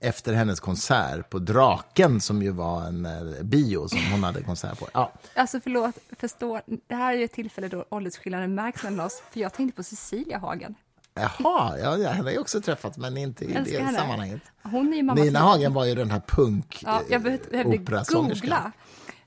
Efter 0.00 0.32
hennes 0.32 0.60
konsert 0.60 1.30
på 1.30 1.38
Draken 1.38 2.20
som 2.20 2.42
ju 2.42 2.50
var 2.50 2.82
en 2.86 3.06
eh, 3.06 3.42
bio 3.42 3.88
som 3.88 3.98
hon 4.12 4.24
hade 4.24 4.42
konsert 4.42 4.78
på. 4.78 4.88
Ja, 4.94 5.12
Alltså 5.34 5.60
förlåt, 5.60 5.94
förstå. 6.18 6.60
Det 6.86 6.94
här 6.94 7.12
är 7.12 7.18
ju 7.18 7.24
ett 7.24 7.32
tillfälle 7.32 7.68
då 7.68 7.84
åldersskillnaden 7.88 8.54
märks 8.54 8.82
mellan 8.82 9.06
oss. 9.06 9.22
För 9.30 9.40
jag 9.40 9.52
tänkte 9.52 9.76
på 9.76 9.82
Cecilia 9.82 10.38
Hagen. 10.38 10.74
Jaha, 11.20 11.78
ja, 11.78 11.98
jag 11.98 12.10
hade 12.10 12.32
jag 12.32 12.40
också 12.40 12.60
träffat, 12.60 12.96
men 12.96 13.16
inte 13.16 13.44
i 13.44 13.54
Älskar 13.54 13.78
det 13.78 13.84
henne. 13.84 13.98
sammanhanget. 13.98 14.40
Hon 14.62 14.92
är 14.92 14.96
ju 14.96 15.02
mamma 15.02 15.20
Nina 15.20 15.38
till- 15.40 15.46
Hagen 15.46 15.74
var 15.74 15.84
ju 15.84 15.94
den 15.94 16.10
här 16.10 16.20
punk 16.26 16.82
Ja, 16.86 17.02
jag 17.08 17.12
eh, 17.16 17.22
behövde, 17.22 17.50
behövde 17.50 17.78
operasångerskan. 17.78 18.50
googla. 18.50 18.72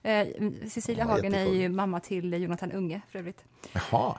Eh, 0.04 0.28
Cecilia 0.70 1.04
Ja, 1.04 1.10
Hagen 1.12 1.34
är 1.34 1.46
ju 1.46 1.70
mamma 1.70 2.00
till 2.00 2.34
Jonathan 2.34 2.72
Unge 2.72 3.02
för 3.12 3.20
övrigt. 3.20 3.44
Jaha, 3.74 4.18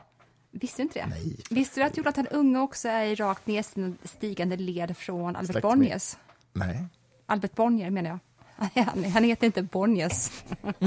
Visste 0.55 0.79
du 0.79 0.83
inte 0.83 0.99
det? 1.01 1.07
Nej. 1.07 1.37
Visste 1.51 1.81
du 1.81 1.85
att 1.87 1.97
Jonathan 1.97 2.27
Unge 2.27 2.59
också 2.59 2.89
är 2.89 3.05
i 3.05 3.15
rakt 3.15 3.47
nedstigande 3.47 4.57
led 4.57 4.97
från 4.97 5.37
Albert 5.37 5.51
Släkt 5.53 5.65
med- 5.65 5.73
Bonniers? 5.73 6.17
nej. 6.53 6.85
Albert 7.27 7.55
Bonnier 7.55 7.91
menar 7.91 8.11
jag. 8.11 8.19
Han, 8.85 9.05
han 9.05 9.25
heter 9.25 9.47
inte 9.47 9.63
Bonniers. 9.63 10.31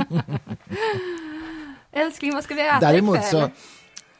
Älskling, 1.92 2.34
vad 2.34 2.44
ska 2.44 2.56
vi 2.56 2.62
äta 2.68 2.80
Däremot 2.80 3.18
ikväll? 3.18 3.32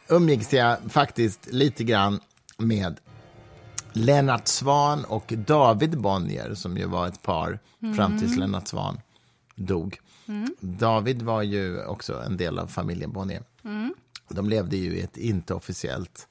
så 0.08 0.14
umgicks 0.14 0.52
jag 0.52 0.78
faktiskt 0.88 1.46
lite 1.46 1.84
grann 1.84 2.20
med 2.58 3.00
Lennart 3.92 4.48
Svan 4.48 5.04
och 5.04 5.32
David 5.36 5.98
Bonnier, 5.98 6.54
som 6.54 6.76
ju 6.76 6.86
var 6.86 7.06
ett 7.06 7.22
par 7.22 7.58
fram 7.80 8.12
Mm. 8.12 8.18
tills 8.18 8.36
Lennart 8.36 8.68
Svan 8.68 9.00
dog. 9.54 10.00
David 10.60 11.22
var 11.22 11.42
ju 11.42 11.84
också 11.84 12.22
en 12.22 12.36
del 12.36 12.58
av 12.58 12.66
familjen 12.66 13.12
Bonnier. 13.12 13.42
Mm. 13.64 13.94
De 14.28 14.48
levde 14.48 14.76
ju 14.76 14.96
i 14.96 15.00
ett 15.00 15.16
inte 15.16 15.54
officiellt 15.54 16.28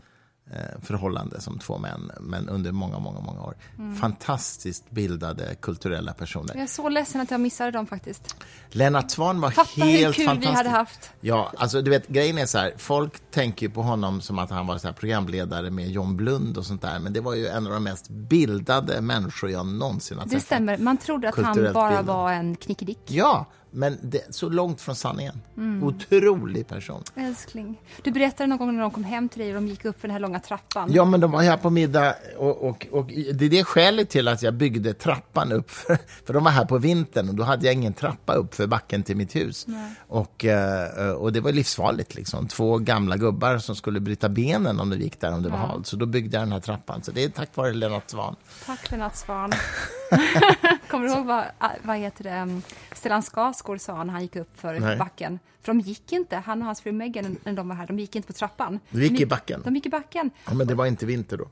förhållande 0.82 1.42
som 1.42 1.60
två 1.60 1.78
män, 1.78 2.12
men 2.20 2.50
under 2.50 2.72
många, 2.72 3.00
många, 3.00 3.20
många 3.20 3.42
år. 3.42 3.56
Mm. 3.78 3.96
Fantastiskt 3.96 4.92
bildade 4.92 5.56
kulturella 5.62 6.14
personer. 6.14 6.52
Jag 6.56 6.64
är 6.64 6.68
så 6.68 6.90
ledsen 6.90 7.22
att 7.22 7.32
jag 7.32 7.42
missade 7.42 7.72
dem 7.72 7.88
faktiskt. 7.88 8.36
Lennart 8.70 9.12
Svan 9.12 9.42
var 9.42 9.52
Fatta 9.52 9.70
hur 9.76 9.86
helt 9.92 10.16
kul 10.16 10.24
vi 10.24 10.28
fantastisk. 10.28 10.58
hade 10.58 10.70
haft. 10.70 11.12
Ja, 11.22 11.52
alltså 11.58 11.82
du 11.82 11.92
vet, 11.92 12.08
grejen 12.08 12.38
är 12.38 12.46
så 12.46 12.58
här, 12.58 12.74
folk 12.78 13.32
tänker 13.32 13.70
på 13.70 13.82
honom 13.82 14.22
som 14.22 14.40
att 14.40 14.50
han 14.50 14.68
var 14.68 14.78
så 14.78 14.94
programledare 14.94 15.70
med 15.70 15.90
John 15.90 16.18
Blund 16.18 16.58
och 16.58 16.66
sånt 16.66 16.82
där, 16.82 17.00
men 17.00 17.14
det 17.14 17.22
var 17.22 17.34
ju 17.34 17.48
en 17.48 17.68
av 17.68 17.74
de 17.74 17.84
mest 17.84 18.10
bildade 18.10 19.02
människor 19.02 19.50
jag 19.52 19.66
någonsin 19.66 20.18
har 20.18 20.26
Det 20.26 20.30
träffat. 20.32 20.46
stämmer. 20.46 20.78
Man 20.78 20.98
trodde 20.98 21.30
att 21.30 21.36
han 21.36 21.74
bara 21.74 21.88
bildad. 21.90 22.06
var 22.06 22.32
en 22.32 22.56
knickedick. 22.56 23.00
Ja, 23.08 23.46
men 23.76 23.98
det, 24.02 24.36
så 24.36 24.50
långt 24.50 24.82
från 24.82 24.96
sanningen. 24.96 25.42
Mm. 25.58 25.84
Otrolig 25.84 26.68
person. 26.68 27.04
Älskling. 27.16 27.82
Du 28.04 28.12
berättade 28.12 28.48
någon 28.48 28.58
gång 28.58 28.76
när 28.76 28.82
de 28.82 28.92
kom 28.92 29.04
hem 29.04 29.30
till 29.30 29.40
dig 29.40 29.50
och 29.50 29.56
de 29.56 29.68
gick 29.68 29.86
upp 29.86 30.02
för 30.02 30.08
den 30.08 30.14
här 30.14 30.20
långa 30.20 30.40
trappan. 30.40 30.94
Ja, 30.94 31.06
men 31.06 31.20
de 31.20 31.32
var 31.32 31.42
här 31.42 31.58
på 31.58 31.70
middag 31.70 32.16
och, 32.38 32.70
och, 32.70 32.88
och 32.92 33.06
det 33.08 33.46
är 33.46 33.50
det 33.50 33.64
skälet 33.64 34.10
till 34.10 34.28
att 34.28 34.42
jag 34.42 34.54
byggde 34.54 34.94
trappan 34.94 35.52
upp. 35.52 35.72
För, 35.72 35.98
för 36.26 36.34
de 36.34 36.44
var 36.44 36.52
här 36.52 36.66
på 36.66 36.78
vintern 36.78 37.30
och 37.30 37.36
då 37.36 37.44
hade 37.44 37.66
jag 37.66 37.74
ingen 37.74 37.94
trappa 37.94 38.34
upp 38.34 38.56
för 38.56 38.68
backen 38.68 39.04
till 39.04 39.18
mitt 39.18 39.36
hus. 39.36 39.68
Och, 40.08 40.46
eh, 40.46 41.12
och 41.12 41.34
det 41.34 41.42
var 41.42 41.52
livsfarligt 41.52 42.16
liksom. 42.16 42.48
Två 42.48 42.78
gamla 42.78 43.18
gubbar 43.18 43.58
som 43.58 43.76
skulle 43.76 44.00
bryta 44.00 44.30
benen 44.30 44.80
om 44.80 44.90
de 44.90 45.00
gick 45.00 45.20
där 45.20 45.34
om 45.34 45.44
det 45.44 45.50
var 45.50 45.58
halt. 45.58 45.88
Så 45.88 45.96
då 45.96 46.06
byggde 46.06 46.38
jag 46.38 46.42
den 46.42 46.52
här 46.52 46.60
trappan. 46.60 47.04
Så 47.04 47.12
det 47.12 47.24
är 47.24 47.30
tack 47.30 47.56
vare 47.56 47.74
Lennart 47.74 48.10
Svan. 48.10 48.36
Tack 48.66 48.92
Lennart 48.92 49.16
Svan. 49.16 49.52
Kommer 50.88 51.08
du 51.08 51.14
ihåg 51.14 51.26
vad, 51.26 51.46
ah, 51.58 51.70
vad 51.84 51.98
heter 51.98 52.24
det, 52.24 52.42
um, 52.42 52.62
Stellan 52.92 53.22
Skarsgård 53.22 53.82
sa 53.82 54.04
när 54.04 54.14
han 54.14 54.22
gick 54.22 54.36
upp 54.36 54.60
för 54.60 54.80
Nej. 54.80 54.98
backen? 54.98 55.40
För 55.62 55.74
de 55.74 55.80
gick 55.80 56.12
inte, 56.12 56.38
han 56.38 56.62
och 56.62 56.66
hans 56.66 56.82
fru 56.82 56.92
Megan, 56.92 57.38
när 57.44 57.54
de 57.54 57.68
var 57.68 57.76
här, 57.76 57.88
de 57.88 58.00
gick 58.00 58.16
inte 58.16 58.28
på 58.28 58.34
trappan. 58.34 58.80
Du 58.90 59.04
gick 59.04 59.18
de, 59.18 59.24
i 59.24 59.26
backen? 59.26 59.62
De 59.64 59.76
gick 59.76 59.86
i 59.86 59.90
backen. 59.90 60.32
Ja, 60.46 60.54
men 60.54 60.68
det 60.68 60.76
var 60.76 60.86
inte 60.86 61.06
vinter 61.06 61.38
då. 61.38 61.48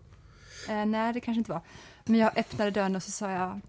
Eh, 0.74 0.86
nej, 0.86 1.14
det 1.14 1.20
kanske 1.20 1.38
inte 1.38 1.52
var. 1.52 1.62
Men 2.06 2.20
jag 2.20 2.38
öppnade 2.38 2.72
dörren 2.72 2.96
och 2.96 3.04
så 3.04 3.12
sa 3.12 3.32
jag, 3.32 3.60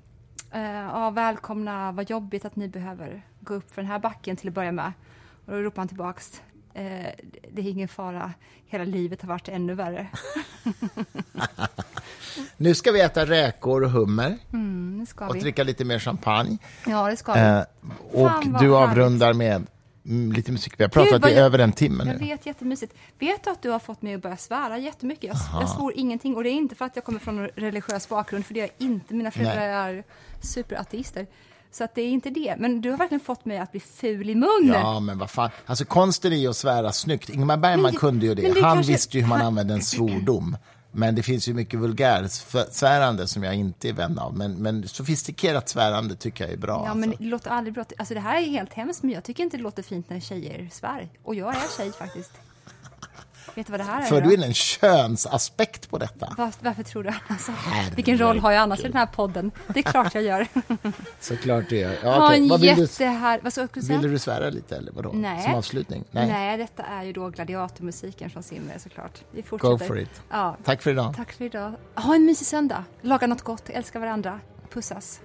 eh, 0.51 0.62
ja, 0.62 1.11
välkomna, 1.11 1.93
vad 1.93 2.11
jobbigt 2.11 2.45
att 2.45 2.57
ni 2.57 2.68
behöver 2.68 3.22
gå 3.41 3.55
upp 3.55 3.74
för 3.74 3.82
den 3.82 3.91
här 3.91 3.99
backen 3.99 4.37
till 4.37 4.49
att 4.49 4.55
börja 4.55 4.72
med. 4.72 4.93
Och 5.47 5.53
då 5.53 5.59
ropade 5.59 5.80
han 5.80 5.89
tillbaks, 5.89 6.43
eh, 6.75 7.11
det 7.53 7.62
är 7.62 7.68
ingen 7.70 7.89
fara, 7.89 8.33
hela 8.66 8.85
livet 8.85 9.22
har 9.22 9.29
varit 9.29 9.49
ännu 9.49 9.75
värre. 9.75 10.07
Nu 12.57 12.75
ska 12.75 12.93
vi 12.93 13.01
äta 13.01 13.27
räkor 13.27 13.85
och 13.85 13.91
hummer 13.91 14.39
Mm, 14.53 15.07
och 15.20 15.37
vi. 15.37 15.41
dricka 15.41 15.64
lite 15.64 15.85
mer 15.85 15.99
champagne. 15.99 16.59
Ja, 16.87 17.11
det 17.11 17.16
ska 17.16 17.33
vi. 17.33 17.41
Eh, 17.41 17.59
och 18.12 18.29
Fan, 18.31 18.43
du 18.43 18.53
härligt. 18.57 18.70
avrundar 18.72 19.33
med 19.33 19.66
mm, 20.07 20.33
lite 20.33 20.53
musik. 20.53 20.75
Vi 20.77 20.85
har 20.85 20.89
pratat 20.89 21.31
i 21.31 21.35
jag- 21.35 21.45
över 21.45 21.59
en 21.59 21.72
timme 21.72 22.05
Jag 22.07 22.12
nu. 22.20 22.27
vet, 22.27 22.47
jättemysigt. 22.47 22.95
Vet 23.18 23.45
du 23.45 23.51
att 23.51 23.62
du 23.62 23.70
har 23.70 23.79
fått 23.79 24.03
mig 24.03 24.14
att 24.14 24.22
börja 24.22 24.37
svära 24.37 24.79
jättemycket? 24.79 25.25
Jag, 25.53 25.62
jag 25.62 25.70
svor 25.70 25.93
ingenting. 25.97 26.37
Och 26.37 26.45
det 26.45 26.51
är 26.51 26.53
inte 26.53 26.75
för 26.75 26.85
att 26.85 26.97
jag 26.97 27.05
kommer 27.05 27.18
från 27.18 27.39
en 27.39 27.49
religiös 27.55 28.09
bakgrund, 28.09 28.47
för 28.47 28.55
det 28.55 28.61
är 28.61 28.64
jag 28.79 28.89
inte. 28.89 29.14
Mina 29.14 29.31
föräldrar 29.31 29.68
är 29.68 30.05
superateister. 30.41 31.27
Så 31.75 31.85
att 31.85 31.95
det 31.95 32.03
är 32.03 32.09
inte 32.11 32.31
det. 32.31 32.55
Men 32.59 32.81
du 32.81 32.91
har 32.91 32.97
verkligen 32.97 33.20
fått 33.20 33.45
mig 33.45 33.59
att 33.59 33.70
bli 33.70 33.81
ful 33.81 34.31
i 34.31 34.35
mun. 34.35 34.70
Ja, 34.75 35.01
men 35.01 35.18
vad 35.18 35.31
fan. 35.31 35.51
Alltså 35.66 35.85
konsten 35.85 36.33
är 36.33 36.37
ju 36.37 36.49
att 36.51 36.57
svära 36.57 36.93
snyggt. 36.93 37.29
Ingmar 37.29 37.57
Bergman 37.57 37.83
Men 37.83 37.93
det- 37.93 37.99
kunde 37.99 38.27
ju 38.27 38.35
men 38.35 38.45
det. 38.45 38.53
det 38.53 38.62
Han 38.66 38.77
kanske- 38.77 38.93
visste 38.93 39.16
ju 39.16 39.22
hur 39.22 39.29
man 39.29 39.39
han- 39.39 39.47
använde 39.47 39.75
en 39.75 39.83
svordom. 39.83 40.57
Men 40.93 41.14
det 41.14 41.22
finns 41.22 41.49
ju 41.49 41.55
mycket 41.55 41.81
vulgärsvärande 41.81 43.27
som 43.29 43.43
jag 43.45 43.55
inte 43.55 43.89
är 43.89 43.93
vän 43.93 44.18
av. 44.18 44.37
Men, 44.37 44.55
men 44.55 44.89
sofistikerat 44.89 45.68
svärande 45.68 46.16
tycker 46.16 46.45
jag 46.45 46.53
är 46.53 46.57
bra. 46.59 46.83
Ja, 46.87 46.95
men 46.95 47.09
alltså. 47.09 47.22
det 47.25 47.29
låter 47.29 47.51
aldrig 47.51 47.75
bra. 47.75 47.85
Alltså 47.99 48.14
det 48.14 48.20
här 48.20 48.37
är 48.43 48.47
helt 48.47 48.72
hemskt, 48.72 49.03
men 49.03 49.12
jag 49.12 49.25
tycker 49.25 49.43
inte 49.43 49.57
det 49.57 49.62
låter 49.62 49.83
fint 49.83 50.11
när 50.11 50.20
tjejer 50.20 50.68
svär. 50.72 51.09
Och 51.25 51.35
jag 51.35 51.55
är 51.57 51.77
tjej 51.77 51.93
faktiskt. 51.93 52.33
Vet 53.55 53.67
du 53.67 53.71
vad 53.71 53.81
det 53.81 53.85
här 53.85 54.01
är? 54.01 54.05
För 54.07 54.21
då? 54.21 54.29
du 54.29 54.35
in 54.35 54.43
en 54.43 54.55
könsaspekt 54.55 55.91
på 55.91 55.99
detta? 55.99 56.35
Var, 56.39 56.53
varför 56.61 56.83
tror 56.83 57.03
du 57.03 57.09
annars? 57.09 57.49
Herregud. 57.49 57.95
Vilken 57.95 58.19
roll 58.19 58.39
har 58.39 58.53
jag 58.53 58.61
annars 58.63 58.81
i 58.81 58.83
den 58.83 58.97
här 58.97 59.07
podden? 59.07 59.51
Det 59.67 59.79
är 59.79 59.83
klart 59.83 60.15
jag 60.15 60.25
gör. 60.25 60.47
Såklart 61.21 61.65
det 61.69 61.77
gör. 61.77 61.99
Ja, 62.03 62.35
en 62.35 62.49
Vad 62.49 62.61
vill, 62.61 62.75
du, 62.77 62.83
jättehär... 62.83 63.41
Vad 63.43 63.53
du 63.73 63.83
säga? 63.83 63.99
vill 64.01 64.11
du 64.11 64.19
svära 64.19 64.51
lite 64.51 64.77
eller 64.77 64.93
vadå? 64.93 65.11
Nej. 65.15 65.43
Som 65.43 65.55
avslutning? 65.55 66.05
Nej. 66.11 66.27
Nej. 66.27 66.59
detta 66.59 66.83
är 66.83 67.03
ju 67.03 67.13
då 67.13 67.29
gladiatormusiken 67.29 68.31
från 68.31 68.43
Simmer 68.43 68.79
såklart. 68.79 69.23
Vi 69.31 69.43
fortsätter. 69.43 69.79
Go 69.79 69.79
for 69.79 69.99
it. 69.99 70.23
Ja, 70.31 70.57
Tack 70.65 70.83
för 70.83 70.91
idag. 70.91 71.15
tack 71.17 71.33
för 71.33 71.45
idag. 71.45 71.73
Ha 71.95 72.15
en 72.15 72.25
mysig 72.25 72.47
söndag. 72.47 72.85
Laga 73.01 73.27
något 73.27 73.43
gott, 73.43 73.69
älska 73.69 73.99
varandra. 73.99 74.41
Pussas. 74.73 75.21